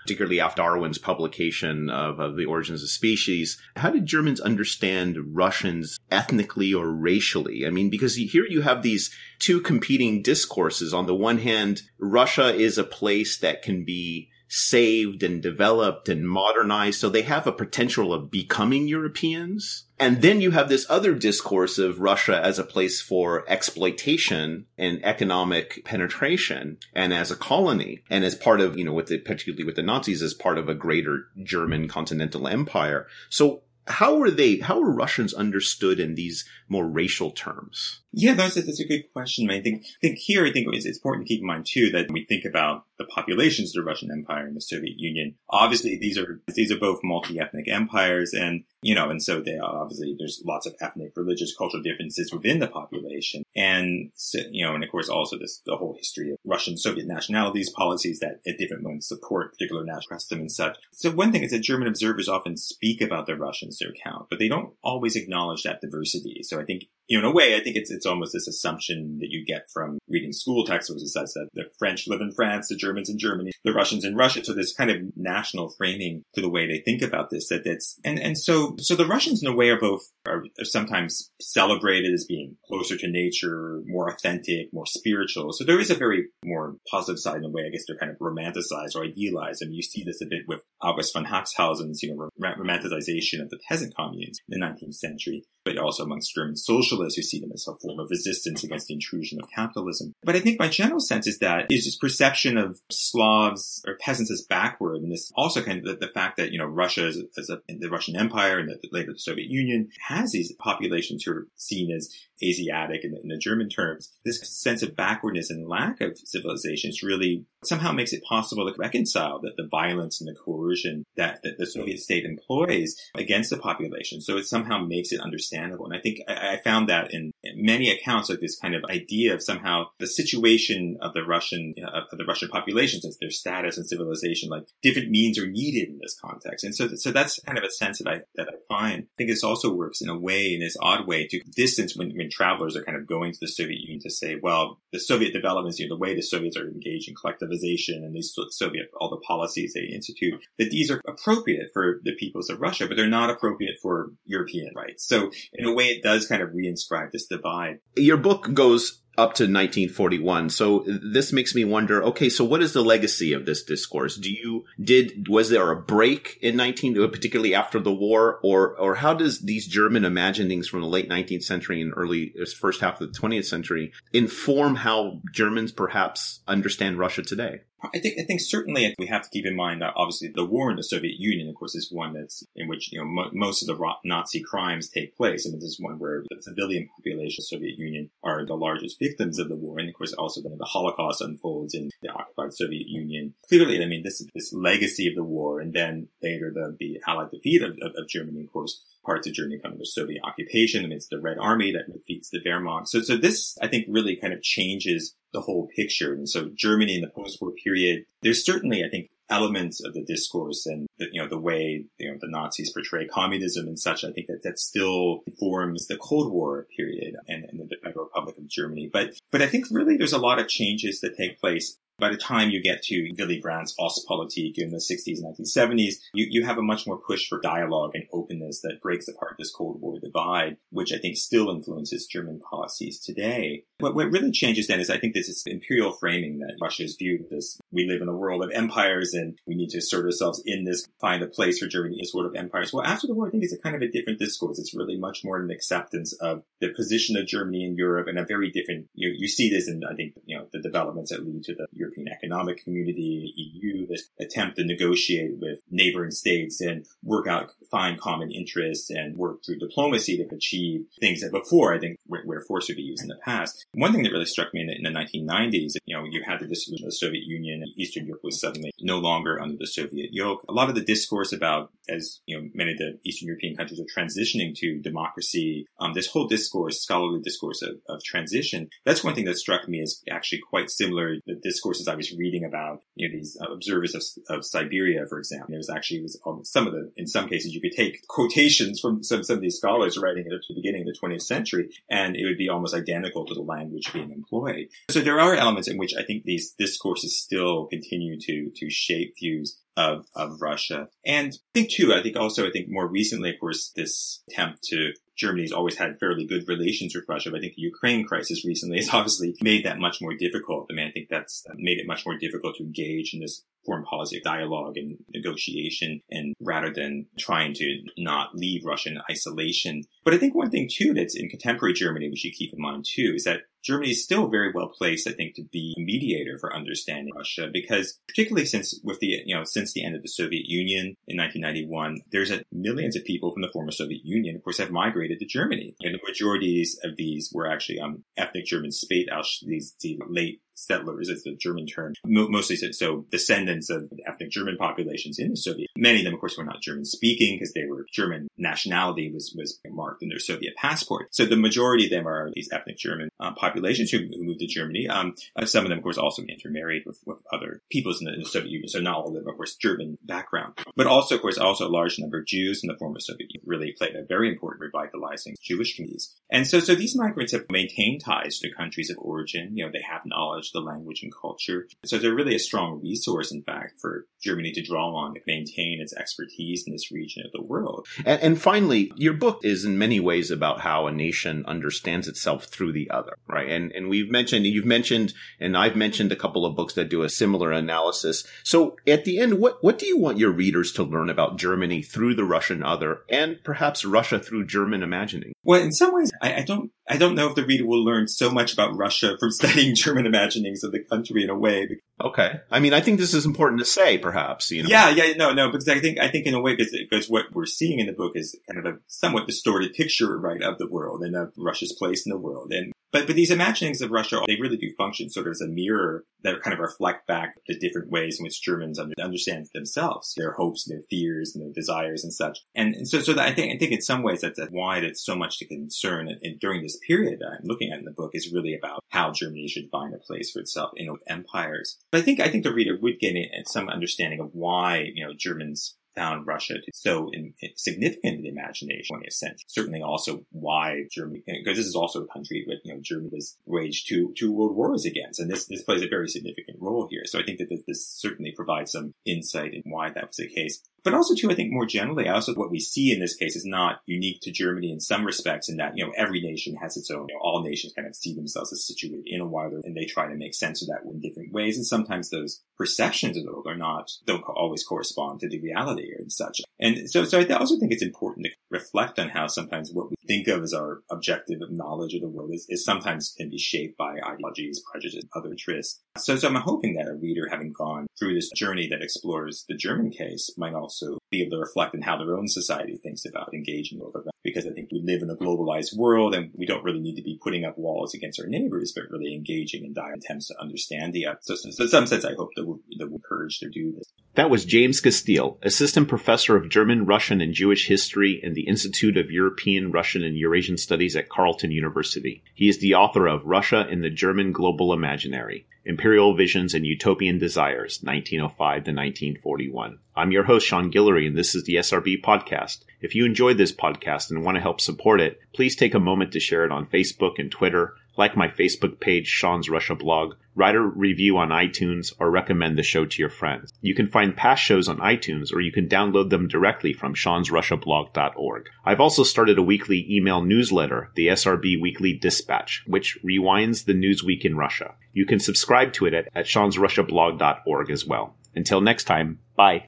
particularly 0.04 0.40
after 0.40 0.62
Darwin's 0.62 0.98
publication 0.98 1.90
of, 1.90 2.20
of 2.20 2.36
the 2.36 2.46
origins 2.46 2.84
of 2.84 2.90
species. 2.90 3.62
How 3.76 3.90
did 3.90 4.06
Germans 4.06 4.40
understand 4.40 5.36
Russians 5.36 5.98
ethnically 6.10 6.74
or 6.74 6.92
racially? 6.92 7.66
I 7.66 7.70
mean, 7.70 7.90
because 7.90 8.16
here 8.16 8.46
you 8.48 8.62
have 8.62 8.82
these 8.82 9.14
two 9.40 9.62
competing 9.62 10.22
discourses. 10.22 10.94
On 10.94 11.06
the 11.06 11.16
one 11.16 11.38
hand, 11.38 11.82
Russia 12.00 12.54
is 12.54 12.78
a 12.78 12.84
place 12.84 13.40
that 13.40 13.62
can 13.62 13.86
be 13.86 14.31
saved 14.54 15.24
and 15.24 15.42
developed 15.42 16.10
and 16.10 16.28
modernized. 16.28 17.00
So 17.00 17.08
they 17.08 17.22
have 17.22 17.48
a 17.48 17.54
potential 17.54 18.14
of 18.14 18.30
becoming 18.30 18.86
Europeans. 18.86 19.86
And 19.98 20.22
then 20.22 20.42
you 20.42 20.52
have 20.52 20.68
this 20.68 20.86
other 20.90 21.16
discourse 21.16 21.78
of 21.78 22.02
Russia 22.02 22.38
as 22.44 22.60
a 22.60 22.66
place 22.66 23.00
for 23.00 23.46
exploitation 23.48 24.66
and 24.78 25.04
economic 25.06 25.86
penetration 25.86 26.80
and 26.94 27.14
as 27.14 27.32
a 27.32 27.38
colony 27.38 28.04
and 28.10 28.26
as 28.26 28.36
part 28.36 28.60
of, 28.60 28.78
you 28.78 28.84
know, 28.84 28.92
with 28.92 29.08
the, 29.08 29.20
particularly 29.20 29.64
with 29.64 29.78
the 29.78 29.84
Nazis 29.84 30.22
as 30.22 30.34
part 30.34 30.58
of 30.58 30.68
a 30.68 30.76
greater 30.76 31.28
German 31.42 31.88
continental 31.88 32.46
empire. 32.46 33.08
So 33.30 33.62
how 33.88 34.18
were 34.18 34.32
they, 34.32 34.58
how 34.58 34.82
were 34.82 34.92
Russians 34.92 35.34
understood 35.34 35.98
in 35.98 36.16
these 36.16 36.44
more 36.68 36.86
racial 36.86 37.32
terms? 37.32 38.01
Yeah, 38.14 38.34
that's 38.34 38.58
a, 38.58 38.62
that's 38.62 38.80
a 38.80 38.88
good 38.88 39.12
question. 39.14 39.50
I 39.50 39.62
think, 39.62 39.84
I 39.86 40.00
think 40.02 40.18
here, 40.18 40.46
I 40.46 40.52
think 40.52 40.68
it's, 40.74 40.86
it's 40.86 40.98
important 40.98 41.28
to 41.28 41.34
keep 41.34 41.42
in 41.42 41.48
mind 41.48 41.66
too 41.66 41.90
that 41.92 42.08
when 42.08 42.14
we 42.14 42.26
think 42.26 42.46
about 42.46 42.86
the 42.98 43.06
populations 43.06 43.70
of 43.70 43.82
the 43.82 43.88
Russian 43.88 44.12
Empire 44.12 44.46
and 44.46 44.56
the 44.56 44.62
Soviet 44.62 44.96
Union, 44.98 45.36
obviously 45.50 45.98
these 45.98 46.18
are, 46.18 46.42
these 46.56 46.72
are 46.72 46.78
both 46.78 47.00
multi-ethnic 47.04 47.68
empires 47.70 48.34
and, 48.34 48.64
you 48.82 48.96
know, 48.96 49.10
and 49.10 49.24
so 49.24 49.42
they 49.42 49.58
obviously 49.58 50.16
there's 50.20 50.42
lots 50.46 50.66
of 50.66 50.76
ethnic, 50.82 51.14
religious, 51.16 51.56
cultural 51.56 51.84
differences 51.84 52.34
within 52.34 52.60
the 52.60 52.68
population. 52.68 53.44
And, 53.56 54.12
so, 54.16 54.40
you 54.52 54.66
know, 54.66 54.76
and 54.76 54.84
of 54.84 54.92
course 54.92 55.08
also 55.08 55.38
this, 55.38 55.62
the 55.66 55.78
whole 55.78 55.96
history 55.98 56.32
of 56.32 56.38
Russian 56.46 56.78
Soviet 56.78 57.08
nationalities, 57.08 57.70
policies 57.70 58.20
that 58.20 58.42
at 58.46 58.58
different 58.58 58.84
moments 58.84 59.08
support 59.08 59.54
particular 59.54 59.86
national 59.86 60.18
custom 60.18 60.40
and 60.40 60.52
such. 60.52 60.78
So 60.92 61.12
one 61.12 61.32
thing 61.32 61.44
is 61.44 61.52
that 61.52 61.60
German 61.60 61.88
observers 61.88 62.28
often 62.28 62.58
speak 62.58 63.02
about 63.02 63.26
the 63.26 63.36
Russians 63.36 63.78
to 63.78 63.88
account, 63.88 64.28
but 64.30 64.40
they 64.40 64.50
don't 64.50 64.74
always 64.84 65.16
acknowledge 65.16 65.64
that 65.64 65.82
diversity. 65.82 66.42
So 66.44 66.60
I 66.60 66.66
think, 66.66 66.84
you 67.08 67.20
know, 67.20 67.28
in 67.28 67.32
a 67.32 67.36
way, 67.36 67.56
I 67.56 67.60
think 67.64 67.76
it's, 67.76 67.92
it's 67.92 68.01
almost 68.06 68.34
this 68.34 68.48
assumption 68.48 69.18
that 69.20 69.30
you 69.30 69.46
get 69.46 69.70
from 69.74 70.00
reading 70.10 70.34
school 70.34 70.66
textbooks. 70.66 71.02
which 71.02 71.10
says 71.10 71.34
that 71.34 71.50
the 71.54 71.66
French 71.80 72.08
live 72.08 72.22
in 72.22 72.32
France, 72.32 72.68
the 72.68 72.76
Germans 72.76 73.10
in 73.10 73.18
Germany, 73.18 73.52
the 73.64 73.74
Russians 73.74 74.06
in 74.06 74.16
Russia. 74.16 74.44
So 74.44 74.54
this 74.54 74.74
kind 74.74 74.90
of 74.90 74.98
national 75.16 75.70
framing 75.70 76.24
to 76.36 76.42
the 76.42 76.50
way 76.50 76.68
they 76.68 76.80
think 76.80 77.02
about 77.02 77.30
this, 77.30 77.50
that 77.50 77.66
it's, 77.66 78.00
and, 78.04 78.20
and 78.20 78.38
so, 78.38 78.76
so 78.80 78.96
the 78.96 79.08
Russians 79.08 79.42
in 79.44 79.50
a 79.50 79.56
way 79.56 79.70
are 79.70 79.80
both, 79.80 80.04
are, 80.26 80.44
are 80.60 80.66
sometimes 80.66 81.32
celebrated 81.42 82.14
as 82.14 82.26
being 82.26 82.58
closer 82.68 82.98
to 82.98 83.08
nature, 83.08 83.82
more 83.86 84.10
authentic, 84.10 84.74
more 84.74 84.86
spiritual. 84.86 85.54
So 85.54 85.64
there 85.64 85.80
is 85.80 85.90
a 85.90 85.96
very 85.96 86.28
more 86.44 86.76
positive 86.90 87.20
side 87.20 87.38
in 87.38 87.46
a 87.46 87.50
way. 87.50 87.64
I 87.66 87.70
guess 87.70 87.86
they're 87.88 87.98
kind 87.98 88.12
of 88.12 88.18
romanticized 88.20 88.96
or 88.96 89.04
idealized. 89.04 89.62
I 89.64 89.68
mean, 89.68 89.76
you 89.76 89.84
see 89.84 90.04
this 90.04 90.22
a 90.22 90.26
bit 90.26 90.44
with 90.48 90.62
August 90.82 91.14
von 91.14 91.26
Haxthausen's, 91.26 92.02
you 92.04 92.16
know, 92.16 92.30
romanticization 92.40 93.42
of 93.42 93.50
the 93.50 93.60
peasant 93.68 93.96
communes 93.96 94.40
in 94.48 94.60
the 94.60 94.66
19th 94.66 94.96
century, 94.96 95.44
but 95.64 95.78
also 95.78 96.04
amongst 96.04 96.34
German 96.34 96.56
socialists 96.56 97.16
who 97.16 97.22
see 97.22 97.40
them 97.40 97.52
as 97.54 97.68
a 97.68 97.76
form 97.76 98.00
of 98.00 98.10
resistance 98.10 98.64
against 98.64 98.88
the 98.88 98.94
intrusion 98.94 99.40
of 99.42 99.50
capitalism. 99.50 100.14
But 100.24 100.36
I 100.36 100.40
think 100.40 100.60
my 100.60 100.68
general 100.68 101.00
sense 101.00 101.28
is 101.28 101.40
that 101.40 101.68
is 101.70 101.86
this 101.86 101.98
perception 101.98 102.58
of 102.58 102.80
Slavs 102.92 103.84
or 103.88 103.98
peasants 104.00 104.32
as 104.32 104.46
backward, 104.48 105.02
and 105.02 105.12
this 105.12 105.32
also 105.36 105.62
kind 105.62 105.80
of 105.80 105.86
the, 105.86 106.08
the 106.08 106.12
fact 106.12 106.38
that 106.38 106.52
you 106.52 106.58
know 106.58 106.66
Russia 106.66 107.06
as, 107.06 107.22
as 107.38 107.50
a, 107.50 107.62
the 107.68 107.90
Russian 107.90 108.16
Empire 108.16 108.60
and 108.60 108.70
the, 108.70 108.78
later 108.92 109.14
the 109.14 109.20
Soviet 109.20 109.50
Union 109.50 109.90
has 110.08 110.32
these 110.32 110.52
populations 110.54 111.24
who 111.24 111.32
are 111.32 111.48
seen 111.56 111.92
as 111.92 112.10
Asiatic 112.44 113.04
in 113.04 113.12
the, 113.12 113.22
in 113.22 113.28
the 113.28 113.38
German 113.38 113.70
terms. 113.70 114.12
This 114.26 114.42
sense 114.44 114.82
of 114.82 114.96
backwardness 114.96 115.52
and 115.52 115.68
lack 115.68 116.02
of 116.02 116.18
civilization 116.18 116.90
is 116.90 117.04
really 117.04 117.46
somehow 117.64 117.92
makes 117.92 118.14
it 118.14 118.24
possible 118.24 118.66
to 118.66 118.78
reconcile 118.80 119.40
that 119.42 119.56
the 119.58 119.68
violence 119.70 120.20
and 120.20 120.28
the 120.28 120.40
coercion 120.40 121.04
that, 121.18 121.42
that 121.44 121.60
the 121.60 121.68
Soviet 121.68 122.00
state 122.00 122.26
employs 122.26 122.96
against 123.16 123.52
the 123.52 123.58
population. 123.58 124.22
So 124.22 124.38
it 124.38 124.46
somehow 124.46 124.80
makes 124.80 125.12
it 125.12 125.20
understandable. 125.20 125.51
And 125.52 125.94
I 125.94 126.00
think 126.00 126.20
I, 126.28 126.58
found 126.64 126.90
that 126.90 127.14
in, 127.14 127.32
many 127.56 127.90
accounts 127.90 128.30
of 128.30 128.40
this 128.40 128.58
kind 128.60 128.76
of 128.76 128.84
idea 128.86 129.34
of 129.34 129.42
somehow 129.42 129.86
the 130.00 130.08
situation 130.08 130.98
of 131.02 131.14
the 131.14 131.24
Russian, 131.24 131.74
know, 131.78 131.90
of 131.90 132.18
the 132.18 132.26
Russian 132.26 132.50
populations 132.50 133.06
as 133.06 133.18
their 133.18 133.32
status 133.32 133.78
and 133.78 133.88
civilization, 133.88 134.50
like 134.50 134.68
different 134.82 135.10
means 135.10 135.40
are 135.40 135.48
needed 135.48 135.90
in 135.90 136.00
this 136.02 136.18
context. 136.20 136.64
And 136.64 136.76
so, 136.76 136.88
so 136.96 137.12
that's 137.12 137.40
kind 137.42 137.58
of 137.58 137.64
a 137.64 137.70
sense 137.70 138.00
that 138.00 138.08
I, 138.08 138.22
that 138.36 138.48
I 138.48 138.58
find. 138.68 139.04
I 139.04 139.08
think 139.18 139.30
this 139.30 139.44
also 139.44 139.74
works 139.74 140.02
in 140.02 140.10
a 140.10 140.18
way, 140.18 140.54
in 140.54 140.60
this 140.60 140.78
odd 140.82 141.08
way 141.08 141.28
to 141.28 141.42
distance 141.56 141.96
when, 141.96 142.16
when 142.16 142.30
travelers 142.30 142.76
are 142.76 142.84
kind 142.84 142.98
of 142.98 143.08
going 143.08 143.32
to 143.32 143.40
the 143.42 143.48
Soviet 143.48 143.80
Union 143.80 144.00
to 144.02 144.10
say, 144.10 144.38
well, 144.42 144.80
the 144.92 145.00
Soviet 145.00 145.34
developments, 145.34 145.80
you 145.80 145.88
know, 145.88 145.96
the 145.96 146.00
way 146.00 146.16
the 146.16 146.22
Soviets 146.22 146.58
are 146.58 146.68
engaged 146.68 147.10
in 147.10 147.16
collectivization 147.16 147.98
and 147.98 148.16
these 148.16 148.36
Soviet, 148.50 148.90
all 149.00 149.10
the 149.10 149.18
policies 149.18 149.74
they 149.74 149.82
institute, 149.82 150.42
that 150.58 150.70
these 150.70 150.92
are 150.92 151.02
appropriate 151.08 151.70
for 151.74 152.00
the 152.04 152.16
peoples 152.16 152.50
of 152.50 152.62
Russia, 152.62 152.88
but 152.88 152.98
they're 152.98 153.08
not 153.08 153.30
appropriate 153.30 153.78
for 153.82 154.12
European 154.26 154.72
rights. 154.76 155.06
So 155.08 155.32
in 155.54 155.66
a 155.66 155.74
way, 155.74 155.86
it 155.86 156.04
does 156.04 156.28
kind 156.28 156.42
of 156.42 156.50
reinscribe 156.50 157.12
this 157.12 157.28
divide. 157.28 157.80
Your 157.96 158.18
book 158.18 158.54
goes 158.54 159.02
up 159.18 159.34
to 159.36 159.44
1941. 159.44 160.50
So 160.50 160.86
this 160.88 161.34
makes 161.34 161.54
me 161.54 161.66
wonder, 161.66 162.04
okay, 162.04 162.30
so 162.30 162.46
what 162.46 162.62
is 162.62 162.74
the 162.74 162.84
legacy 162.84 163.34
of 163.34 163.46
this 163.46 163.64
discourse? 163.64 164.16
Do 164.16 164.32
you, 164.32 164.66
did, 164.82 165.28
was 165.28 165.50
there 165.50 165.72
a 165.72 165.76
break 165.76 166.38
in 166.42 166.56
19, 166.56 166.96
particularly 167.12 167.54
after 167.54 167.80
the 167.80 167.94
war, 167.94 168.40
or, 168.44 168.76
or 168.78 168.96
how 168.96 169.14
does 169.14 169.40
these 169.40 169.68
German 169.68 170.06
imaginings 170.06 170.68
from 170.68 170.82
the 170.82 170.88
late 170.88 171.10
19th 171.10 171.44
century 171.44 171.82
and 171.82 171.94
early, 171.96 172.34
uh, 172.42 172.46
first 172.58 172.82
half 172.82 173.02
of 173.02 173.12
the 173.12 173.20
20th 173.20 173.46
century 173.46 173.92
inform 174.14 174.76
how 174.76 175.22
Germans 175.32 175.72
perhaps 175.72 176.40
understand 176.48 176.98
Russia 176.98 177.22
today? 177.22 177.62
I 177.84 178.00
think 178.00 178.20
I 178.20 178.24
think 178.24 178.42
certainly 178.42 178.94
we 179.00 179.08
have 179.08 179.24
to 179.24 179.30
keep 179.30 179.46
in 179.46 179.56
mind 179.56 179.82
that 179.82 179.94
obviously 179.96 180.32
the 180.34 180.46
war 180.46 180.70
in 180.70 180.78
the 180.78 180.84
Soviet 180.84 181.16
Union, 181.18 181.50
of 181.50 181.56
course, 181.56 181.74
is 181.74 181.92
one 181.92 182.14
that's 182.14 182.44
in 182.56 182.68
which 182.68 182.92
you 182.92 183.00
know 183.00 183.06
mo- 183.06 183.32
most 183.34 183.68
of 183.68 183.68
the 183.68 183.94
Nazi 184.04 184.42
crimes 184.42 184.90
take 184.90 185.18
place. 185.18 185.48
I 185.48 185.50
mean, 185.50 185.60
this 185.60 185.72
is 185.72 185.80
one 185.80 185.98
where 185.98 186.24
the 186.30 186.42
civilian 186.42 186.90
population 186.96 187.42
of 187.42 187.50
the 187.50 187.58
Soviet 187.58 187.78
Union 187.78 188.12
are 188.24 188.46
the 188.46 188.56
largest 188.56 189.00
victims 189.02 189.40
of 189.40 189.50
the 189.50 189.56
war, 189.56 189.80
and 189.80 189.90
of 189.90 189.96
course, 189.96 190.14
also 190.14 190.42
the 190.42 190.66
Holocaust 190.66 191.22
unfolds 191.22 191.74
in 191.74 191.90
the 192.02 192.10
occupied 192.10 192.54
Soviet 192.54 192.88
Union. 192.88 193.34
Clearly, 193.50 193.82
I 193.82 193.88
mean, 193.88 194.04
this 194.04 194.24
this 194.34 194.54
legacy 194.54 195.08
of 195.08 195.16
the 195.16 195.24
war, 195.24 195.60
and 195.60 195.74
then 195.74 196.08
later 196.22 196.52
the 196.54 196.76
the 196.80 197.00
Allied 197.08 197.32
defeat 197.32 197.62
of, 197.62 197.72
of, 197.82 197.92
of 197.98 198.08
Germany, 198.08 198.42
of 198.42 198.54
course, 198.54 198.82
parts 199.06 199.28
of 199.28 199.34
Germany 199.34 199.60
come 199.60 199.74
under 199.74 199.86
Soviet 199.86 200.22
occupation. 200.24 200.84
I 200.84 200.88
mean, 200.88 200.98
it's 200.98 201.08
the 201.08 201.20
Red 201.20 201.38
Army 201.40 201.72
that 201.74 201.92
defeats 201.92 202.30
the 202.30 202.40
Wehrmacht. 202.40 202.88
So, 202.88 203.02
so 203.02 203.18
this, 203.18 203.58
I 203.62 203.68
think, 203.68 203.86
really 203.90 204.16
kind 204.16 204.34
of 204.34 204.42
changes 204.42 205.16
the 205.34 205.42
whole 205.42 205.70
picture. 205.76 206.14
And 206.14 206.30
so 206.30 206.50
Germany 206.56 206.96
in 206.96 207.02
the 207.02 207.08
post-war 207.08 207.52
period, 207.64 208.06
there's 208.22 208.46
certainly, 208.46 208.84
I 208.84 208.90
think, 208.90 209.10
elements 209.32 209.84
of 209.84 209.94
the 209.94 210.04
discourse 210.04 210.66
and 210.66 210.88
the, 211.00 211.08
you 211.12 211.22
know 211.22 211.28
the 211.28 211.40
way 211.40 211.86
you 211.98 212.12
know 212.12 212.18
the 212.20 212.28
Nazis 212.28 212.72
portray 212.72 213.08
communism 213.08 213.68
and 213.68 213.80
such. 213.80 214.04
I 214.04 214.12
think 214.12 214.28
that 214.28 214.44
that 214.44 214.60
still 214.60 215.24
informs 215.26 215.88
the 215.88 215.98
Cold 215.98 216.32
War 216.32 216.68
period 216.76 217.16
and, 217.28 217.46
and 217.46 217.60
the 217.60 217.78
Republic 217.96 218.38
of 218.38 218.48
Germany. 218.48 218.90
But 218.92 219.16
but 219.32 219.42
I 219.42 219.48
think 219.48 219.66
really 219.72 219.98
there's 219.98 220.14
a 220.14 220.20
lot 220.20 220.40
of 220.40 220.48
changes 220.48 221.02
that 221.02 221.18
take 221.18 221.40
place 221.40 221.78
by 222.02 222.10
the 222.10 222.18
time 222.18 222.50
you 222.50 222.62
get 222.62 222.82
to 222.82 223.14
Willy 223.18 223.40
Brandt's 223.40 223.76
Ostpolitik 223.80 224.58
in 224.58 224.72
the 224.72 224.78
60s 224.78 225.20
and 225.20 225.38
1970s, 225.38 226.00
you, 226.14 226.26
you 226.30 226.44
have 226.44 226.58
a 226.58 226.64
much 226.64 226.88
more 226.88 226.98
push 226.98 227.30
for 227.30 227.40
dialogue 227.40 227.92
and 227.94 228.06
openness 228.12 228.62
that 228.62 228.82
breaks 228.82 229.08
apart 229.08 229.36
this 229.38 229.52
Cold 229.52 229.80
War 229.80 230.00
divide, 230.00 230.58
which 230.72 230.92
I 230.92 230.98
think 230.98 231.16
still 231.16 231.52
influences 231.52 232.08
German 232.08 232.40
policies 232.40 233.00
today. 233.00 233.66
What, 233.80 233.94
what 233.94 234.12
really 234.12 234.32
changes 234.32 234.68
then 234.68 234.80
is 234.80 234.90
I 234.90 234.98
think 234.98 235.14
this 235.14 235.30
is 235.30 235.44
imperial 235.46 235.92
framing 235.92 236.40
that 236.40 236.58
Russia 236.60 236.84
is 236.84 236.96
viewed 236.98 237.32
as 237.32 237.60
we 237.72 237.88
live 237.88 238.02
in 238.02 238.10
a 238.10 238.18
world 238.18 238.44
of 238.44 238.52
empires 238.52 239.14
and 239.14 239.38
we 239.46 239.56
need 239.56 239.70
to 239.70 239.78
assert 239.78 240.06
ourselves 240.06 240.42
in 240.44 240.66
this, 240.66 240.88
find 241.00 241.22
a 241.22 241.28
place 241.28 241.60
for 241.60 241.68
Germany 241.68 242.00
as 242.02 242.14
world 242.16 242.28
of 242.28 242.36
empires. 242.36 242.74
Well, 242.74 242.84
after 242.84 243.06
the 243.06 243.14
war, 243.14 243.28
I 243.28 243.30
think 243.30 243.44
it's 243.44 243.54
a 243.54 243.60
kind 243.60 243.76
of 243.76 243.82
a 243.84 243.92
different 243.92 244.18
discourse. 244.18 244.58
It's 244.58 244.74
really 244.74 244.98
much 244.98 245.24
more 245.24 245.38
an 245.38 245.52
acceptance 245.52 246.14
of 246.14 246.42
the 246.60 246.70
position 246.70 247.16
of 247.16 247.28
Germany 247.28 247.64
in 247.64 247.76
Europe 247.76 248.08
and 248.08 248.18
a 248.18 248.26
very 248.26 248.50
different, 248.50 248.88
you, 248.96 249.14
you 249.16 249.28
see 249.28 249.52
this 249.52 249.68
in, 249.68 249.84
I 249.84 249.94
think, 249.94 250.16
you 250.26 250.38
know, 250.38 250.48
the 250.52 250.62
developments 250.62 251.12
that 251.12 251.24
lead 251.24 251.44
to 251.44 251.54
the 251.54 251.68
European 251.74 251.91
Economic 252.08 252.64
Community, 252.64 253.34
EU, 253.36 253.88
this 253.88 254.10
attempt 254.20 254.58
to 254.58 254.66
negotiate 254.66 255.38
with 255.40 255.60
neighboring 255.70 256.12
states 256.12 256.62
and 256.62 256.86
work 257.04 257.28
out, 257.28 257.52
find 257.70 258.00
common 258.00 258.32
interests 258.32 258.90
and 258.90 259.16
work 259.16 259.44
through 259.46 259.60
diplomacy 259.60 260.18
to 260.18 260.36
achieve 260.36 260.86
things 261.00 261.22
that 261.22 261.32
before 261.32 261.74
I 261.74 261.80
think 261.80 262.00
where, 262.06 262.24
where 262.24 262.42
force 262.42 262.68
would 262.68 262.78
be 262.78 262.84
used 262.84 263.04
in 263.04 263.10
the 263.10 263.20
past. 263.24 263.66
One 263.74 263.92
thing 263.92 264.04
that 264.04 264.12
really 264.12 264.26
struck 264.26 264.54
me 264.54 264.62
in 264.62 264.68
the, 264.68 264.76
in 264.76 264.84
the 264.84 265.00
1990s, 265.00 265.74
you 265.86 265.96
know, 265.96 266.04
you 266.04 266.24
had 266.26 266.40
the 266.40 266.48
dissolution 266.48 266.86
of 266.86 266.92
the 266.92 266.96
Soviet 266.96 267.24
Union 267.24 267.64
Eastern 267.78 268.06
Europe 268.06 268.22
was 268.24 268.40
suddenly 268.40 268.72
no 268.80 269.00
longer 269.00 269.42
under 269.42 269.58
the 269.58 269.68
Soviet 269.68 270.10
yoke. 270.12 270.44
A 270.50 270.54
lot 270.54 270.70
of 270.70 270.76
the 270.76 270.82
discourse 270.82 271.32
about, 271.34 271.72
as 271.90 272.22
you 272.26 272.38
know, 272.38 272.50
many 272.54 272.72
of 272.72 272.78
the 272.78 273.00
Eastern 273.06 273.28
European 273.28 273.56
countries 273.56 273.80
are 273.80 274.02
transitioning 274.02 274.56
to 274.56 274.80
democracy, 274.80 275.68
um, 275.80 275.94
this 275.94 276.08
whole 276.08 276.28
discourse, 276.28 276.82
scholarly 276.82 277.22
discourse 277.22 277.62
of, 277.62 277.76
of 277.90 278.04
transition, 278.04 278.70
that's 278.86 279.04
one 279.04 279.16
thing 279.16 279.26
that 279.26 279.38
struck 279.38 279.68
me 279.68 279.82
as 279.82 280.02
actually 280.10 280.40
quite 280.40 280.70
similar. 280.70 281.16
The 281.26 281.36
discourses 281.72 281.88
I 281.88 281.96
was 281.96 282.18
reading 282.18 282.46
about, 282.46 282.82
you 282.96 283.08
know, 283.08 283.16
these 283.16 283.38
uh, 283.42 283.52
observers 283.52 283.96
of, 283.96 284.04
of 284.30 284.46
Siberia, 284.46 285.06
for 285.08 285.20
example, 285.20 285.48
there 285.50 285.58
was 285.58 285.70
actually 285.70 286.02
was 286.02 286.20
some 286.44 286.68
of 286.68 286.74
the, 286.74 286.92
in 286.98 287.08
some 287.08 287.28
cases, 287.28 287.54
you 287.54 287.62
could 287.62 287.72
take 287.72 288.08
quotations 288.08 288.80
from 288.80 289.04
some, 289.04 289.24
some 289.24 289.38
of 289.38 289.42
these 289.42 289.58
scholars 289.58 289.98
writing 289.98 290.26
it 290.26 290.34
at 290.34 290.42
the 290.48 290.56
beginning 290.56 290.82
of 290.82 290.88
the 290.88 291.00
20th 291.00 291.22
century, 291.22 291.70
and 291.90 292.16
it 292.16 292.26
would 292.26 292.38
be 292.38 292.50
almost 292.50 292.76
identical 292.76 293.26
to 293.26 293.34
the 293.34 293.42
language 293.42 293.92
being 293.94 294.12
employed. 294.12 294.68
So 294.90 295.00
there 295.00 295.20
are 295.20 295.36
elements 295.36 295.68
in 295.68 295.78
which 295.78 295.94
I 295.98 296.04
think 296.04 296.24
these 296.24 296.52
discourses 296.52 297.18
still 297.18 297.68
continue 297.68 298.20
to 298.20 298.52
to 298.56 298.70
shape 298.70 299.16
views 299.20 299.58
of, 299.78 300.06
of 300.16 300.42
Russia. 300.42 300.88
And 301.06 301.34
I 301.34 301.38
think 301.54 301.72
too, 301.72 301.94
I 301.94 302.02
think 302.02 302.18
also, 302.18 302.48
I 302.48 302.52
think 302.52 302.68
more 302.70 302.88
recently, 302.88 303.30
of 303.30 303.40
course, 303.40 303.72
this 303.76 304.22
attempt 304.30 304.64
to 304.66 304.94
Germany's 305.16 305.52
always 305.52 305.78
had 305.78 306.00
fairly 306.00 306.26
good 306.26 306.48
relations 306.48 306.96
with 306.96 307.06
Russia, 307.08 307.30
but 307.30 307.38
I 307.38 307.42
think 307.42 307.56
the 307.56 307.62
Ukraine 307.62 308.06
crisis 308.06 308.44
recently 308.44 308.78
has 308.78 308.90
obviously 308.94 309.36
made 309.42 309.66
that 309.66 309.80
much 309.80 310.02
more 310.02 310.16
difficult. 310.16 310.68
I 310.70 310.74
mean, 310.74 310.88
I 310.88 310.92
think 310.92 311.10
that's 311.10 311.46
made 311.56 311.80
it 311.80 311.88
much 311.88 312.06
more 312.06 312.18
difficult 312.18 312.56
to 312.58 312.64
engage 312.64 313.14
in 313.14 313.20
this 313.20 313.44
foreign 313.66 313.84
policy 313.84 314.20
dialogue 314.24 314.76
and 314.78 314.98
negotiation 315.14 316.02
and 316.10 316.34
rather 316.42 316.74
than 316.74 317.06
trying 317.20 317.54
to 317.54 317.84
not 317.98 318.34
leave 318.34 318.66
Russia 318.66 318.90
in 318.90 319.02
isolation. 319.10 319.84
But 320.04 320.14
I 320.14 320.18
think 320.18 320.36
one 320.36 320.50
thing 320.50 320.70
too 320.72 320.94
that's 320.94 321.16
in 321.16 321.30
contemporary 321.30 321.74
Germany 321.74 322.10
we 322.10 322.18
should 322.18 322.34
keep 322.34 322.54
in 322.54 322.62
mind 322.62 322.86
too 322.86 323.14
is 323.16 323.24
that 323.26 323.42
Germany 323.64 323.92
is 323.92 324.04
still 324.04 324.28
very 324.28 324.52
well 324.52 324.70
placed, 324.70 325.08
I 325.08 325.12
think, 325.12 325.36
to 325.36 325.44
be 325.44 325.76
a 325.78 325.82
mediator 325.82 326.38
for 326.40 326.56
understanding 326.56 327.14
Russia 327.16 327.50
because 327.52 328.00
particularly 328.08 328.46
since 328.46 328.80
with 328.84 329.00
the, 329.00 329.22
you 329.26 329.36
know, 329.36 329.44
since 329.44 329.74
the 329.74 329.86
end 329.86 329.96
of 329.96 330.02
the 330.02 330.08
Soviet 330.08 330.46
Union 330.48 330.98
in 331.08 331.18
1991, 331.18 332.02
there's 332.12 332.32
a, 332.32 332.42
millions 332.52 332.96
of 332.96 333.06
people 333.06 333.32
from 333.32 333.44
the 333.44 333.52
former 333.54 333.72
Soviet 333.72 334.02
Union, 334.04 334.36
of 334.36 334.44
course, 334.44 334.58
have 334.58 334.72
migrated 334.72 335.20
to 335.20 335.26
Germany. 335.26 335.76
And 335.82 335.94
the 335.94 336.00
majorities 336.08 336.80
of 336.84 336.96
these 336.98 337.30
were 337.34 337.48
actually 337.48 337.80
um, 337.80 338.04
ethnic 338.18 338.46
German 338.46 338.72
Spätaussiedler, 338.72 339.46
these 339.46 339.76
the 339.82 340.00
late 340.10 340.42
settlers 340.56 341.10
is 341.10 341.24
the 341.24 341.36
German 341.36 341.66
term, 341.66 341.94
mostly 342.06 342.56
so 342.56 343.06
descendants 343.12 343.70
of 343.70 343.92
ethnic 344.06 344.30
German 344.30 344.58
populations 344.58 345.18
in 345.18 345.32
the 345.32 345.38
Soviet. 345.38 345.70
Many 345.76 346.00
of 346.00 346.06
them, 346.06 346.14
of 346.14 346.20
course, 346.20 346.38
were 346.38 346.44
not 346.44 346.62
German 346.62 346.86
speaking 346.86 347.36
because 347.36 347.54
they 347.54 347.66
were 347.66 347.86
German 347.92 348.28
nationality 348.38 349.12
was, 349.12 349.34
was 349.36 349.60
marked 349.70 349.91
in 350.02 350.10
their 350.10 350.20
Soviet 350.20 350.56
passport. 350.56 351.08
So 351.12 351.26
the 351.26 351.36
majority 351.36 351.86
of 351.86 351.92
them 351.92 352.08
are 352.08 352.30
these 352.34 352.50
ethnic 352.52 352.78
German 352.78 353.10
uh, 353.20 353.34
populations 353.34 353.92
who, 353.92 354.00
who, 354.00 354.24
moved 354.24 354.40
to 354.40 354.48
Germany. 354.48 354.88
Um, 354.88 355.16
uh, 355.36 355.46
some 355.46 355.66
of 355.66 355.70
them, 355.70 355.80
of 355.80 355.84
course, 355.84 355.98
also 355.98 356.24
intermarried 356.24 356.84
with, 356.86 357.00
with 357.06 357.18
other 357.32 357.62
peoples 357.70 358.02
in 358.02 358.06
the, 358.06 358.14
in 358.14 358.20
the, 358.22 358.26
Soviet 358.26 358.52
Union. 358.52 358.70
So 358.70 358.80
not 358.80 358.96
all 358.96 359.08
of 359.10 359.14
them, 359.14 359.28
of 359.28 359.36
course, 359.36 359.56
German 359.56 359.98
background, 360.04 360.54
but 360.76 360.88
also, 360.88 361.16
of 361.16 361.22
course, 361.22 361.38
also 361.38 361.68
a 361.68 361.70
large 361.70 362.00
number 362.00 362.20
of 362.20 362.26
Jews 362.26 362.62
in 362.64 362.68
the 362.68 362.78
former 362.78 363.00
Soviet 363.00 363.30
Union 363.32 363.44
really 363.46 363.74
played 363.78 363.96
a 363.96 364.06
very 364.06 364.30
important 364.30 364.62
revitalizing 364.62 365.36
Jewish 365.42 365.76
communities. 365.76 366.16
And 366.30 366.48
so, 366.48 366.60
so 366.60 366.76
these 366.76 366.96
migrants 366.96 367.34
have 367.34 367.46
maintained 367.52 368.02
ties 368.04 368.40
to 368.40 368.54
countries 368.54 368.90
of 368.90 368.98
origin. 369.00 369.56
You 369.56 369.66
know, 369.66 369.72
they 369.72 369.84
have 369.90 370.02
knowledge, 370.06 370.52
of 370.54 370.64
the 370.64 370.70
language 370.70 371.04
and 371.04 371.12
culture. 371.14 371.68
So 371.86 371.98
they're 371.98 372.16
really 372.16 372.36
a 372.36 372.40
strong 372.40 372.82
resource, 372.82 373.32
in 373.32 373.42
fact, 373.42 373.80
for 373.80 374.06
Germany 374.24 374.52
to 374.54 374.62
draw 374.62 374.96
on 374.96 375.14
to 375.14 375.22
maintain 375.28 375.80
its 375.82 375.94
expertise 375.94 376.64
in 376.66 376.74
this 376.74 376.92
region 376.92 377.24
of 377.26 377.32
the 377.32 377.42
world. 377.42 377.88
And, 378.06 378.22
and 378.22 378.42
finally, 378.42 378.92
your 378.96 379.14
book 379.14 379.42
is 379.44 379.66
in 379.66 379.78
many 379.82 380.00
ways 380.00 380.30
about 380.30 380.62
how 380.62 380.86
a 380.86 380.92
nation 380.92 381.44
understands 381.48 382.08
itself 382.08 382.46
through 382.46 382.72
the 382.72 382.92
other, 382.92 383.14
right? 383.28 383.50
And 383.50 383.72
and 383.72 383.90
we've 383.90 384.12
mentioned, 384.12 384.46
you've 384.46 384.64
mentioned, 384.78 385.14
and 385.40 385.58
I've 385.58 385.76
mentioned 385.76 386.12
a 386.12 386.22
couple 386.24 386.46
of 386.46 386.56
books 386.56 386.76
that 386.76 386.92
do 386.92 387.02
a 387.02 387.10
similar 387.10 387.52
analysis. 387.52 388.24
So 388.44 388.78
at 388.86 389.06
the 389.06 389.18
end, 389.18 389.40
what 389.40 389.58
what 389.64 389.80
do 389.80 389.88
you 389.88 389.98
want 389.98 390.20
your 390.20 390.32
readers 390.32 390.72
to 390.74 390.84
learn 390.84 391.10
about 391.10 391.40
Germany 391.40 391.82
through 391.82 392.14
the 392.14 392.30
Russian 392.36 392.62
other, 392.62 393.02
and 393.10 393.40
perhaps 393.44 393.84
Russia 393.84 394.20
through 394.20 394.46
German 394.46 394.84
imagining? 394.84 395.34
Well, 395.44 395.62
in 395.62 395.72
some 395.72 395.96
ways, 395.96 396.12
I, 396.22 396.36
I 396.36 396.42
don't 396.44 396.72
I 396.92 396.98
don't 396.98 397.16
know 397.16 397.30
if 397.30 397.36
the 397.36 397.46
reader 397.46 397.66
will 397.66 397.86
learn 397.86 398.10
so 398.10 398.30
much 398.30 398.52
about 398.52 398.76
Russia 398.76 399.16
from 399.18 399.32
studying 399.40 399.76
German 399.76 400.06
imaginings 400.06 400.62
of 400.66 400.74
the 400.74 400.84
country 400.84 401.24
in 401.24 401.30
a 401.30 401.38
way. 401.38 401.80
Okay. 402.02 402.42
I 402.52 402.60
mean, 402.60 402.74
I 402.74 402.82
think 402.82 403.00
this 403.00 403.14
is 403.14 403.26
important 403.26 403.60
to 403.60 403.66
say, 403.66 403.98
perhaps. 403.98 404.52
You 404.52 404.64
know? 404.64 404.70
Yeah, 404.70 404.90
yeah, 404.90 405.14
no, 405.16 405.32
no, 405.32 405.50
because 405.50 405.70
I 405.70 405.80
think 405.80 406.00
I 406.00 406.10
think 406.10 406.28
in 406.28 406.34
a 406.34 406.42
way 406.42 406.54
because 406.54 406.72
because 406.78 407.10
what 407.10 407.32
we're 407.32 407.46
seeing 407.46 407.80
in 407.80 407.88
the 407.88 407.94
book 407.94 408.12
is 408.16 408.38
kind 408.52 408.66
of 408.66 408.74
a 408.74 408.78
somewhat 408.90 409.26
distorted 409.26 409.74
picture, 409.74 410.18
right, 410.20 410.42
of 410.42 410.58
the 410.58 410.68
world 410.68 411.02
and 411.04 411.16
of 411.16 411.32
Russia's 411.38 411.72
place 411.72 412.06
in 412.06 412.10
the 412.10 412.18
world, 412.18 412.52
and 412.52 412.74
but 412.92 413.08
but 413.08 413.16
these 413.16 413.32
imaginings 413.32 413.82
of 413.82 413.92
Russia, 413.92 414.22
they 414.28 414.38
really 414.40 414.58
do 414.58 414.74
function 414.78 415.10
sort 415.10 415.28
of 415.28 415.32
as 415.32 415.42
a 415.42 415.48
mirror 415.48 416.06
that 416.24 416.42
kind 416.42 416.54
of 416.54 416.60
reflect 416.60 417.08
back 417.08 417.36
the 417.48 417.58
different 417.58 417.90
ways 417.90 418.18
in 418.20 418.24
which 418.24 418.42
Germans 418.42 418.80
understand 418.80 419.48
themselves, 419.54 420.14
their 420.16 420.34
hopes 420.34 420.66
their 420.66 420.82
fears 420.90 421.36
and 421.36 421.44
their 421.44 421.54
desires 421.54 422.04
and 422.04 422.14
such. 422.14 422.40
And, 422.56 422.76
and 422.76 422.88
so, 422.88 423.00
so 423.00 423.14
that 423.14 423.28
I 423.28 423.34
think, 423.34 423.54
I 423.54 423.58
think 423.58 423.72
in 423.72 423.82
some 423.82 424.04
ways 424.04 424.22
that's, 424.22 424.40
why 424.52 424.82
that's 424.82 425.04
so 425.04 425.16
much 425.16 425.40
to 425.40 425.48
concern 425.48 426.08
and, 426.08 426.20
and 426.22 426.40
during 426.40 426.62
this 426.62 426.78
period 426.86 427.22
I'm 427.26 427.46
looking 427.46 427.72
at 427.72 427.80
in 427.80 427.86
the 427.86 427.92
book 427.92 428.12
is 428.14 428.32
really 428.32 428.56
about 428.56 428.84
how 428.90 429.12
Germany 429.12 429.48
should 429.48 429.70
find 429.70 429.94
a 429.94 429.98
place 429.98 430.32
for 430.32 430.40
itself 430.40 430.72
in 430.76 430.96
empires. 431.08 431.78
But 431.92 432.00
I 432.00 432.02
think, 432.02 432.20
I 432.20 432.28
think 432.28 432.44
the 432.44 432.54
reader 432.54 432.78
would 432.82 433.00
get 433.00 433.16
some 433.46 433.70
understanding 433.70 434.20
of 434.20 434.30
why, 434.34 434.92
you 434.94 435.06
know, 435.06 435.14
Germans 435.18 435.76
found 435.96 436.28
Russia 436.28 436.56
to 436.56 436.72
so 436.74 437.10
in, 437.12 437.34
in 437.42 437.50
significant 437.56 438.16
in 438.16 438.22
the 438.24 438.30
imagination 438.30 438.96
20th 438.96 439.14
century. 439.14 439.46
Certainly 439.48 439.82
also 439.82 440.26
why 440.32 440.84
Germany, 440.92 441.24
because 441.26 441.58
this 441.58 441.68
is 441.68 441.76
also 441.76 442.04
a 442.04 442.08
country 442.08 442.46
that, 442.48 442.60
you 442.64 442.74
know, 442.74 442.80
Germany 442.82 443.10
was 443.12 443.38
waged 443.46 443.88
two, 443.88 444.14
two 444.18 444.32
world 444.32 444.56
wars 444.56 444.86
against. 444.86 445.20
And 445.20 445.30
this, 445.30 445.46
this 445.46 445.64
plays 445.64 445.82
a 445.82 445.88
very 445.88 446.08
significant 446.08 446.58
role 446.60 446.88
here. 446.90 447.04
So 447.06 447.20
I 447.20 447.24
think 447.24 447.40
that 447.40 447.50
this, 447.50 447.62
this 447.68 447.88
certainly 447.88 448.32
provides 448.32 448.72
some 448.72 448.94
insight 449.06 449.54
in 449.54 449.64
why 449.66 449.90
that 449.90 450.08
was 450.08 450.18
the 450.18 450.28
case. 450.28 450.62
But 450.84 450.94
also 450.94 451.14
too, 451.16 451.30
I 451.30 451.36
think 451.36 451.52
more 451.52 451.66
generally, 451.66 452.08
also 452.08 452.34
what 452.34 452.52
we 452.52 452.60
see 452.60 452.92
in 452.92 453.00
this 453.00 453.16
case 453.16 453.36
is 453.36 453.46
not 453.46 453.82
unique 453.86 454.22
to 454.22 454.32
Germany 454.32 454.72
in 454.72 454.80
some 454.80 455.06
respects 455.06 455.50
in 455.50 455.58
that, 455.58 455.74
you 455.76 455.86
know, 455.86 455.94
every 455.96 456.22
nation 456.22 456.56
has 456.56 456.76
its 456.76 456.90
own, 456.90 457.08
you 457.10 457.16
know, 457.16 457.22
all 457.22 457.44
nations 457.44 457.74
kind 457.74 457.88
of 457.88 457.96
see 457.96 458.16
themselves 458.16 458.52
as 458.52 458.66
situated 458.66 459.04
in 459.06 459.22
a 459.22 459.28
wider 459.28 459.62
and 459.64 459.76
they 459.76 459.86
try 459.86 460.08
to 460.08 460.16
make 460.16 460.34
sense 460.34 460.62
of 460.62 460.70
that 460.70 460.90
in 460.90 461.00
different 461.00 461.34
ways. 461.34 461.56
And 461.58 461.66
sometimes 461.66 462.10
those 462.10 462.42
perceptions 462.58 463.18
of 463.18 463.24
the 463.24 463.32
world 463.32 463.48
are 463.48 463.58
not, 463.58 463.92
don't 464.06 464.24
always 464.24 464.64
correspond 464.64 465.20
to 465.20 465.30
the 465.30 465.40
reality 465.40 465.92
and 465.98 466.12
such. 466.12 466.42
And 466.60 466.90
so, 466.90 467.04
so 467.04 467.20
I 467.20 467.26
also 467.34 467.60
think 467.60 467.72
it's 467.72 467.84
important 467.84 468.26
to 468.26 468.32
reflect 468.50 469.00
on 469.00 469.10
how 469.10 469.28
sometimes 469.28 469.72
what 469.72 469.90
we 469.90 469.96
think 470.08 470.28
of 470.28 470.44
as 470.44 470.54
our 470.54 470.82
objective 470.90 471.40
knowledge 471.50 471.94
of 471.94 472.02
the 472.02 472.10
world 472.10 472.32
is, 472.34 472.46
is 472.50 472.66
sometimes 472.66 473.14
can 473.18 473.30
be 473.30 473.38
shaped 473.38 473.78
by 473.78 473.98
ideologies, 474.06 474.62
prejudice, 474.72 475.04
other 475.16 475.30
interests. 475.32 475.82
So, 475.98 476.16
so 476.16 476.28
I'm 476.28 476.36
hoping 476.36 476.76
that 476.76 476.88
a 476.88 476.96
reader 476.96 477.28
having 477.30 477.52
gone 477.52 477.88
through 478.00 478.16
this 478.16 478.30
journey 478.36 478.68
that 478.70 478.82
explores 478.82 479.46
the 479.48 479.56
German 479.56 479.92
case 479.92 480.32
might 480.38 480.54
also 480.54 480.98
be 481.10 481.22
able 481.22 481.32
to 481.32 481.42
reflect 481.42 481.76
on 481.76 481.82
how 481.82 481.98
their 481.98 482.18
own 482.18 482.28
society 482.28 482.78
thinks 482.78 483.06
about 483.06 483.34
engaging 483.34 483.80
with 483.80 483.94
them. 483.94 484.04
Because 484.34 484.50
I 484.50 484.54
think 484.54 484.70
we 484.72 484.82
live 484.84 485.02
in 485.02 485.10
a 485.10 485.16
globalized 485.16 485.76
world 485.76 486.16
and 486.16 486.32
we 486.36 486.46
don't 486.46 486.64
really 486.64 486.80
need 486.80 486.96
to 486.96 487.04
be 487.04 487.20
putting 487.22 487.46
up 487.46 487.58
walls 487.58 487.94
against 487.94 488.20
our 488.20 488.28
neighbors, 488.28 488.74
but 488.76 488.90
really 488.90 489.14
engaging 489.14 489.66
in 489.66 489.74
dire 489.74 489.94
attempts 489.94 490.28
to 490.28 490.40
understand 490.40 490.94
the 490.94 491.06
other. 491.08 491.20
So, 491.22 491.36
in 491.44 491.70
some 491.70 491.88
sense, 491.88 492.06
I 492.06 492.14
hope 492.14 492.30
that 492.36 492.46
we'll, 492.46 492.60
that 492.78 492.88
we'll 492.88 492.98
encourage 492.98 493.40
to 493.40 493.50
do 493.50 493.74
this. 493.78 493.92
That 494.16 494.30
was 494.30 494.44
James 494.44 494.82
Casteel, 494.82 495.38
Assistant 495.42 495.88
Professor 495.88 496.36
of 496.36 496.50
German, 496.50 496.86
Russian, 496.86 497.22
and 497.22 497.34
Jewish 497.34 497.68
History 497.68 498.20
in 498.22 498.34
the 498.34 498.48
Institute 498.48 498.98
of 498.98 499.10
European, 499.10 499.72
Russian, 499.72 500.04
and 500.04 500.18
Eurasian 500.18 500.58
Studies 500.58 500.98
at 500.98 501.10
Carleton 501.10 501.52
University. 501.52 502.24
He 502.34 502.50
is 502.50 502.60
the 502.60 502.76
author 502.76 503.08
of 503.08 503.26
Russia 503.26 503.68
in 503.70 503.82
the 503.82 503.90
German 503.90 504.34
Global 504.34 504.74
Imaginary, 504.74 505.48
Imperial 505.64 506.16
Visions 506.16 506.56
and 506.56 506.66
Utopian 506.66 507.20
Desires, 507.20 507.82
1905 507.84 508.38
to 508.38 508.72
1941. 508.72 509.78
I'm 509.96 510.12
your 510.12 510.24
host, 510.24 510.48
Sean 510.48 510.72
Guillory, 510.72 511.06
and 511.06 511.16
this 511.16 511.36
is 511.36 511.44
the 511.44 511.58
SRB 511.58 512.02
Podcast. 512.02 512.64
If 512.82 512.96
you 512.96 513.06
enjoyed 513.06 513.38
this 513.38 513.52
podcast 513.52 514.10
and 514.10 514.26
want 514.26 514.38
to 514.38 514.42
help 514.42 514.60
support 514.60 515.00
it, 515.00 515.20
please 515.34 515.56
take 515.56 515.76
a 515.76 515.80
moment 515.80 516.14
to 516.14 516.20
share 516.20 516.46
it 516.46 516.52
on 516.52 516.66
Facebook 516.66 517.20
and 517.20 517.30
Twitter, 517.30 517.76
like 518.02 518.18
my 518.18 518.28
Facebook 518.28 518.80
page, 518.80 519.06
Sean's 519.06 519.48
Russia 519.48 519.76
blog, 519.76 520.16
write 520.34 520.56
a 520.56 520.60
review 520.60 521.20
on 521.20 521.30
iTunes, 521.30 521.94
or 522.00 522.10
recommend 522.10 522.58
the 522.58 522.64
show 522.64 522.84
to 522.84 523.00
your 523.00 523.12
friends. 523.12 523.54
You 523.62 523.76
can 523.76 523.86
find 523.86 524.18
past 524.18 524.42
shows 524.42 524.68
on 524.68 524.80
iTunes, 524.80 525.32
or 525.32 525.40
you 525.40 525.52
can 525.52 525.68
download 525.68 526.10
them 526.10 526.28
directly 526.28 526.74
from 526.74 526.96
seansrussiablog.org. 526.96 528.50
I've 528.66 528.80
also 528.80 529.04
started 529.04 529.38
a 529.38 529.44
weekly 529.44 529.86
email 529.88 530.24
newsletter, 530.24 530.90
the 530.96 531.10
SRB 531.10 531.62
Weekly 531.62 531.94
Dispatch, 531.94 532.64
which 532.66 532.98
rewinds 533.06 533.66
the 533.66 533.76
news 533.76 534.04
week 534.04 534.26
in 534.26 534.36
Russia. 534.36 534.74
You 534.94 535.06
can 535.06 535.20
subscribe 535.20 535.72
to 535.74 535.86
it 535.86 535.94
at, 535.94 536.08
at 536.16 536.26
seansrussiablog.org 536.26 537.70
as 537.70 537.86
well. 537.86 538.16
Until 538.36 538.62
next 538.62 538.86
time, 538.86 539.20
bye. 539.36 539.68